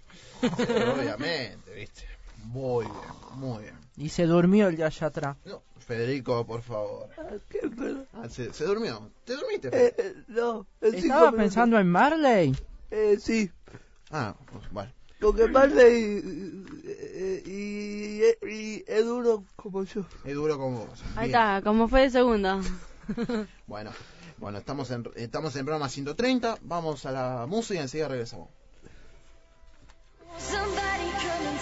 Obviamente, 0.44 1.74
¿viste? 1.74 2.04
Muy 2.44 2.86
bien, 2.86 2.96
muy 3.42 3.64
bien. 3.64 3.76
Y 3.98 4.10
se 4.10 4.26
durmió 4.26 4.68
el 4.68 4.76
de 4.78 4.84
allá 4.84 5.08
atrás. 5.08 5.38
No, 5.46 5.64
Federico, 5.86 6.46
por 6.46 6.62
favor. 6.62 7.10
¿Qué, 7.50 7.60
perdón? 7.70 8.08
Ah, 8.14 8.28
se, 8.30 8.52
se 8.54 8.66
durmió. 8.66 9.10
¿Te 9.24 9.36
dormiste? 9.36 9.68
Eh, 9.72 9.94
eh, 9.98 10.16
no, 10.30 10.66
Estaba 10.82 11.32
pensando 11.32 11.78
en 11.80 11.88
Marley. 11.90 12.56
Eh, 12.92 13.18
sí, 13.20 13.52
Ah, 14.12 14.36
pues, 14.52 14.70
bueno. 14.72 14.92
porque 15.20 15.48
Marley 15.48 16.64
eh, 16.86 17.44
y, 17.46 18.48
y, 18.50 18.52
y 18.54 18.84
es 18.88 19.06
duro 19.06 19.44
como 19.56 19.84
yo. 19.84 20.02
Es 20.24 20.34
duro 20.34 20.58
como 20.58 20.86
vos. 20.86 21.02
Ahí 21.16 21.28
Bien. 21.28 21.40
está, 21.42 21.62
como 21.64 21.88
fue 21.88 22.02
de 22.02 22.10
segundo. 22.10 22.62
Bueno, 23.68 23.92
bueno, 24.38 24.58
estamos 24.58 24.90
en, 24.92 25.08
estamos 25.16 25.56
en 25.56 25.66
programa 25.66 25.90
130. 25.90 26.58
Vamos 26.62 27.06
a 27.06 27.12
la 27.12 27.46
música 27.48 27.80
y 27.80 27.84
enseguida 27.84 28.08
regresamos. 28.08 28.50
Somebody 30.38 31.12
come 31.22 31.48
and 31.48 31.60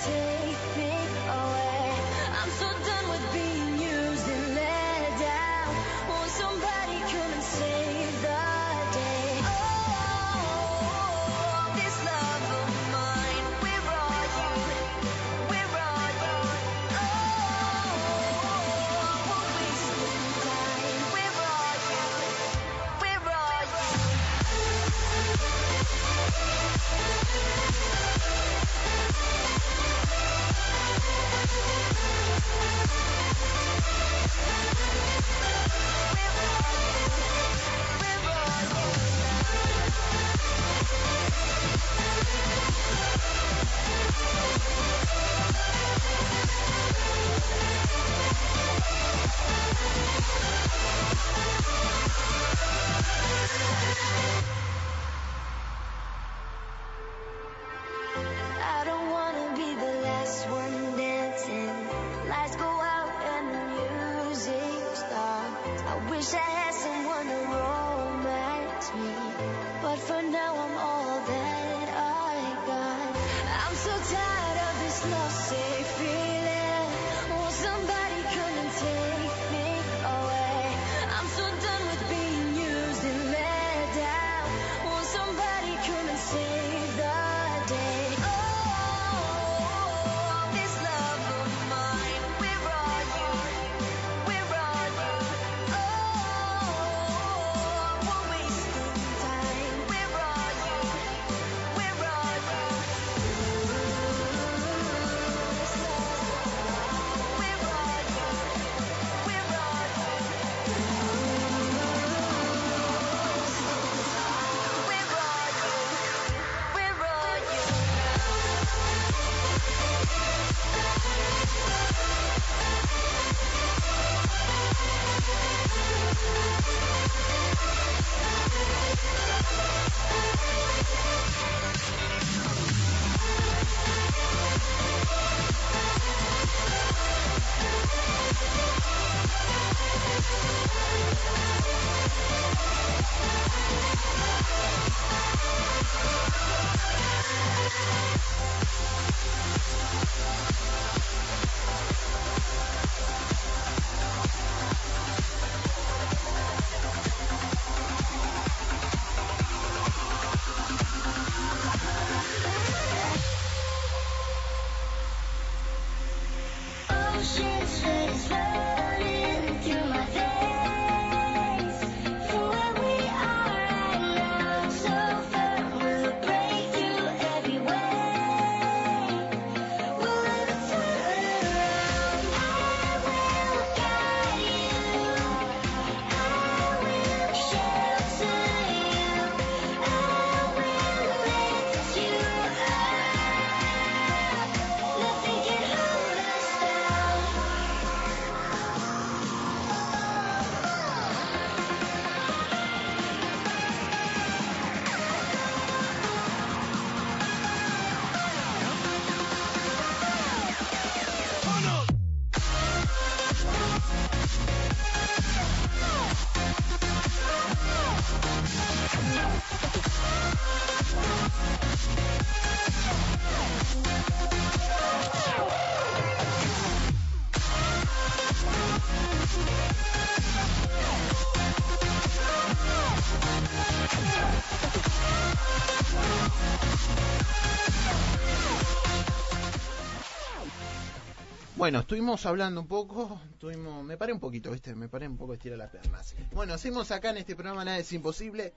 Bueno, 241.64 241.80
estuvimos 241.80 242.26
hablando 242.26 242.60
un 242.60 242.68
poco, 242.68 243.22
estuvimos, 243.32 243.86
me 243.86 243.96
paré 243.96 244.12
un 244.12 244.20
poquito, 244.20 244.52
¿viste? 244.52 244.76
Me 244.76 244.90
paré 244.90 245.08
un 245.08 245.16
poco, 245.16 245.34
estira 245.34 245.56
las 245.56 245.70
piernas. 245.72 246.14
Bueno, 246.34 246.54
hacemos 246.54 246.92
acá 246.92 247.12
en 247.12 247.20
este 247.20 247.38
programa 247.38 247.64
Nada 247.64 247.78
es 247.78 247.90
Imposible. 247.94 248.54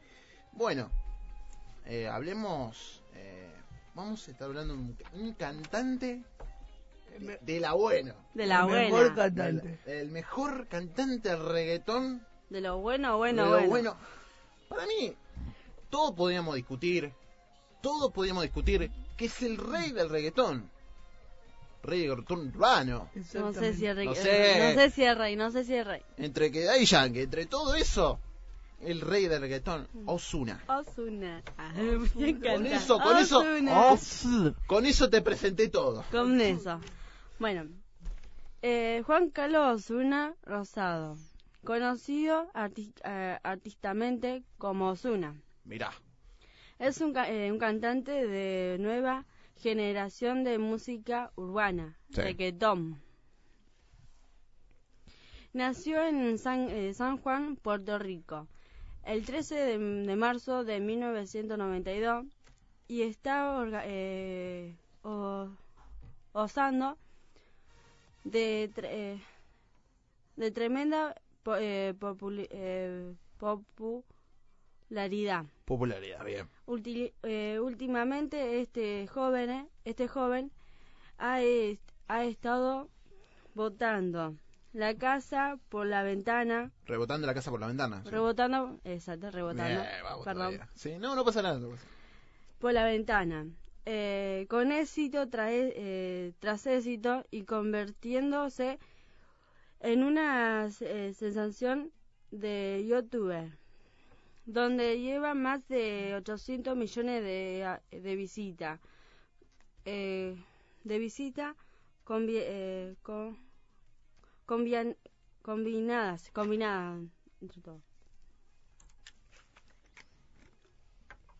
Bueno, 0.50 0.90
eh, 1.84 2.08
hablemos, 2.08 3.04
eh, 3.14 3.48
vamos 3.94 4.26
a 4.26 4.30
estar 4.32 4.48
hablando 4.48 4.74
de 4.74 4.80
un, 4.80 4.96
un 5.12 5.34
cantante 5.34 6.24
de, 7.20 7.38
de 7.40 7.60
la 7.60 7.74
buena. 7.74 8.16
De 8.34 8.44
la 8.44 8.62
El 8.62 8.66
buena. 8.66 8.82
mejor 8.88 9.14
cantante. 9.14 9.78
El, 9.86 9.92
el 9.92 10.10
mejor 10.10 10.66
cantante 10.66 11.28
de 11.28 11.36
reggaetón 11.36 12.26
De 12.50 12.60
lo 12.60 12.78
bueno, 12.78 13.18
bueno, 13.18 13.52
de 13.54 13.62
lo 13.62 13.68
bueno. 13.68 13.96
Para 14.68 14.84
mí, 14.84 15.14
todo 15.90 16.12
podríamos 16.12 16.56
discutir, 16.56 17.12
todo 17.80 18.10
podríamos 18.10 18.42
discutir 18.42 18.90
que 19.16 19.26
es 19.26 19.42
el 19.42 19.58
rey 19.58 19.92
del 19.92 20.08
reggaetón. 20.10 20.74
Reggaetón 21.86 22.48
urbano. 22.48 23.08
No 23.34 23.52
sé 23.52 23.74
si 23.74 23.86
es 23.86 23.96
rey. 23.96 24.06
No 24.06 24.14
sé. 24.14 24.74
no 24.74 24.80
sé 24.80 24.90
si 24.90 25.04
es 25.04 25.16
rey, 25.18 25.36
no 25.36 25.50
sé 25.50 25.64
si 25.64 25.74
es 25.74 25.86
rey. 25.86 26.02
Entre 26.18 26.50
que 26.50 26.64
Daddy 26.64 26.84
Yankee, 26.84 27.20
entre 27.22 27.46
todo 27.46 27.74
eso, 27.74 28.20
el 28.80 29.00
rey 29.00 29.26
del 29.26 29.40
reggaetón, 29.40 29.88
Osuna. 30.06 30.62
Osuna. 30.68 31.42
Ah, 31.56 31.72
me 32.14 32.28
encanta. 32.30 32.52
Con 32.54 32.66
eso, 32.66 32.98
con 33.00 33.16
eso, 33.18 34.54
con 34.66 34.86
eso 34.86 35.08
te 35.10 35.22
presenté 35.22 35.68
todo. 35.68 36.04
Con 36.10 36.40
eso. 36.40 36.80
Bueno, 37.38 37.66
eh, 38.62 39.02
Juan 39.06 39.30
Carlos 39.30 39.82
Osuna 39.84 40.34
Rosado, 40.42 41.16
conocido 41.64 42.50
arti- 42.54 42.92
eh, 43.04 43.38
artísticamente 43.42 44.42
como 44.58 44.88
Osuna. 44.90 45.34
Mirá, 45.64 45.90
Es 46.78 47.00
un, 47.00 47.12
ca- 47.12 47.30
eh, 47.30 47.50
un 47.50 47.58
cantante 47.58 48.12
de 48.26 48.76
nueva 48.78 49.24
generación 49.56 50.44
de 50.44 50.58
música 50.58 51.32
urbana, 51.36 51.98
Sí. 52.10 52.20
reggaetón. 52.20 53.00
Nació 55.52 56.02
en 56.06 56.38
San, 56.38 56.68
eh, 56.70 56.92
San 56.94 57.16
Juan, 57.18 57.56
Puerto 57.56 57.98
Rico, 57.98 58.46
el 59.04 59.24
13 59.24 59.54
de, 59.54 59.78
de 59.78 60.16
marzo 60.16 60.64
de 60.64 60.80
1992 60.80 62.26
y 62.88 63.02
está 63.02 63.56
orga- 63.58 63.82
eh, 63.86 64.76
o- 65.02 65.48
osando 66.32 66.98
de, 68.24 68.70
tre- 68.74 68.88
eh, 68.90 69.20
de 70.36 70.50
tremenda 70.50 71.14
eh, 71.58 71.94
populi- 71.98 72.48
eh, 72.50 73.14
popularidad. 74.88 75.44
popularidad, 75.64 76.24
bien. 76.24 76.48
Ulti- 76.66 77.12
eh, 77.22 77.58
últimamente 77.60 78.60
este 78.60 79.06
joven, 79.08 79.50
eh, 79.50 79.66
este 79.84 80.06
joven 80.08 80.50
ha, 81.18 81.42
est- 81.42 81.80
ha 82.08 82.24
estado 82.24 82.88
botando 83.54 84.36
la 84.72 84.94
casa 84.94 85.58
por 85.70 85.86
la 85.86 86.02
ventana, 86.02 86.70
Rebotando 86.86 87.26
la 87.26 87.34
casa 87.34 87.50
por 87.50 87.60
la 87.60 87.66
ventana. 87.66 88.02
sí. 88.04 88.10
rebotando, 88.10 88.78
exacto, 88.84 89.30
rebotando, 89.30 89.82
perdón. 90.24 90.60
Sí, 90.74 90.98
no, 90.98 91.14
no 91.16 91.24
pasa 91.24 91.42
nada. 91.42 91.58
no 91.58 91.70
pasa- 91.70 91.86
por 92.58 92.72
la 92.72 92.84
ventana, 92.84 93.46
eh, 93.86 94.46
con 94.48 94.70
éxito 94.72 95.26
trae- 95.28 95.72
eh, 95.74 96.32
tras 96.38 96.66
éxito 96.66 97.24
y 97.30 97.42
convirtiéndose 97.44 98.78
en 99.80 100.02
una 100.04 100.68
eh, 100.80 101.12
sensación 101.14 101.90
de 102.30 102.84
youtuber, 102.88 103.58
donde 104.46 105.00
lleva 105.00 105.34
más 105.34 105.66
de 105.68 106.14
800 106.16 106.76
millones 106.76 107.22
de, 107.22 107.64
a- 107.64 107.82
de 107.90 108.16
visitas, 108.16 108.80
eh, 109.84 110.36
de 110.84 110.98
visita 110.98 111.54
combi- 112.04 112.40
eh, 112.42 112.94
co- 113.02 113.36
combian- 114.46 114.96
combinadas, 115.42 116.30
combinadas 116.32 117.02
entre 117.40 117.60
todo. 117.60 117.80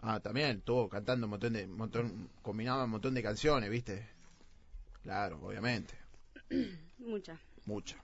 Ah, 0.00 0.20
también, 0.20 0.58
estuvo 0.58 0.88
cantando 0.88 1.26
un 1.26 1.30
montón 1.30 1.52
de, 1.54 1.66
montón, 1.66 2.28
combinaba 2.42 2.84
un 2.84 2.90
montón 2.90 3.14
de 3.14 3.22
canciones, 3.22 3.70
¿viste? 3.70 4.06
Claro, 5.02 5.38
obviamente, 5.42 5.94
Muchas. 6.98 7.38
muchas. 7.64 7.98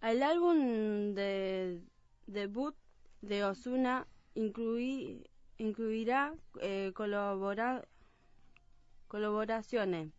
El 0.00 0.22
álbum 0.22 1.14
de 1.14 1.80
debut 2.26 2.74
de 3.22 3.44
Ozuna 3.44 4.06
incluí- 4.34 5.24
incluirá 5.58 6.34
eh, 6.60 6.92
colabora- 6.94 7.86
colaboraciones 9.08 10.10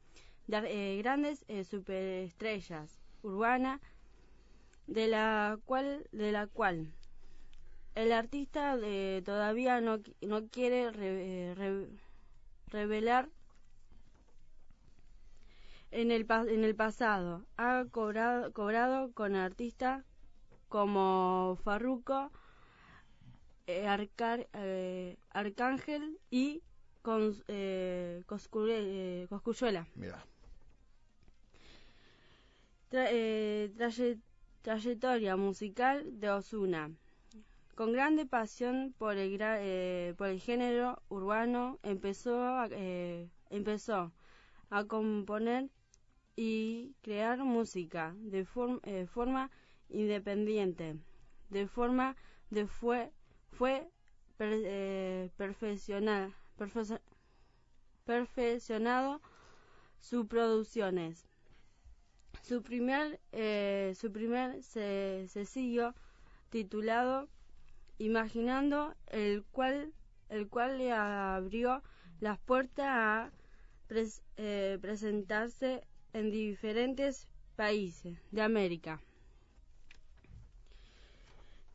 de 0.48 0.58
eh, 0.66 0.98
grandes 0.98 1.46
eh, 1.48 1.64
superestrellas 1.64 3.00
urbanas 3.22 3.80
de 4.88 5.08
la 5.08 5.60
cual 5.66 6.08
de 6.12 6.32
la 6.32 6.48
cual 6.48 6.92
el 7.96 8.12
artista 8.12 8.78
eh, 8.82 9.22
todavía 9.26 9.82
no, 9.82 10.00
no 10.22 10.48
quiere 10.48 10.92
re- 10.92 11.54
re- 11.56 11.88
revelar 12.68 13.30
en 15.92 16.12
el, 16.12 16.26
en 16.30 16.64
el 16.64 16.76
pasado. 16.76 17.46
Ha 17.58 17.86
cobrado, 17.92 18.54
cobrado 18.54 19.12
con 19.14 19.36
artistas 19.36 20.06
como 20.70 21.58
Farruko, 21.64 22.32
Arcar- 23.88 24.48
eh, 24.54 25.18
Arcángel 25.32 26.18
y 26.30 26.62
con, 27.02 27.34
eh, 27.48 28.24
Coscure- 28.28 28.80
eh. 29.24 29.28
Mira, 29.96 30.24
Tra- 32.92 33.08
eh, 33.12 33.72
traye- 33.78 34.18
trayectoria 34.64 35.36
musical 35.36 36.20
de 36.20 36.30
Osuna. 36.32 36.92
Con 37.76 37.94
grande 37.94 38.26
pasión 38.26 38.94
por 38.98 39.16
el, 39.16 39.38
gra- 39.38 39.60
eh, 39.62 40.14
por 40.18 40.28
el 40.28 40.40
género 40.42 41.02
urbano, 41.08 41.80
empezó 41.84 42.44
a, 42.44 42.68
eh, 42.72 43.30
empezó 43.52 44.12
a 44.70 44.84
componer 44.86 45.70
y 46.36 46.94
crear 47.02 47.38
música 47.44 48.14
de 48.18 48.44
form- 48.46 48.82
eh, 48.84 49.06
forma 49.06 49.50
independiente. 49.90 50.96
De 51.50 51.68
forma 51.68 52.16
de 52.50 52.66
fue 52.68 53.12
fue 53.52 53.90
per- 54.38 54.62
eh, 54.66 55.30
perfeccionado 58.06 59.22
sus 60.00 60.26
producciones. 60.28 61.26
Su 62.42 62.62
primer, 62.64 63.20
eh, 63.32 63.94
su 63.96 64.12
primer 64.12 64.64
se- 64.64 65.28
sencillo 65.28 65.94
titulado 66.50 67.28
Imaginando, 68.00 68.96
el 69.08 69.44
cual, 69.52 69.94
el 70.30 70.48
cual 70.48 70.78
le 70.78 70.94
abrió 70.94 71.84
las 72.22 72.40
puertas 72.40 72.88
a 72.88 73.32
eh, 74.38 74.78
presentarse 74.82 75.84
en 76.14 76.32
diferentes 76.32 77.28
países 77.58 78.18
de 78.32 78.42
América. 78.42 79.02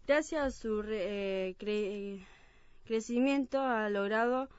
Gracias 0.07 0.43
a 0.43 0.51
su 0.51 0.83
eh, 0.87 1.57
cre- 1.59 2.25
crecimiento 2.85 3.61
ha 3.63 3.89
logrado 3.89 4.51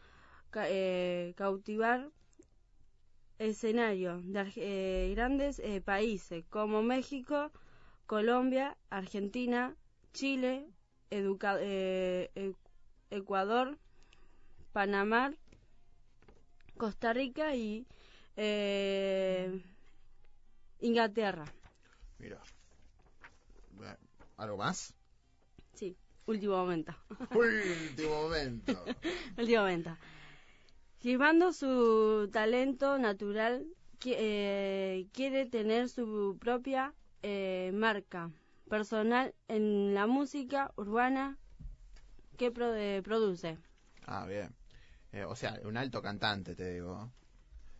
eh, 0.56 1.34
cautivar 1.38 2.10
escenarios 3.38 4.26
de 4.26 4.52
eh, 4.56 5.12
grandes 5.14 5.62
países 5.84 6.46
como 6.50 6.82
México, 6.82 7.52
Colombia, 8.08 8.76
Argentina, 8.90 9.76
Chile, 10.14 10.66
Ecuador, 13.12 13.78
Panamá, 14.74 15.32
Costa 16.78 17.14
Rica 17.14 17.56
y 17.56 17.86
Inglaterra. 20.80 21.46
Mira. 22.18 22.42
¿Algo 24.38 24.58
más? 24.58 24.94
Último 26.28 26.58
momento. 26.58 26.94
Último 27.32 28.24
momento. 28.24 28.74
último 29.38 29.62
momento. 29.62 29.98
Llevando 31.02 31.54
su 31.54 32.30
talento 32.32 32.98
natural, 32.98 33.66
eh, 34.06 35.08
quiere 35.14 35.46
tener 35.46 35.88
su 35.90 36.38
propia 36.40 36.94
eh, 37.22 37.72
marca 37.74 38.32
personal 38.70 39.34
en 39.48 39.94
la 39.94 40.08
música 40.08 40.72
urbana 40.78 41.38
que 42.38 42.52
pro- 42.52 42.74
eh, 42.76 43.02
produce. 43.04 43.58
Ah, 44.08 44.26
bien. 44.26 44.54
Eh, 45.12 45.26
o 45.26 45.36
sea, 45.36 45.60
un 45.64 45.78
alto 45.78 46.02
cantante, 46.02 46.56
te 46.56 46.74
digo. 46.74 47.12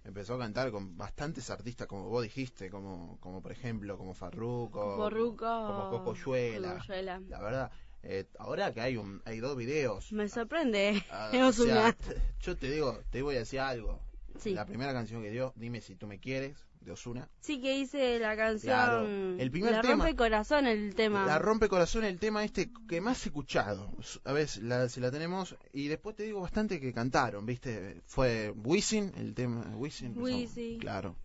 Empezó 0.04 0.36
a 0.36 0.40
cantar 0.40 0.70
con 0.72 0.96
bastantes 0.98 1.50
artistas, 1.50 1.88
como 1.88 2.08
vos 2.10 2.22
dijiste, 2.22 2.70
como, 2.70 3.18
como 3.20 3.42
por 3.42 3.52
ejemplo, 3.52 3.98
como 3.98 4.14
Farruko, 4.14 4.98
Borruco, 4.98 5.66
como 5.68 5.90
Coco 5.90 6.14
Yuela. 6.14 6.74
Cocoyuela. 6.74 7.22
La 7.28 7.40
verdad, 7.42 7.72
eh, 8.06 8.26
ahora 8.40 8.74
que 8.74 8.82
hay 8.82 8.98
un, 8.98 9.22
hay 9.26 9.40
dos 9.40 9.58
videos. 9.58 10.12
Me 10.12 10.30
sorprende, 10.30 11.04
ah, 11.12 11.32
o 11.48 11.52
sea, 11.52 11.92
te- 11.94 12.22
yo 12.42 12.56
te 12.56 12.72
digo, 12.72 13.00
te 13.12 13.22
voy 13.22 13.36
a 13.36 13.40
decir 13.40 13.60
algo. 13.60 14.00
Sí. 14.40 14.54
La 14.54 14.66
primera 14.66 14.94
canción 14.94 15.22
que 15.24 15.32
dio, 15.32 15.54
Dime 15.56 15.80
si 15.82 15.96
tú 15.96 16.08
me 16.08 16.20
quieres, 16.20 16.58
de 16.82 16.92
Osuna. 16.92 17.30
Sí 17.40 17.62
que 17.62 17.78
hice 17.78 18.20
la 18.20 18.36
canción. 18.36 18.74
Claro. 18.74 19.08
El 19.40 19.50
primer 19.50 19.72
la 19.72 19.82
tema- 19.82 19.94
rompe 19.94 20.10
el 20.10 20.16
corazón 20.18 20.68
el 20.68 20.94
tema. 20.94 21.26
La 21.26 21.40
rompe 21.40 21.68
corazón 21.70 22.04
el 22.04 22.20
tema 22.20 22.44
este 22.44 22.70
que 22.88 23.00
más 23.02 23.26
he 23.26 23.30
escuchado. 23.30 23.92
A 24.26 24.34
ver 24.34 24.48
si 24.48 24.62
la, 24.62 24.88
si 24.90 25.00
la 25.00 25.10
tenemos. 25.10 25.56
Y 25.74 25.88
después 25.88 26.16
te 26.18 26.24
digo 26.24 26.42
bastante 26.42 26.80
que 26.82 26.94
cantaron, 26.94 27.46
¿viste? 27.46 28.02
Fue 28.06 28.52
Wisin, 28.52 29.14
el 29.18 29.34
tema 29.34 29.66
Wisin. 29.78 30.14
Wisin. 30.22 30.80
Claro. 30.80 31.16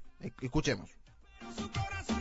Escuchemos. 0.41 0.89
Su. 1.57 2.20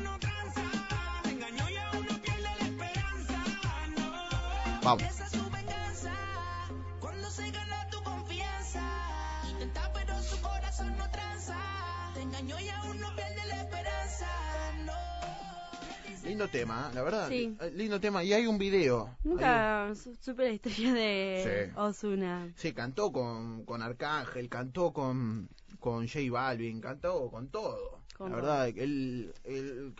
Lindo 16.23 16.47
tema, 16.47 16.91
la 16.93 17.01
verdad. 17.01 17.27
Sí. 17.29 17.55
eh, 17.59 17.71
Lindo 17.75 17.99
tema. 17.99 18.23
Y 18.23 18.33
hay 18.33 18.45
un 18.45 18.57
video. 18.57 19.05
Hay 19.07 19.13
un- 19.23 19.31
Nunca 19.31 19.91
su- 19.95 20.15
supe 20.21 20.43
la 20.43 20.51
historia 20.51 20.93
de 20.93 21.67
Sí. 21.67 21.73
Ozuna. 21.75 22.53
Sí, 22.55 22.73
cantó 22.73 23.11
con, 23.11 23.65
con 23.65 23.81
Arcángel, 23.81 24.47
cantó 24.49 24.93
con, 24.93 25.49
con 25.79 26.07
J 26.07 26.19
Balvin, 26.31 26.81
cantó 26.81 27.29
con 27.31 27.47
todo. 27.49 27.99
Con 28.17 28.31
la 28.31 28.35
verdad, 28.35 28.67
él, 28.67 29.33
él- 29.45 29.95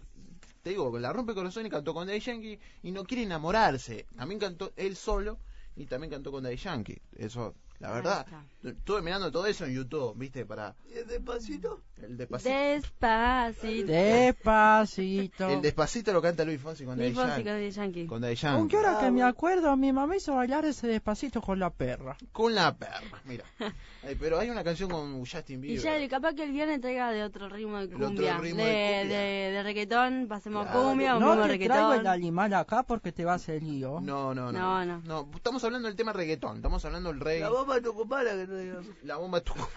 te 0.64 0.72
digo, 0.72 0.98
la 1.00 1.14
rompe 1.14 1.34
corazón 1.34 1.66
y 1.66 1.70
cantó 1.70 1.94
con 1.94 2.08
Daddy 2.08 2.20
Yankee 2.20 2.60
y 2.84 2.92
no 2.92 3.04
quiere 3.06 3.24
enamorarse. 3.24 4.06
También 4.16 4.40
cantó 4.40 4.74
él 4.76 4.96
solo 4.96 5.40
y 5.76 5.86
también 5.86 6.12
cantó 6.12 6.32
con 6.32 6.44
Daddy 6.44 6.58
Yankee. 6.58 7.02
Eso, 7.16 7.56
la 7.80 7.92
verdad, 7.92 8.26
estuve 8.64 9.02
mirando 9.02 9.32
todo 9.32 9.46
eso 9.46 9.66
en 9.66 9.74
YouTube, 9.74 10.14
¿viste? 10.18 10.46
Para 10.46 10.76
¿Y 10.94 10.98
el 10.98 11.08
despacito? 11.08 11.82
el 12.02 12.18
despacito. 12.18 12.50
Despacito. 12.50 13.92
Despacito. 13.92 15.50
El 15.50 15.62
despacito 15.62 16.14
lo 16.14 16.22
canta 16.22 16.44
Luis 16.46 16.60
Fonsi 16.62 16.86
con 16.86 16.98
Daddy 16.98 17.10
Luis 17.12 17.20
Fonsi 17.20 17.44
Yankee. 17.44 17.44
con 17.44 17.52
Daddy 17.54 17.72
Yankee. 17.72 18.06
Con 18.08 18.22
Daddy 18.22 18.36
Yankee. 18.36 18.58
Aunque 18.60 18.78
ahora 18.78 18.98
Ah, 18.98 19.00
que 19.00 19.06
me 19.06 19.12
bueno. 19.12 19.28
acuerdo, 19.28 19.78
mi 19.78 19.92
mamá 19.94 20.16
hizo 20.16 20.36
bailar 20.36 20.66
ese 20.66 20.88
despacito 20.88 21.42
con 21.42 21.60
la 21.60 21.70
perra. 21.70 22.18
Con 22.32 22.56
la 22.56 22.76
perra, 22.76 23.22
mira. 23.26 23.44
Ay, 24.04 24.16
pero 24.20 24.40
hay 24.40 24.50
una 24.50 24.64
canción 24.64 24.90
con 24.90 25.20
Justin 25.26 25.60
Y 25.60 25.76
Bieber. 25.76 26.02
ya 26.02 26.10
capaz 26.10 26.34
que 26.34 26.44
el 26.44 26.52
viernes 26.54 26.80
traiga 26.80 27.12
de 27.12 27.24
otro 27.24 27.50
ritmo 27.50 27.78
de 27.80 27.86
otro 27.86 28.00
cumbia. 28.08 28.38
ritmo 28.38 28.64
de, 28.64 28.70
de 28.70 29.00
cumbia. 29.02 29.20
de- 29.20 29.52
de 29.52 29.64
reggaetón, 29.64 30.28
pasemos 30.30 30.66
Claro. 30.68 30.84
cumbia, 30.84 31.20
No 31.20 31.36
te 31.48 31.58
traigo 31.60 31.94
el 31.94 32.08
animal 32.08 32.54
acá 32.54 32.84
porque 32.84 33.12
te 33.12 33.26
va 33.26 33.34
a 33.34 33.36
hacer 33.36 33.62
lío. 33.62 34.00
No, 34.02 34.34
no, 34.34 34.52
No, 34.52 34.86
no, 34.86 35.02
no. 35.04 35.30
estamos 35.36 35.64
hablando 35.66 35.88
del 35.88 35.98
tema 35.98 36.14
reggaetón, 36.14 36.58
estamos 36.58 36.84
hablando 36.86 37.10
del 37.12 37.20
reggae, 37.20 37.50
bomba 37.78 37.82
tucumana 37.82 38.32
que 38.32 38.48
no 38.48 38.58
diga. 38.58 38.82
la 39.04 39.16
bomba 39.18 39.42
tucumana. 39.42 39.72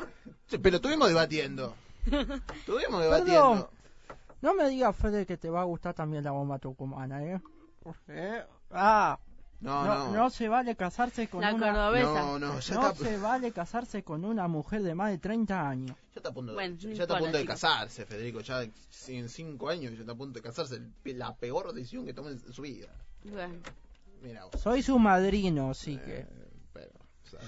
Sí, 0.47 0.59
Pero 0.59 0.77
estuvimos 0.77 1.09
debatiendo. 1.09 1.75
Estuvimos 2.07 3.01
Perdón. 3.01 3.01
debatiendo. 3.01 3.71
No 4.41 4.55
me 4.55 4.69
digas, 4.69 4.97
Fede, 4.97 5.25
que 5.27 5.37
te 5.37 5.49
va 5.51 5.61
a 5.61 5.65
gustar 5.65 5.95
también 5.95 6.25
la 6.25 6.33
bomba 6.33 6.59
tucumana, 6.59 7.23
¿eh? 7.25 7.41
¿Eh? 8.09 8.43
Ah, 8.73 9.19
No, 9.61 9.85
no, 9.85 9.95
no. 10.09 10.13
no 10.13 10.31
se 10.31 10.49
vale 10.49 10.75
casarse 10.75 11.29
con 11.29 11.41
La 11.43 11.55
una... 11.55 11.73
cordobesa. 11.73 12.07
No, 12.23 12.39
no, 12.41 12.59
ya 12.59 12.75
No 12.75 12.91
está, 12.91 12.95
se 13.05 13.19
vale 13.19 13.53
casarse 13.53 14.03
con 14.03 14.25
una 14.25 14.49
mujer 14.49 14.83
de 14.83 14.95
más 14.97 15.11
de 15.11 15.19
30 15.19 15.69
años. 15.69 15.97
ya 16.13 16.17
está 16.17 16.31
a 16.31 16.33
punto, 16.33 16.55
Bueno, 16.55 16.77
ya, 16.77 16.91
está 16.91 17.17
a 17.17 17.19
punto 17.21 17.39
de 17.39 17.45
casarse, 17.47 18.05
Federico. 18.05 18.41
Ya 18.41 18.63
en 19.09 19.29
cinco 19.29 19.69
años 19.69 19.93
ya 19.95 20.01
está 20.01 20.13
a 20.13 20.17
punto 20.17 20.41
de 20.41 20.43
casarse. 20.43 20.81
La 21.05 21.35
peor 21.37 21.73
decisión 21.73 22.05
que 22.05 22.13
tome 22.13 22.31
en 22.33 22.53
su 22.53 22.63
vida. 22.63 22.89
Bueno, 23.25 23.55
Mira 24.23 24.45
vos. 24.47 24.61
Soy 24.61 24.83
su 24.83 24.99
madrino, 24.99 25.71
así 25.71 25.95
Eh, 25.95 26.03
que... 26.05 26.27
pero, 26.73 26.91
o 27.25 27.29
sea, 27.29 27.41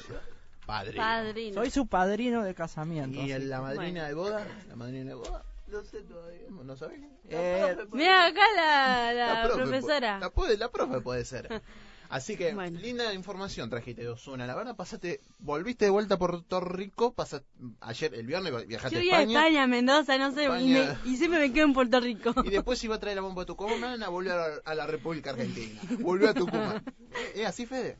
padre. 0.66 0.96
padrino. 0.96 1.54
Soy 1.54 1.70
su 1.70 1.86
padrino 1.86 2.42
de 2.44 2.54
casamiento. 2.54 3.18
¿Y 3.20 3.32
así 3.32 3.44
la 3.44 3.60
madrina 3.60 3.84
Bueno. 4.02 4.06
de 4.08 4.14
boda? 4.14 4.46
¿La 4.68 4.76
madrina 4.76 5.04
de 5.10 5.14
boda? 5.14 5.44
No 5.66 5.82
sé 5.82 6.02
todavía. 6.02 6.42
¿No 6.50 6.76
sabés? 6.76 7.00
Eh, 7.28 7.76
Mira 7.92 8.26
acá 8.26 8.42
la, 8.54 9.12
la, 9.12 9.42
profe 9.44 9.62
profesora. 9.62 10.18
La, 10.18 10.30
puede- 10.30 10.56
la 10.58 10.70
profe 10.70 11.00
puede 11.00 11.24
ser. 11.24 11.62
Así 12.10 12.36
que, 12.36 12.54
Bueno. 12.54 12.78
linda 12.78 13.12
información 13.14 13.70
trajiste 13.70 14.02
de 14.02 14.08
Osuna. 14.10 14.46
La 14.46 14.54
verdad, 14.54 14.76
pasaste, 14.76 15.20
volviste 15.38 15.86
de 15.86 15.90
vuelta 15.90 16.14
a 16.14 16.18
Puerto 16.18 16.60
Rico. 16.60 17.12
Pasaste, 17.14 17.48
ayer, 17.80 18.14
el 18.14 18.26
viernes, 18.26 18.52
viajaste 18.68 18.94
Yo 18.94 19.00
a 19.00 19.02
voy 19.02 19.10
a 19.10 19.20
España. 19.22 19.38
España, 19.40 19.66
Mendoza, 19.66 20.18
no 20.18 20.30
sé, 20.32 20.42
y, 20.42 20.44
España. 20.44 20.98
me- 21.02 21.10
y 21.10 21.16
siempre 21.16 21.40
me 21.40 21.52
quedo 21.52 21.64
en 21.64 21.72
Puerto 21.72 21.98
Rico. 22.00 22.32
Y 22.44 22.50
después 22.50 22.84
iba 22.84 22.94
a 22.96 23.00
traer 23.00 23.16
la 23.16 23.22
bomba 23.22 23.42
de 23.42 23.46
Tucumán 23.46 24.00
a 24.02 24.08
volver 24.10 24.32
a, 24.32 24.46
a 24.70 24.74
la 24.76 24.86
República 24.86 25.30
Argentina. 25.30 25.80
Volvió 25.98 26.28
a 26.28 26.34
Tucumán. 26.34 26.84
¿Es 27.34 27.46
así, 27.46 27.66
Fede? 27.66 27.96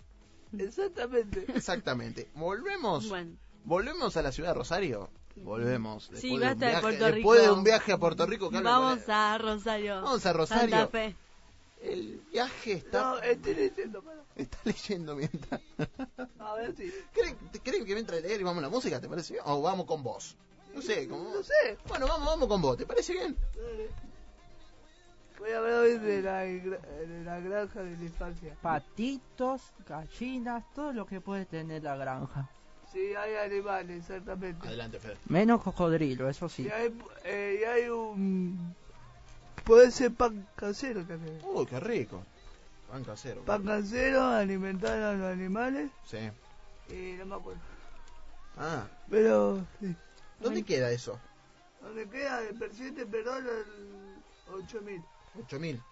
Exactamente. 0.60 1.44
Exactamente. 1.54 2.28
Volvemos. 2.34 3.08
Bueno, 3.08 3.32
Volvemos 3.64 4.16
a 4.16 4.22
la 4.22 4.30
ciudad 4.32 4.50
de 4.50 4.54
Rosario. 4.54 5.08
Volvemos. 5.36 6.10
Después 6.10 6.22
de 6.22 6.34
un 6.34 6.40
basta 6.40 6.54
de 6.66 6.70
viaje- 6.70 6.80
Puerto 6.82 7.04
Después 7.12 7.42
de 7.42 7.50
un 7.50 7.64
viaje 7.64 7.92
a 7.92 7.98
Puerto 7.98 8.26
Rico. 8.26 8.50
vamos 8.50 9.08
a 9.08 9.38
Rosario. 9.38 9.94
Vamos 10.02 10.26
a 10.26 10.32
Rosario. 10.32 10.70
Santa 10.76 10.86
Fe. 10.88 11.16
El 11.82 12.20
viaje 12.32 12.72
está, 12.72 13.00
No, 13.02 13.18
estoy 13.20 13.54
leyendo 13.54 14.02
para. 14.02 14.22
está 14.36 14.58
leyendo 14.64 15.16
mientras. 15.16 15.60
A 16.38 16.54
ver 16.54 16.74
si. 16.76 16.90
¿Creen, 17.12 17.36
creen 17.62 17.84
que 17.84 17.94
mientras 17.94 18.22
leer 18.22 18.40
y 18.40 18.44
vamos 18.44 18.60
a 18.60 18.66
la 18.66 18.70
música? 18.70 19.00
¿Te 19.00 19.08
parece 19.08 19.34
bien? 19.34 19.44
¿O 19.46 19.60
vamos 19.60 19.84
con 19.86 20.02
vos? 20.02 20.34
No 20.74 20.80
sé, 20.82 21.06
como... 21.08 21.24
No 21.30 21.42
sé. 21.42 21.76
Bueno, 21.88 22.06
vamos, 22.08 22.26
vamos 22.26 22.48
con 22.48 22.62
vos. 22.62 22.76
¿Te 22.76 22.86
parece 22.86 23.12
bien? 23.12 23.36
Voy 25.38 25.50
a 25.50 25.58
hablar 25.58 25.74
hoy 25.74 25.98
de 25.98 26.22
la, 26.22 26.44
gra- 26.46 26.80
de 26.80 27.24
la 27.24 27.40
granja 27.40 27.82
de 27.82 27.96
la 27.96 28.02
infancia. 28.04 28.56
Patitos, 28.62 29.62
gallinas, 29.86 30.64
todo 30.74 30.92
lo 30.92 31.06
que 31.06 31.20
puede 31.20 31.44
tener 31.44 31.82
la 31.82 31.96
granja. 31.96 32.48
Sí, 32.92 33.14
hay 33.14 33.34
animales, 33.34 33.98
exactamente. 34.08 34.66
Adelante, 34.66 35.00
Fede. 35.00 35.18
Menos 35.28 35.62
cocodrilo, 35.62 36.28
eso 36.28 36.48
sí. 36.48 36.62
Y 36.64 36.68
hay, 36.70 36.96
eh, 37.24 37.58
y 37.60 37.64
hay 37.64 37.88
un. 37.88 38.74
Puede 39.64 39.90
ser 39.90 40.12
pan 40.12 40.46
casero 40.54 41.04
también. 41.04 41.40
Uy, 41.42 41.66
qué 41.66 41.80
rico. 41.80 42.22
Pan 42.90 43.02
casero. 43.02 43.42
Pan 43.42 43.64
casero, 43.64 44.22
alimentar 44.22 45.00
a 45.02 45.12
los 45.14 45.32
animales. 45.32 45.90
Sí. 46.06 46.30
Y 46.94 47.14
no 47.18 47.26
me 47.26 47.34
acuerdo. 47.34 47.60
Ah, 48.56 48.86
Pero, 49.10 49.64
sí. 49.80 49.96
¿dónde 50.38 50.62
queda 50.62 50.90
eso? 50.92 51.18
¿Dónde 51.80 52.08
queda 52.08 52.40
el 52.42 52.54
presidente 52.56 53.04
Perón 53.06 53.44
al 53.44 54.54
8000? 54.54 55.02
8000. 55.38 55.82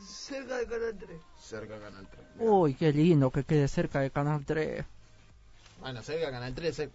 Cerca 0.00 0.56
de 0.58 0.66
Canal 0.66 0.96
3. 0.98 1.20
Cerca 1.40 1.74
de 1.74 1.80
Canal 1.80 2.06
3. 2.10 2.26
Uy, 2.38 2.74
qué 2.74 2.92
lindo 2.92 3.30
que 3.30 3.44
quede 3.44 3.66
cerca 3.68 4.00
de 4.00 4.10
Canal 4.10 4.44
3. 4.44 4.84
Bueno, 5.80 6.02
cerca 6.02 6.26
de 6.26 6.32
Canal 6.32 6.54
3. 6.54 6.78
eh. 6.80 6.90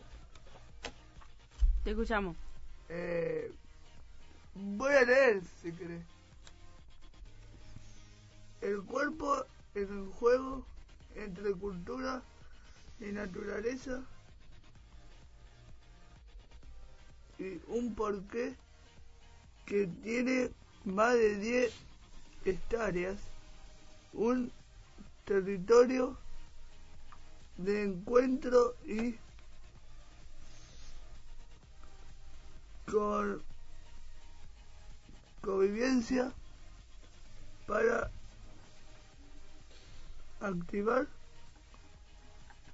Te 1.84 1.91
escuchamos. 1.91 2.36
Eh, 2.89 3.51
voy 4.53 4.93
a 4.93 5.01
leer, 5.01 5.41
si 5.61 5.71
querés. 5.71 6.01
El 8.61 8.84
cuerpo 8.84 9.43
en 9.73 9.84
el 10.05 10.13
juego 10.13 10.63
entre 11.15 11.53
cultura 11.53 12.21
y 12.99 13.05
naturaleza 13.05 14.01
y 17.39 17.59
un 17.67 17.95
porqué 17.95 18.53
que 19.65 19.88
tiene 20.03 20.51
más 20.86 21.13
de 21.13 21.36
10 21.38 21.73
hectáreas, 22.45 23.17
un 24.13 24.51
territorio 25.25 26.17
de 27.57 27.84
encuentro 27.84 28.75
y 28.86 29.15
con 32.89 33.41
convivencia 35.41 36.34
para 37.67 38.11
activar 40.41 41.07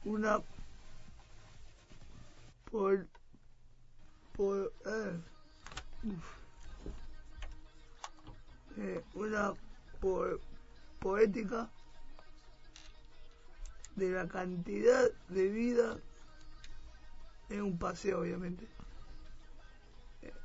una 0.05 0.39
por, 2.71 3.07
eh. 4.85 5.19
Eh, 8.79 9.03
una 9.15 9.55
po- 9.99 10.39
poética 10.99 11.67
de 13.95 14.11
la 14.11 14.27
cantidad 14.27 15.09
de 15.29 15.47
vida 15.49 15.97
en 17.49 17.61
un 17.63 17.77
paseo 17.79 18.19
obviamente 18.19 18.67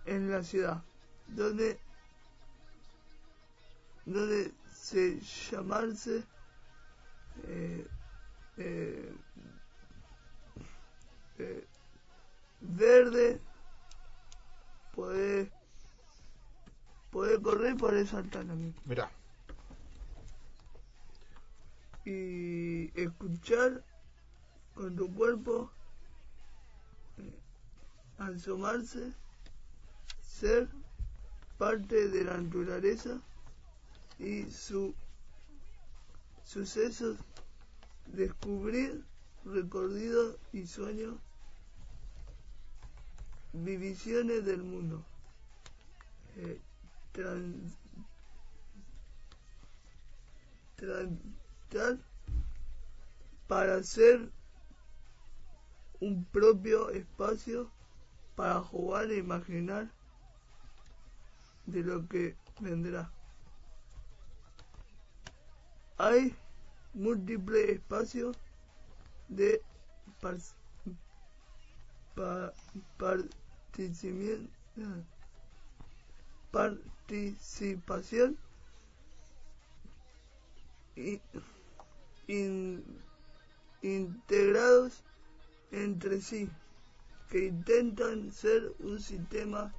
en 0.06 0.30
la 0.30 0.42
ciudad 0.42 0.82
donde 1.28 1.78
donde 4.06 4.50
se 4.72 5.20
llamarse 5.50 6.24
eh, 7.48 7.86
eh, 8.56 9.12
eh, 11.38 11.64
verde 12.60 13.40
poder 14.94 15.50
poder 17.12 17.40
correr 17.42 17.76
poder 17.76 18.06
saltar 18.06 18.44
también 18.46 18.74
Mirá. 18.86 19.10
y 22.04 22.90
escuchar 23.00 23.84
con 24.74 24.96
tu 24.96 25.14
cuerpo 25.14 25.70
eh, 27.18 27.38
asomarse 28.18 29.12
ser 30.22 30.68
parte 31.58 32.08
de 32.08 32.24
la 32.24 32.38
naturaleza 32.38 33.20
y 34.18 34.50
su 34.50 34.94
sucesos 36.44 37.18
descubrir 38.06 39.04
recorridos 39.44 40.36
y 40.52 40.66
sueños 40.66 41.14
visiones 43.52 44.44
del 44.44 44.62
mundo 44.62 45.04
eh, 46.36 46.58
para 53.46 53.74
hacer 53.76 54.30
un 56.00 56.24
propio 56.32 56.90
espacio 56.90 57.70
para 58.34 58.60
jugar 58.60 59.10
e 59.10 59.18
imaginar 59.18 59.90
de 61.66 61.82
lo 61.82 62.08
que 62.08 62.34
vendrá. 62.60 63.10
Hay 65.98 66.34
múltiples 66.94 67.68
espacios 67.70 68.36
de 69.28 69.62
par- 70.20 70.38
pa- 72.14 72.52
participien- 72.98 74.48
participación 76.50 76.91
in- 82.28 82.82
integrados 83.82 85.04
entre 85.70 86.20
sí 86.20 86.50
que 87.28 87.46
intentan 87.46 88.30
ser 88.32 88.74
un 88.78 89.00
sistema 89.00 89.72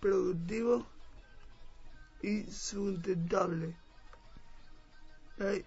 productivo 0.00 0.86
y 2.22 2.44
sustentable 2.50 3.76
eh, 5.38 5.64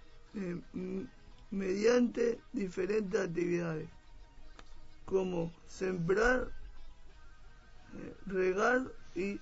m- 0.74 1.08
mediante 1.50 2.40
diferentes 2.52 3.20
actividades 3.20 3.88
como 5.04 5.52
sembrar, 5.66 6.52
eh, 7.94 8.16
regar 8.26 8.92
y 9.14 9.38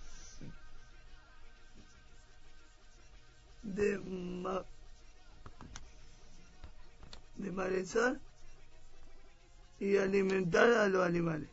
de 3.65 3.99
ma- 3.99 4.65
desmalezar 7.37 8.19
y 9.81 9.97
alimentar 9.97 10.71
a 10.73 10.89
los 10.89 11.05
animales. 11.07 11.49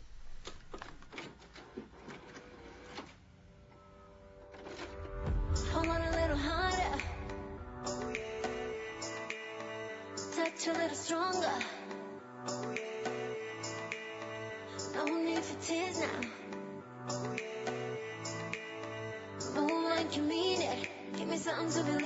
Give 21.74 21.86
me 21.88 22.01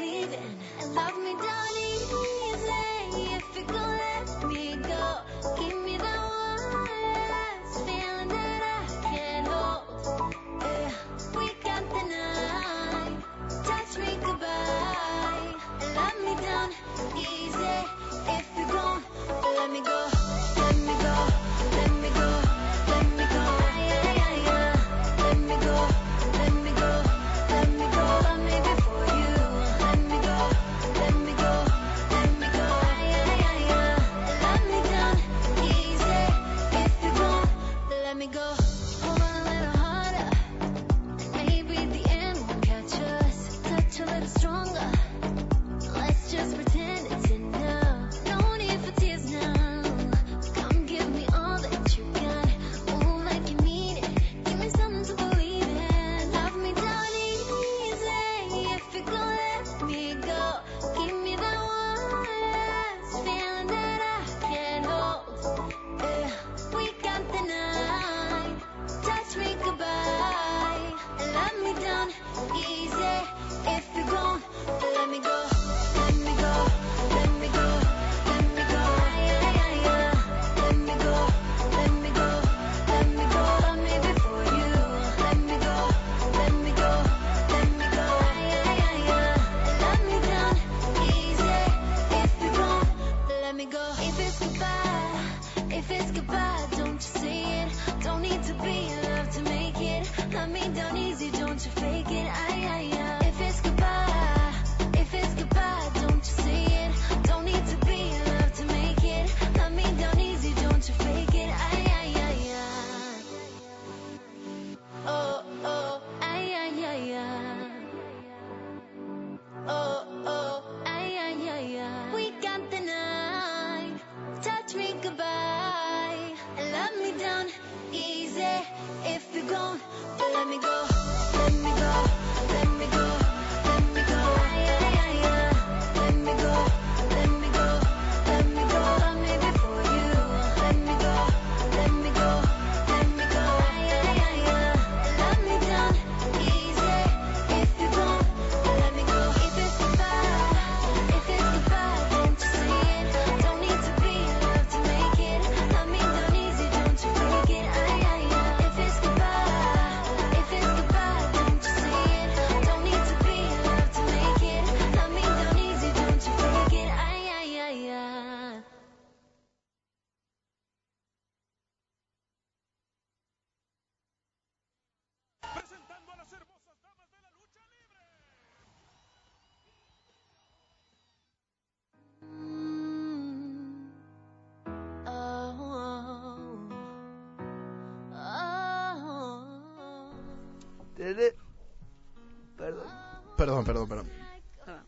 Perdón, 193.46 193.64
perdón, 193.64 193.88
perdón. 193.88 194.10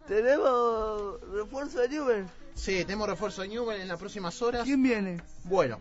Tenemos 0.08 1.20
refuerzo 1.32 1.78
de 1.78 1.88
Newell. 1.90 2.26
Sí, 2.54 2.78
tenemos 2.84 3.08
refuerzo 3.08 3.42
de 3.42 3.48
Newell 3.48 3.80
en 3.80 3.86
las 3.86 4.00
próximas 4.00 4.42
horas. 4.42 4.64
¿Quién 4.64 4.82
viene? 4.82 5.22
Bueno, 5.44 5.78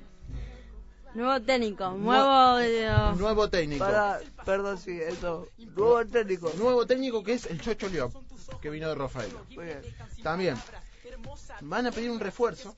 Nuevo 1.16 1.42
técnico, 1.42 1.90
nuevo... 1.90 2.60
eh, 2.60 2.88
nuevo 3.18 3.50
técnico. 3.50 3.84
Para, 3.84 4.20
perdón, 4.46 4.78
sí, 4.78 4.92
esto. 5.02 5.48
Nuevo 5.76 6.06
técnico. 6.06 6.54
Nuevo 6.60 6.86
técnico 6.86 7.24
que 7.24 7.34
es 7.34 7.48
el 7.48 7.60
Chocho 7.60 7.88
Liop, 7.90 8.14
que 8.62 8.70
vino 8.70 8.88
de 8.90 8.94
Rafael. 8.94 9.32
Muy 9.56 9.66
bien. 9.66 9.82
También 10.22 10.56
van 11.62 11.88
a 11.88 11.92
pedir 11.92 12.12
un 12.12 12.20
refuerzo. 12.20 12.76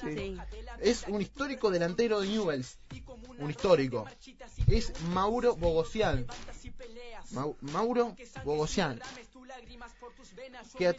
sí. 0.00 0.36
Es 0.80 1.04
un 1.06 1.22
histórico 1.22 1.70
delantero 1.70 2.20
de 2.20 2.28
Newells. 2.28 2.78
Un 3.38 3.50
histórico. 3.50 4.06
Es 4.66 4.92
Mauro 5.10 5.54
Bogosian. 5.54 6.26
Mau- 7.32 7.56
Mauro 7.60 8.16
Bogosian. 8.44 9.00
Que, 10.76 10.94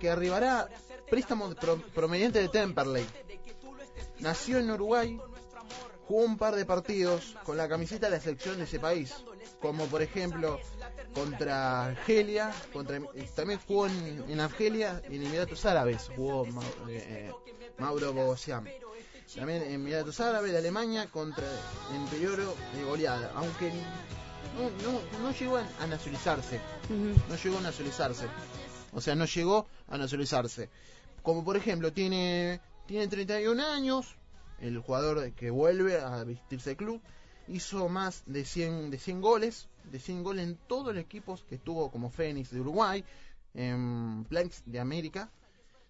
que 0.00 0.10
arribará 0.10 0.68
préstamo 1.10 1.54
pro- 1.54 1.80
proveniente 1.94 2.40
de 2.40 2.48
Temperley. 2.48 3.06
Nació 4.20 4.58
en 4.58 4.70
Uruguay. 4.70 5.18
Jugó 6.08 6.22
un 6.24 6.36
par 6.38 6.54
de 6.54 6.64
partidos 6.64 7.36
con 7.44 7.56
la 7.56 7.68
camiseta 7.68 8.06
de 8.08 8.16
la 8.16 8.20
selección 8.22 8.58
de 8.58 8.64
ese 8.64 8.78
país. 8.78 9.14
Como 9.60 9.86
por 9.86 10.02
ejemplo 10.02 10.60
contra 11.14 11.84
Argelia. 11.86 12.52
Contra, 12.72 12.98
eh, 12.98 13.28
también 13.34 13.60
jugó 13.66 13.86
en, 13.86 14.40
Argelia 14.40 15.02
y 15.10 15.16
en 15.16 15.26
Emiratos 15.26 15.64
Árabes. 15.66 16.08
Jugó 16.14 16.46
eh, 16.88 17.32
Mauro 17.78 18.12
Bogosian. 18.12 18.68
También 19.34 19.62
en 19.62 19.72
Emiratos 19.72 20.20
Árabes 20.20 20.52
de 20.52 20.58
Alemania 20.58 21.10
contra 21.10 21.48
en 21.92 22.08
de 22.10 22.84
goleada. 22.84 23.32
Aunque 23.34 23.72
no, 24.54 24.70
no, 24.92 25.00
no 25.22 25.32
llegó 25.32 25.56
a, 25.56 25.86
nacionalizarse. 25.86 26.60
No 27.28 27.36
llegó 27.36 27.58
a 27.58 27.60
nacionalizarse. 27.60 28.26
O 28.92 29.00
sea, 29.00 29.14
no 29.14 29.24
llegó 29.26 29.66
a 29.88 29.98
nacionalizarse. 29.98 30.70
Como 31.22 31.44
por 31.44 31.56
ejemplo, 31.56 31.92
tiene, 31.92 32.60
tiene 32.86 33.08
31 33.08 33.62
años. 33.64 34.14
El 34.60 34.78
jugador 34.78 35.32
que 35.32 35.50
vuelve 35.50 36.00
a 36.00 36.24
vestirse 36.24 36.70
de 36.70 36.76
club. 36.76 37.00
Hizo 37.48 37.88
más 37.88 38.22
de 38.26 38.44
100, 38.44 38.90
de 38.90 38.98
100 38.98 39.20
goles. 39.20 39.68
De 39.84 39.98
100 40.00 40.22
goles 40.24 40.44
en 40.44 40.56
todos 40.66 40.94
los 40.94 41.02
equipos 41.04 41.44
que 41.48 41.56
estuvo 41.56 41.90
como 41.90 42.10
Fénix 42.10 42.50
de 42.50 42.60
Uruguay. 42.60 43.04
En 43.54 44.24
Planks 44.28 44.62
de 44.66 44.80
América. 44.80 45.30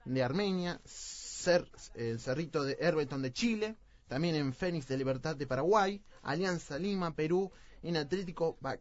De 0.04 0.22
Armenia. 0.22 0.80
Cer- 0.86 1.68
el 1.94 2.18
Cerrito 2.18 2.64
de 2.64 2.76
Herbeton 2.80 3.22
de 3.22 3.32
Chile. 3.32 3.76
También 4.08 4.34
en 4.36 4.52
Fénix 4.52 4.88
de 4.88 4.96
Libertad 4.96 5.36
de 5.36 5.46
Paraguay. 5.46 6.00
Alianza 6.22 6.78
Lima, 6.78 7.14
Perú. 7.14 7.50
En 7.82 7.96
Atlético 7.96 8.56
Ba- 8.60 8.78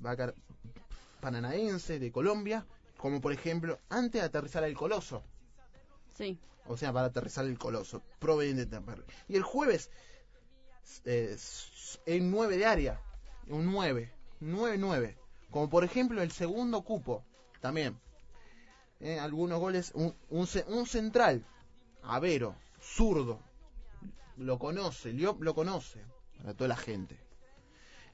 Bacar- 0.00 0.34
Paranaense 1.20 1.98
de 1.98 2.12
Colombia, 2.12 2.66
como 2.96 3.20
por 3.20 3.32
ejemplo 3.32 3.78
antes 3.88 4.20
de 4.20 4.26
aterrizar 4.26 4.64
el 4.64 4.76
Coloso, 4.76 5.22
Sí. 6.16 6.38
o 6.66 6.76
sea, 6.76 6.92
para 6.92 7.06
aterrizar 7.08 7.44
el 7.44 7.58
Coloso, 7.58 8.02
proveniente 8.18 8.64
de 8.64 8.70
Temperley. 8.70 9.06
Y 9.28 9.36
el 9.36 9.42
jueves, 9.42 9.90
eh, 11.04 11.36
en 12.06 12.30
9 12.30 12.56
de 12.56 12.66
área, 12.66 13.00
un 13.48 13.66
9, 13.66 14.12
9-9, 14.40 15.16
como 15.50 15.68
por 15.68 15.84
ejemplo 15.84 16.22
el 16.22 16.30
segundo 16.32 16.82
cupo, 16.82 17.24
también. 17.60 17.98
Eh, 19.00 19.18
algunos 19.18 19.60
goles, 19.60 19.92
un, 19.94 20.14
un, 20.30 20.48
un 20.68 20.86
central, 20.86 21.44
Avero, 22.02 22.56
zurdo, 22.80 23.40
lo 24.36 24.58
conoce, 24.58 25.12
Liop 25.12 25.42
lo 25.42 25.54
conoce, 25.54 26.00
para 26.38 26.54
toda 26.54 26.68
la 26.68 26.76
gente. 26.76 27.18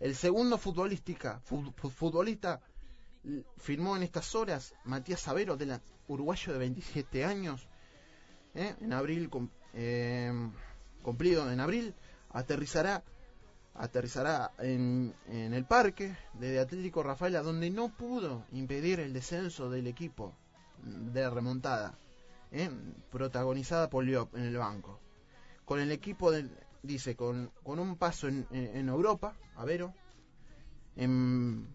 El 0.01 0.15
segundo 0.15 0.59
futbolística, 0.59 1.41
fu- 1.41 1.73
fu- 1.77 1.91
futbolista 1.91 2.61
firmó 3.57 3.97
en 3.97 4.03
estas 4.03 4.35
horas 4.35 4.75
Matías 4.85 5.27
Avero, 5.29 5.57
de 5.57 5.67
la 5.67 5.81
uruguayo 6.09 6.53
de 6.53 6.59
27 6.59 7.25
años, 7.25 7.67
¿eh? 8.55 8.75
en 8.81 8.93
abril, 8.93 9.31
eh, 9.73 10.33
cumplido 11.03 11.51
en 11.51 11.61
abril, 11.61 11.95
aterrizará 12.31 13.03
aterrizará 13.77 14.53
en, 14.59 15.13
en 15.27 15.53
el 15.53 15.65
parque 15.65 16.17
de 16.35 16.61
Atlético 16.61 17.03
Rafaela, 17.03 17.43
donde 17.43 17.71
no 17.71 17.89
pudo 17.89 18.45
impedir 18.53 19.01
el 19.01 19.13
descenso 19.13 19.69
del 19.69 19.89
equipo 19.89 20.33
de 20.85 21.29
remontada, 21.29 21.99
¿eh? 22.53 22.71
protagonizada 23.11 23.91
por 23.91 24.05
Liop 24.05 24.37
en 24.37 24.45
el 24.45 24.57
banco. 24.59 25.01
Con 25.65 25.81
el 25.81 25.91
equipo, 25.91 26.31
del, 26.31 26.51
dice, 26.85 27.17
con, 27.17 27.51
con 27.63 27.79
un 27.79 27.97
paso 27.97 28.29
en, 28.29 28.47
en- 28.51 28.89
Europa, 28.89 29.35
Avero, 29.57 29.93
en, 30.97 31.67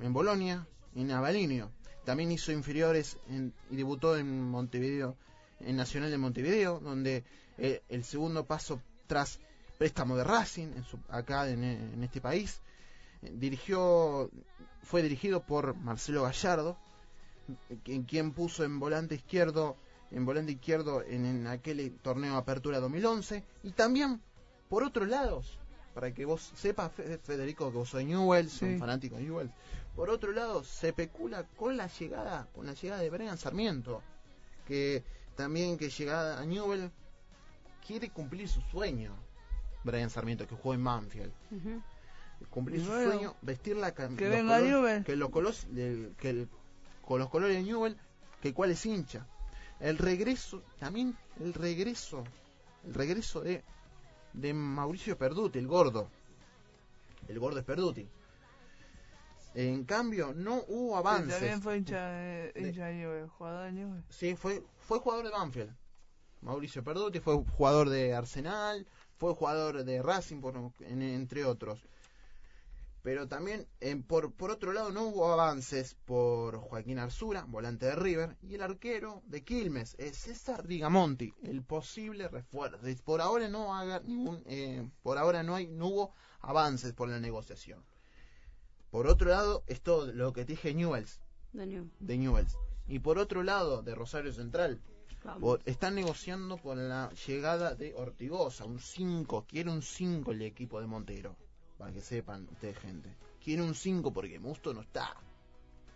en 0.00 0.12
Bolonia, 0.12 0.66
en 0.94 1.10
Avalinio. 1.10 1.70
También 2.04 2.32
hizo 2.32 2.52
inferiores 2.52 3.18
en- 3.28 3.52
y 3.70 3.76
debutó 3.76 4.16
en 4.16 4.50
Montevideo, 4.50 5.16
en 5.60 5.76
Nacional 5.76 6.10
de 6.10 6.18
Montevideo, 6.18 6.80
donde 6.80 7.24
eh, 7.58 7.82
el 7.88 8.04
segundo 8.04 8.44
paso 8.46 8.80
tras 9.06 9.38
préstamo 9.78 10.16
de 10.16 10.24
Racing, 10.24 10.72
en 10.76 10.84
su- 10.84 10.98
acá 11.08 11.48
en, 11.48 11.62
en 11.64 12.02
este 12.02 12.20
país, 12.20 12.60
dirigió, 13.22 14.30
fue 14.82 15.02
dirigido 15.02 15.42
por 15.42 15.74
Marcelo 15.76 16.22
Gallardo, 16.24 16.76
en 17.86 18.04
quien 18.04 18.32
puso 18.32 18.64
en 18.64 18.78
volante 18.78 19.14
izquierdo, 19.14 19.76
en 20.10 20.24
volante 20.24 20.52
izquierdo 20.52 21.02
en, 21.02 21.24
en 21.26 21.46
aquel 21.46 21.92
torneo 22.02 22.36
Apertura 22.36 22.80
2011, 22.80 23.44
y 23.62 23.70
también 23.72 24.20
por 24.70 24.82
otro 24.84 25.04
lado, 25.04 25.42
para 25.94 26.14
que 26.14 26.24
vos 26.24 26.52
sepas, 26.56 26.90
Fe- 26.92 27.18
Federico, 27.18 27.70
que 27.70 27.76
vos 27.76 27.92
de 27.92 28.04
Newell's, 28.04 28.52
Sí. 28.52 28.64
un 28.64 28.78
fanático 28.78 29.16
de 29.16 29.24
Newell's, 29.24 29.52
por 29.94 30.08
otro 30.08 30.32
lado, 30.32 30.64
se 30.64 30.88
especula 30.90 31.44
con 31.56 31.76
la 31.76 31.88
llegada, 31.88 32.46
con 32.54 32.64
la 32.66 32.72
llegada 32.72 33.02
de 33.02 33.10
Brian 33.10 33.36
Sarmiento, 33.36 34.00
que 34.66 35.02
también 35.36 35.76
que 35.76 35.90
llegada 35.90 36.40
a 36.40 36.44
Newell 36.46 36.90
quiere 37.86 38.08
cumplir 38.10 38.48
su 38.48 38.60
sueño. 38.62 39.12
Brian 39.82 40.08
Sarmiento, 40.10 40.46
que 40.46 40.54
jugó 40.54 40.74
en 40.74 40.80
Manfield. 40.82 41.32
Cumplir 42.48 42.80
su 42.80 42.86
sueño, 42.86 43.34
vestir 43.42 43.76
la 43.76 43.94
cam- 43.94 44.16
que 44.16 44.24
los 44.28 44.36
venga 44.36 44.58
color- 44.58 44.70
Newell. 44.70 45.04
que 45.04 46.30
el- 46.30 46.48
con 47.04 47.18
los 47.18 47.28
colores 47.28 47.56
de 47.56 47.62
Newell, 47.64 47.96
que 48.40 48.54
cuál 48.54 48.70
es 48.70 48.86
hincha. 48.86 49.26
El 49.80 49.98
regreso, 49.98 50.62
también 50.78 51.16
el 51.40 51.52
regreso, 51.54 52.24
el 52.86 52.94
regreso 52.94 53.40
de 53.40 53.62
de 54.32 54.54
Mauricio 54.54 55.16
Perduti, 55.18 55.58
el 55.58 55.66
gordo. 55.66 56.08
El 57.28 57.38
gordo 57.38 57.58
es 57.58 57.64
Perduti. 57.64 58.08
En 59.54 59.84
cambio, 59.84 60.32
no 60.34 60.62
hubo 60.68 60.92
Sí, 60.92 60.98
avances. 60.98 61.34
También 61.38 61.62
fue 61.62 61.76
hincha 61.78 62.08
de, 62.10 62.52
hincha 62.56 62.86
de 62.86 62.94
Newell's, 62.94 63.30
jugador 63.32 63.64
de 63.66 63.72
Newell's. 63.72 64.04
Sí, 64.08 64.36
fue, 64.36 64.62
fue 64.78 64.98
jugador 65.00 65.24
de 65.24 65.30
Banfield. 65.32 65.74
Mauricio 66.42 66.82
Perduti 66.84 67.20
fue 67.20 67.36
jugador 67.56 67.88
de 67.90 68.14
Arsenal, 68.14 68.86
fue 69.16 69.34
jugador 69.34 69.84
de 69.84 70.02
Racing, 70.02 70.40
por, 70.40 70.54
en- 70.80 71.02
entre 71.02 71.44
otros. 71.44 71.84
Pero 73.02 73.26
también, 73.28 73.66
eh, 73.80 73.96
por, 73.96 74.32
por 74.34 74.50
otro 74.50 74.72
lado, 74.72 74.90
no 74.92 75.04
hubo 75.04 75.32
avances 75.32 75.94
por 76.04 76.58
Joaquín 76.58 76.98
Arzura, 76.98 77.44
volante 77.48 77.86
de 77.86 77.96
River, 77.96 78.36
y 78.42 78.54
el 78.56 78.62
arquero 78.62 79.22
de 79.26 79.42
Quilmes, 79.42 79.94
es 79.98 80.18
César 80.18 80.66
Rigamonti, 80.66 81.32
el 81.42 81.62
posible 81.62 82.28
refuerzo. 82.28 82.78
Por 83.04 83.22
ahora 83.22 83.48
no 83.48 83.74
haga 83.74 84.00
ningún, 84.00 84.42
eh, 84.46 84.86
por 85.02 85.16
ahora 85.16 85.42
no 85.42 85.54
hay, 85.54 85.66
no 85.66 85.86
hubo 85.86 86.14
avances 86.40 86.92
por 86.92 87.08
la 87.08 87.18
negociación. 87.20 87.82
Por 88.90 89.06
otro 89.06 89.30
lado, 89.30 89.62
esto 89.66 90.06
lo 90.12 90.32
que 90.34 90.44
dije 90.44 90.74
Newells, 90.74 91.20
de 92.00 92.18
Newells. 92.18 92.56
Y 92.86 92.98
por 92.98 93.18
otro 93.18 93.42
lado, 93.42 93.82
de 93.82 93.94
Rosario 93.94 94.32
Central, 94.32 94.80
por- 95.40 95.60
están 95.64 95.94
negociando 95.94 96.56
por 96.58 96.76
la 96.76 97.10
llegada 97.26 97.74
de 97.74 97.94
Ortigosa, 97.94 98.64
un 98.64 98.78
5. 98.80 99.46
Quiere 99.48 99.70
un 99.70 99.80
5 99.82 100.32
el 100.32 100.42
equipo 100.42 100.80
de 100.80 100.86
Montero. 100.86 101.36
Para 101.80 101.92
que 101.94 102.00
sepan 102.02 102.46
ustedes, 102.52 102.78
gente. 102.78 103.08
Quiere 103.42 103.62
un 103.62 103.74
5 103.74 104.12
porque 104.12 104.38
Musto 104.38 104.74
no 104.74 104.82
está. 104.82 105.16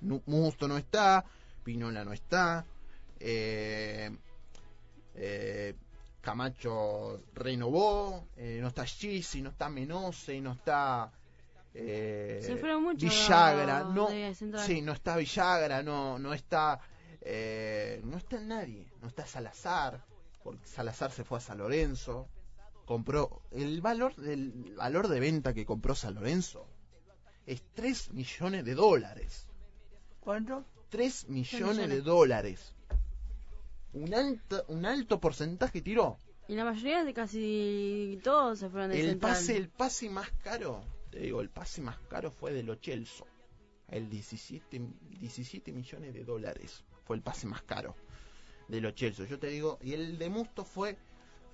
Musto 0.00 0.66
no 0.66 0.78
está. 0.78 1.22
Pinola 1.62 2.04
no 2.04 2.12
está. 2.14 2.64
eh, 3.20 4.10
eh, 5.14 5.74
Camacho 6.22 7.22
renovó. 7.34 8.26
eh, 8.36 8.58
no 8.62 8.68
está 8.68 8.86
Gisi, 8.86 9.42
no 9.42 9.50
está 9.50 9.68
Menose, 9.68 10.40
no 10.40 10.52
está. 10.52 11.12
eh, 11.74 12.40
Se 12.42 12.56
fueron 12.56 12.82
muchos 12.82 13.02
Villagra, 13.10 13.84
no, 13.94 14.08
sí, 14.64 14.80
no 14.80 14.92
está 14.92 15.16
Villagra, 15.18 15.82
no, 15.82 16.18
no 16.18 16.32
está, 16.32 16.80
eh, 17.20 18.00
no 18.04 18.16
está 18.16 18.40
nadie, 18.40 18.86
no 19.02 19.08
está 19.08 19.26
Salazar, 19.26 20.02
porque 20.42 20.66
Salazar 20.66 21.10
se 21.12 21.24
fue 21.24 21.38
a 21.38 21.40
San 21.42 21.58
Lorenzo, 21.58 22.26
compró, 22.84 23.42
el 23.50 23.80
valor 23.80 24.14
del 24.16 24.74
valor 24.76 25.08
de 25.08 25.20
venta 25.20 25.54
que 25.54 25.64
compró 25.66 25.94
San 25.94 26.14
Lorenzo 26.14 26.66
es 27.46 27.62
3 27.74 28.12
millones 28.12 28.64
de 28.64 28.74
dólares, 28.74 29.46
¿Cuánto? 30.20 30.64
3 30.90 31.28
millones 31.28 31.88
millones. 31.88 31.88
de 31.88 32.00
dólares, 32.02 32.74
un 33.92 34.14
alto, 34.14 34.64
un 34.68 34.86
alto 34.86 35.20
porcentaje 35.20 35.80
tiró, 35.82 36.18
Y 36.48 36.54
la 36.54 36.64
mayoría 36.64 37.04
de 37.04 37.14
casi 37.14 38.20
todos 38.22 38.58
se 38.58 38.68
fueron 38.68 38.90
de 38.90 39.00
el 39.00 39.06
Central. 39.10 39.32
pase, 39.32 39.56
el 39.56 39.68
pase 39.68 40.10
más 40.10 40.30
caro, 40.42 40.82
te 41.10 41.20
digo, 41.20 41.40
el 41.40 41.50
pase 41.50 41.80
más 41.82 41.98
caro 42.08 42.30
fue 42.30 42.52
de 42.52 42.62
Lo 42.62 42.76
Celso. 42.76 43.26
El 43.88 44.08
17, 44.08 44.80
17 45.20 45.72
millones 45.72 46.14
de 46.14 46.24
dólares 46.24 46.84
fue 47.04 47.16
el 47.16 47.22
pase 47.22 47.46
más 47.46 47.62
caro 47.62 47.94
de 48.68 48.80
Lo 48.80 48.92
Celso. 48.92 49.24
Yo 49.24 49.38
te 49.38 49.48
digo, 49.48 49.78
y 49.82 49.92
el 49.94 50.18
de 50.18 50.28
Musto 50.30 50.64
fue 50.64 50.96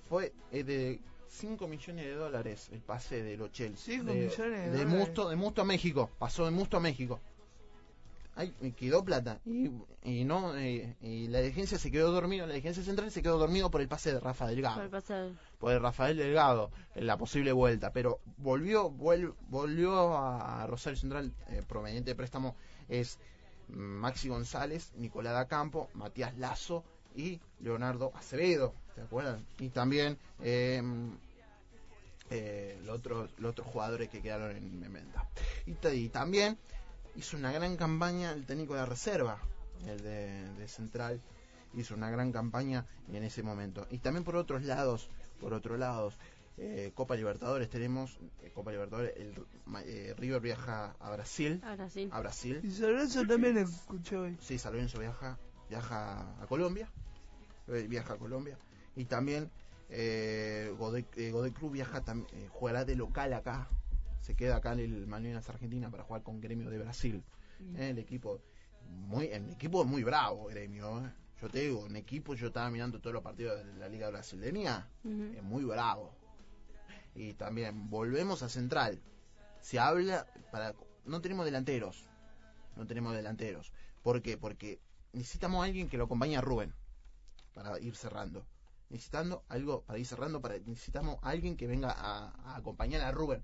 fue 0.09 0.33
eh, 0.51 0.63
de 0.63 0.99
5 1.31 1.67
millones 1.67 2.05
de 2.05 2.13
dólares 2.15 2.69
el 2.73 2.81
pase 2.81 3.23
de 3.23 3.37
Lo 3.37 3.47
Celso. 3.49 3.83
Cinco 3.85 4.05
de, 4.05 4.13
millones 4.13 4.37
de 4.39 4.47
de 4.71 4.83
dólares. 4.83 4.87
Musto, 4.87 5.29
de 5.29 5.35
Musto 5.37 5.61
a 5.61 5.65
México, 5.65 6.09
pasó 6.19 6.43
de 6.45 6.51
Musto 6.51 6.77
a 6.77 6.79
México. 6.81 7.19
Ay, 8.35 8.53
me 8.61 8.71
quedó 8.73 9.03
plata 9.03 9.39
y, 9.45 9.69
y 10.03 10.23
no 10.23 10.55
eh, 10.57 10.95
y 11.01 11.27
la 11.27 11.39
dirigencia 11.41 11.77
se 11.77 11.91
quedó 11.91 12.11
dormido, 12.11 12.47
la 12.47 12.53
dirigencia 12.53 12.81
central 12.81 13.11
se 13.11 13.21
quedó 13.21 13.37
dormido 13.37 13.69
por 13.69 13.81
el 13.81 13.89
pase 13.89 14.13
de 14.13 14.21
Rafa 14.21 14.47
Delgado 14.47 14.75
Por 14.77 14.83
el 14.85 14.89
pase- 14.89 15.33
por 15.59 15.71
el 15.73 15.81
Rafael 15.81 16.17
Delgado 16.17 16.71
en 16.95 17.07
la 17.07 17.17
posible 17.17 17.51
vuelta, 17.51 17.91
pero 17.91 18.19
volvió 18.37 18.89
vuel- 18.89 19.33
volvió 19.49 20.17
a 20.17 20.65
Rosario 20.65 20.97
Central 20.97 21.33
eh, 21.49 21.61
proveniente 21.67 22.11
de 22.11 22.15
préstamo 22.15 22.55
es 22.87 23.19
Maxi 23.67 24.29
González, 24.29 24.93
Nicolás 24.95 25.45
Campo, 25.47 25.89
Matías 25.93 26.37
Lazo 26.37 26.83
y 27.15 27.39
Leonardo 27.59 28.11
Acevedo, 28.15 28.73
¿te 28.95 29.01
acuerdan? 29.01 29.45
Y 29.59 29.69
también 29.69 30.17
eh, 30.41 30.81
eh, 32.29 32.79
los, 32.85 32.97
otros, 32.99 33.29
los 33.37 33.51
otros 33.51 33.67
jugadores 33.67 34.09
que 34.09 34.21
quedaron 34.21 34.55
en, 34.55 34.83
en 34.83 34.93
venta. 34.93 35.27
Y, 35.65 35.73
ta- 35.73 35.93
y 35.93 36.09
también 36.09 36.57
hizo 37.15 37.37
una 37.37 37.51
gran 37.51 37.75
campaña 37.75 38.31
el 38.31 38.45
técnico 38.45 38.73
de 38.73 38.79
la 38.81 38.85
reserva, 38.85 39.37
el 39.85 40.01
de, 40.01 40.53
de 40.53 40.67
Central, 40.67 41.19
hizo 41.75 41.93
una 41.95 42.09
gran 42.09 42.31
campaña 42.31 42.85
en 43.11 43.23
ese 43.23 43.43
momento. 43.43 43.85
Y 43.91 43.97
también 43.99 44.23
por 44.23 44.35
otros 44.35 44.63
lados, 44.63 45.09
por 45.41 45.53
otros 45.53 45.77
lados, 45.77 46.17
eh, 46.57 46.91
Copa 46.95 47.15
Libertadores 47.15 47.69
tenemos, 47.69 48.17
eh, 48.43 48.51
Copa 48.53 48.71
Libertadores, 48.71 49.13
el, 49.17 49.33
ma- 49.65 49.81
eh, 49.83 50.13
River 50.17 50.41
viaja 50.41 50.95
a 50.99 51.09
Brasil, 51.11 51.61
Ahora 51.65 51.89
sí. 51.89 52.07
a 52.11 52.19
Brasil, 52.19 52.59
Y 52.63 52.71
sobre 52.71 53.03
eso 53.03 53.25
también 53.25 53.57
escuché 53.57 54.15
hoy. 54.17 54.37
sí, 54.41 54.57
San 54.57 54.73
Lorenzo 54.73 54.99
viaja, 54.99 55.37
viaja 55.75 56.19
a 56.41 56.47
Colombia, 56.47 56.89
eh, 57.69 57.85
viaja 57.87 58.13
a 58.15 58.17
Colombia, 58.17 58.57
y 58.95 59.05
también 59.05 59.49
eh, 59.89 60.73
Godoy, 60.77 61.05
eh, 61.15 61.31
Godoy 61.31 61.51
Cruz 61.51 61.71
viaja, 61.71 62.03
tam- 62.03 62.27
eh, 62.33 62.47
jugará 62.49 62.83
de 62.83 62.95
local 62.95 63.31
acá, 63.33 63.69
se 64.19 64.35
queda 64.35 64.57
acá 64.57 64.73
en 64.73 64.79
el 64.81 65.07
Malvinas 65.07 65.47
Argentina 65.49 65.89
para 65.89 66.03
jugar 66.03 66.23
con 66.23 66.41
Gremio 66.41 66.69
de 66.69 66.77
Brasil, 66.77 67.23
Eh, 67.77 67.89
el 67.91 67.99
equipo 67.99 68.41
muy, 68.89 69.27
el 69.27 69.49
equipo 69.51 69.85
muy 69.85 70.03
bravo, 70.03 70.47
Gremio, 70.47 71.09
yo 71.41 71.47
te 71.49 71.59
digo, 71.59 71.79
un 71.85 71.95
equipo, 71.95 72.33
yo 72.35 72.47
estaba 72.47 72.69
mirando 72.69 72.99
todos 72.99 73.13
los 73.13 73.23
partidos 73.23 73.63
de 73.65 73.73
la 73.79 73.87
Liga 73.87 74.09
Brasileña, 74.09 74.89
Ujú. 75.05 75.23
es 75.37 75.43
muy 75.43 75.63
bravo. 75.63 76.11
Y 77.15 77.33
también 77.33 77.89
volvemos 77.89 78.41
a 78.43 78.49
Central. 78.49 78.99
Se 79.61 79.79
habla 79.79 80.25
para 80.51 80.73
no 81.05 81.19
tenemos 81.21 81.45
delanteros. 81.45 82.05
No 82.77 82.85
tenemos 82.87 83.13
delanteros. 83.13 83.71
¿Por 84.01 84.21
qué? 84.21 84.37
Porque 84.37 84.79
necesitamos 85.13 85.61
a 85.61 85.65
alguien 85.65 85.89
que 85.89 85.97
lo 85.97 86.05
acompañe 86.05 86.37
a 86.37 86.41
Rubén 86.41 86.73
para 87.53 87.79
ir 87.79 87.95
cerrando. 87.95 88.45
Necesitando 88.89 89.43
algo 89.47 89.83
para 89.83 89.99
ir 89.99 90.05
cerrando, 90.05 90.41
para 90.41 90.57
necesitamos 90.59 91.17
a 91.21 91.29
alguien 91.29 91.55
que 91.55 91.67
venga 91.67 91.91
a, 91.91 92.29
a 92.43 92.55
acompañar 92.57 93.01
a 93.01 93.11
Rubén. 93.11 93.43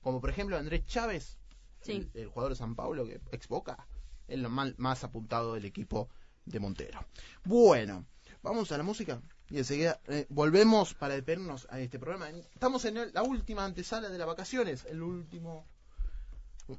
Como 0.00 0.20
por 0.20 0.30
ejemplo 0.30 0.56
Andrés 0.56 0.84
Chávez, 0.86 1.36
Sí. 1.82 1.92
el, 1.92 2.10
el 2.22 2.28
jugador 2.28 2.52
de 2.52 2.56
San 2.56 2.74
Paulo 2.74 3.04
que 3.06 3.20
ex 3.32 3.48
Boca, 3.48 3.86
es 4.28 4.38
lo 4.38 4.48
mal- 4.50 4.74
más 4.78 5.02
apuntado 5.04 5.54
del 5.54 5.64
equipo 5.64 6.08
de 6.44 6.60
Montero. 6.60 7.04
Bueno, 7.44 8.04
vamos 8.42 8.70
a 8.72 8.76
la 8.78 8.82
música 8.84 9.20
y 9.48 9.58
enseguida 9.58 10.00
eh, 10.06 10.26
volvemos 10.28 10.94
para 10.94 11.14
despedirnos 11.14 11.66
a 11.70 11.80
este 11.80 11.98
programa. 11.98 12.28
Estamos 12.30 12.84
en 12.84 12.98
el- 12.98 13.12
la 13.14 13.22
última 13.22 13.64
antesala 13.64 14.08
de 14.10 14.18
las 14.18 14.26
vacaciones, 14.26 14.84
el 14.86 15.02
último 15.02 15.66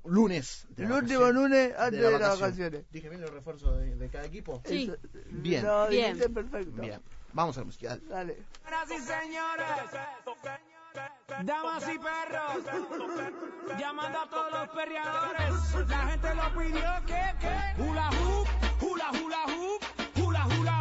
lunes. 0.05 0.65
de 0.69 0.84
El 0.86 0.91
último 0.91 1.29
lunes 1.32 1.73
antes 1.77 1.99
de, 2.01 2.11
la 2.11 2.19
las 2.19 2.39
vacaciones. 2.39 2.86
Dije 2.91 3.09
bien 3.09 3.21
los 3.21 3.32
refuerzos 3.32 3.77
de, 3.79 3.95
de 3.95 4.09
cada 4.09 4.25
equipo. 4.25 4.61
Sí. 4.65 4.84
Eso- 4.84 4.97
Bien. 5.32 5.65
Lo 5.65 5.88
Bien. 5.88 6.17
perfecto. 6.17 6.82
Bien, 6.82 7.01
vamos 7.34 7.57
a 7.57 7.61
la 7.61 7.65
música. 7.65 7.89
dale. 7.89 8.03
Dale. 8.09 8.38
Señoras 8.63 8.91
y 8.91 8.99
señores, 8.99 9.67
damas 11.45 11.84
y 11.84 11.97
perros, 11.99 13.79
llamando 13.79 14.19
a 14.19 14.29
todos 14.29 14.51
los 14.51 14.69
perreadores. 14.69 15.89
La 15.89 16.07
gente 16.07 16.36
lo 16.36 16.59
pidió 16.59 17.05
que, 17.05 17.23
que, 17.39 17.82
hula 17.82 18.09
hoop, 18.09 18.47
hula 18.82 19.11
hula 19.11 19.43
hoop, 19.45 19.82
hula 20.23 20.47
hula 20.47 20.47
hoop, 20.47 20.59
hula 20.59 20.80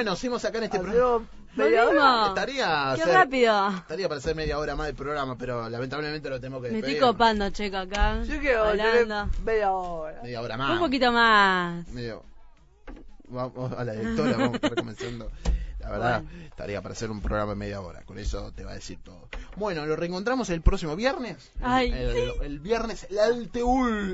Bueno, 0.00 0.16
seguimos 0.16 0.42
acá 0.46 0.56
en 0.58 0.64
este 0.64 0.78
programa. 0.78 2.28
Estaría, 2.28 2.92
Qué 2.96 3.02
hacer- 3.02 3.14
rápido. 3.14 3.68
estaría 3.76 4.08
para 4.08 4.18
hacer 4.18 4.34
media 4.34 4.58
hora 4.58 4.74
más 4.76 4.86
del 4.86 4.96
programa, 4.96 5.36
pero 5.36 5.68
lamentablemente 5.68 6.30
lo 6.30 6.40
tenemos 6.40 6.62
que 6.62 6.70
Me 6.70 6.78
estoy 6.78 6.92
despedir. 6.94 7.12
copando, 7.12 7.50
checo, 7.50 7.76
acá. 7.76 8.22
Yo 8.24 8.40
quiero 8.40 8.64
Hablando. 8.64 9.28
media 9.44 9.70
hora. 9.72 10.22
Media 10.22 10.40
hora 10.40 10.56
más. 10.56 10.70
Un 10.70 10.78
poquito 10.78 11.12
más. 11.12 11.86
medio 11.88 12.22
vamos 13.28 13.72
a 13.72 13.84
la 13.84 13.92
directora 13.92 14.36
vamos 14.38 14.52
a 14.54 14.56
estar 14.56 14.74
comenzando 14.74 15.30
la 15.78 15.90
verdad 15.90 16.22
estaría 16.46 16.82
para 16.82 16.94
hacer 16.94 17.10
un 17.12 17.20
programa 17.20 17.50
de 17.52 17.56
media 17.56 17.80
hora 17.80 18.02
con 18.04 18.18
eso 18.18 18.50
te 18.52 18.64
va 18.64 18.72
a 18.72 18.74
decir 18.74 18.98
todo 19.04 19.28
bueno 19.56 19.86
lo 19.86 19.94
reencontramos 19.94 20.50
el 20.50 20.62
próximo 20.62 20.96
viernes 20.96 21.52
Ay, 21.62 21.92
el, 21.92 22.08
el- 22.16 22.32
el 22.42 22.58
viernes 22.58 23.06
el, 23.08 23.18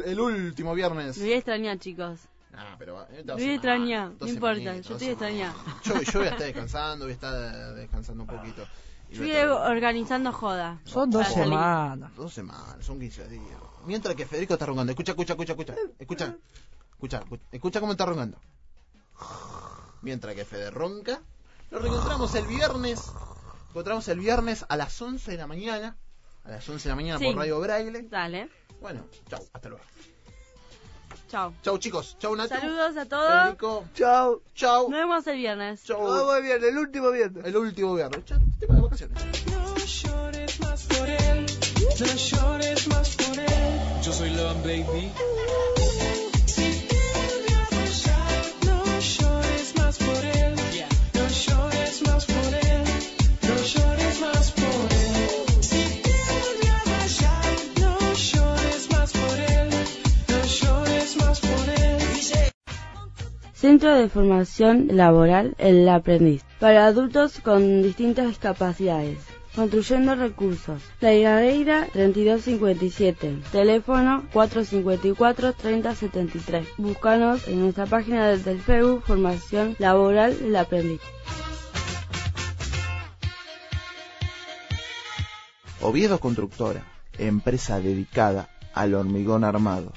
el 0.04 0.20
último 0.20 0.74
viernes 0.74 1.16
Me 1.16 1.24
voy 1.24 1.32
a 1.32 1.36
extrañar, 1.38 1.78
chicos. 1.78 2.20
Ah, 2.54 2.74
pero 2.78 3.02
eh, 3.02 3.06
Me 3.16 3.22
dos 3.24 3.36
voy 3.36 3.48
a 3.50 3.52
extrañar. 3.54 4.02
semanas, 4.08 4.20
No 4.20 4.28
importa, 4.28 4.76
yo 4.76 4.92
estoy 4.94 5.08
extrañada. 5.08 5.54
yo, 5.84 6.00
yo 6.02 6.18
voy 6.20 6.28
a 6.28 6.30
estar 6.32 6.46
descansando 6.46 7.04
voy 7.04 7.12
a 7.12 7.14
estar 7.14 7.74
descansando 7.74 8.22
un 8.22 8.28
poquito 8.28 8.66
Y 9.10 9.14
Yo 9.16 9.22
voy 9.24 9.34
organizando 9.70 10.32
joda. 10.32 10.80
Son 10.84 11.10
dos 11.10 11.26
semanas. 11.28 12.14
Dos 12.16 12.32
semanas, 12.32 12.84
son 12.84 12.98
15 12.98 13.28
días. 13.28 13.58
Mientras 13.84 14.14
que 14.16 14.26
Federico 14.26 14.54
está 14.54 14.66
rongando. 14.66 14.90
Escucha, 14.92 15.12
escucha, 15.12 15.34
escucha, 15.34 15.52
escucha. 15.52 15.74
Escucha, 15.98 16.36
escucha, 16.92 17.18
escucha, 17.18 17.42
escucha 17.52 17.80
cómo 17.80 17.92
está 17.92 18.06
rongando. 18.06 18.38
Mientras 20.02 20.34
que 20.34 20.44
Fede 20.44 20.70
ronca. 20.70 21.20
Nos 21.70 21.82
reencontramos 21.82 22.34
el 22.34 22.46
viernes. 22.46 23.12
Encontramos 23.70 24.08
el 24.08 24.18
viernes 24.20 24.64
a 24.68 24.76
las 24.76 25.00
11 25.00 25.30
de 25.32 25.36
la 25.36 25.46
mañana. 25.46 25.96
A 26.44 26.50
las 26.50 26.68
11 26.68 26.84
de 26.84 26.88
la 26.90 26.96
mañana 26.96 27.18
Sí. 27.18 27.26
por 27.26 27.36
Radio 27.36 27.60
Braille. 27.60 28.02
Dale. 28.08 28.48
Bueno, 28.80 29.04
chau, 29.28 29.40
hasta 29.52 29.68
luego. 29.68 29.84
Chao. 31.36 31.52
Chau 31.62 31.76
chicos, 31.78 32.16
chau 32.18 32.34
Nacho. 32.34 32.54
Saludos 32.54 32.96
a 32.96 33.04
todos. 33.04 33.28
Federico, 33.42 33.84
Chao. 33.94 34.40
chau. 34.54 34.88
Nos 34.88 34.98
vemos 35.00 35.26
el 35.26 35.36
viernes. 35.36 35.84
Chau. 35.84 36.00
Vamos 36.02 36.40
bien, 36.42 36.64
el 36.64 36.78
último 36.78 37.10
viernes. 37.10 37.44
El 37.44 37.56
último 37.58 37.94
viernes. 37.94 38.24
Chau, 38.24 38.38
tema 38.58 38.74
de 38.76 38.80
vacaciones. 38.80 39.22
No 39.44 39.76
llores 39.76 40.60
más 40.60 40.82
por 40.84 41.06
él, 41.10 41.46
no 42.00 42.06
llores 42.06 42.88
más 42.88 43.16
por 43.16 43.38
él. 43.38 43.80
Yo 44.02 44.12
soy 44.14 44.30
Love 44.30 44.62
Baby. 44.62 45.12
Si 46.46 46.86
te 46.88 47.02
volvió 47.18 47.58
a 47.60 47.66
fallar, 47.66 48.44
no 48.64 48.98
llores 48.98 49.74
más 49.76 49.98
por 49.98 50.24
él, 50.24 50.55
Centro 63.56 63.96
de 63.96 64.08
Formación 64.10 64.88
Laboral 64.92 65.54
El 65.56 65.88
Aprendiz. 65.88 66.44
Para 66.60 66.84
adultos 66.84 67.40
con 67.40 67.82
distintas 67.82 68.28
discapacidades. 68.28 69.20
Construyendo 69.54 70.14
recursos. 70.14 70.82
La 71.00 71.14
Higueira 71.14 71.88
3257. 71.90 73.38
Teléfono 73.50 74.24
454-3073. 74.34 76.66
Búscanos 76.76 77.48
en 77.48 77.62
nuestra 77.62 77.86
página 77.86 78.28
del 78.28 78.60
Facebook 78.60 79.04
Formación 79.06 79.74
Laboral 79.78 80.36
El 80.38 80.54
Aprendiz. 80.54 81.00
Oviedo 85.80 86.20
Constructora, 86.20 86.84
empresa 87.16 87.80
dedicada 87.80 88.50
al 88.74 88.92
hormigón 88.92 89.44
armado. 89.44 89.94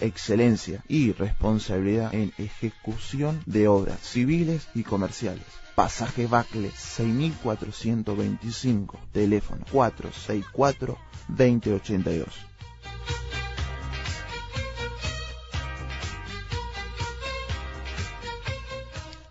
Excelencia 0.00 0.82
y 0.88 1.12
responsabilidad 1.12 2.12
en 2.14 2.32
ejecución 2.38 3.42
de 3.46 3.68
obras 3.68 4.00
civiles 4.00 4.66
y 4.74 4.82
comerciales. 4.82 5.44
Pasaje 5.74 6.26
Bacle 6.26 6.70
6425, 6.70 8.98
teléfono 9.12 9.62
464-2082. 9.72 12.26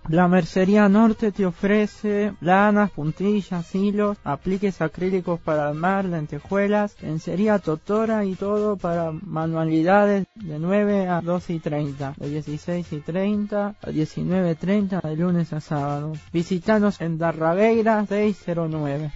La 0.10 0.30
Mercería 0.30 0.88
Norte 0.88 1.34
te 1.34 1.46
ofrece 1.46 2.32
lanas, 2.40 2.92
puntillas, 2.92 3.76
hilos, 3.76 4.18
apliques 4.24 4.82
acrílicos 4.82 5.38
para 5.38 5.68
armar, 5.68 6.06
lentejuelas, 6.06 6.96
lencería 7.02 7.60
totora 7.60 8.24
y 8.24 8.36
todo 8.36 8.78
para 8.78 9.12
manualidades 9.12 10.26
de 10.36 10.60
9 10.60 11.10
a 11.10 11.20
12 11.20 11.54
y 11.56 11.60
30, 11.60 12.14
de 12.16 12.30
16 12.30 12.94
y 12.94 13.00
30 13.02 13.76
a 13.82 13.90
19 13.90 14.52
y 14.52 14.56
30 14.56 15.02
de 15.02 15.16
lunes 15.18 15.52
a 15.52 15.60
sábado. 15.60 16.14
Visítanos 16.32 17.02
en 17.02 17.18
Darraveira 17.18 18.06
609. 18.06 19.12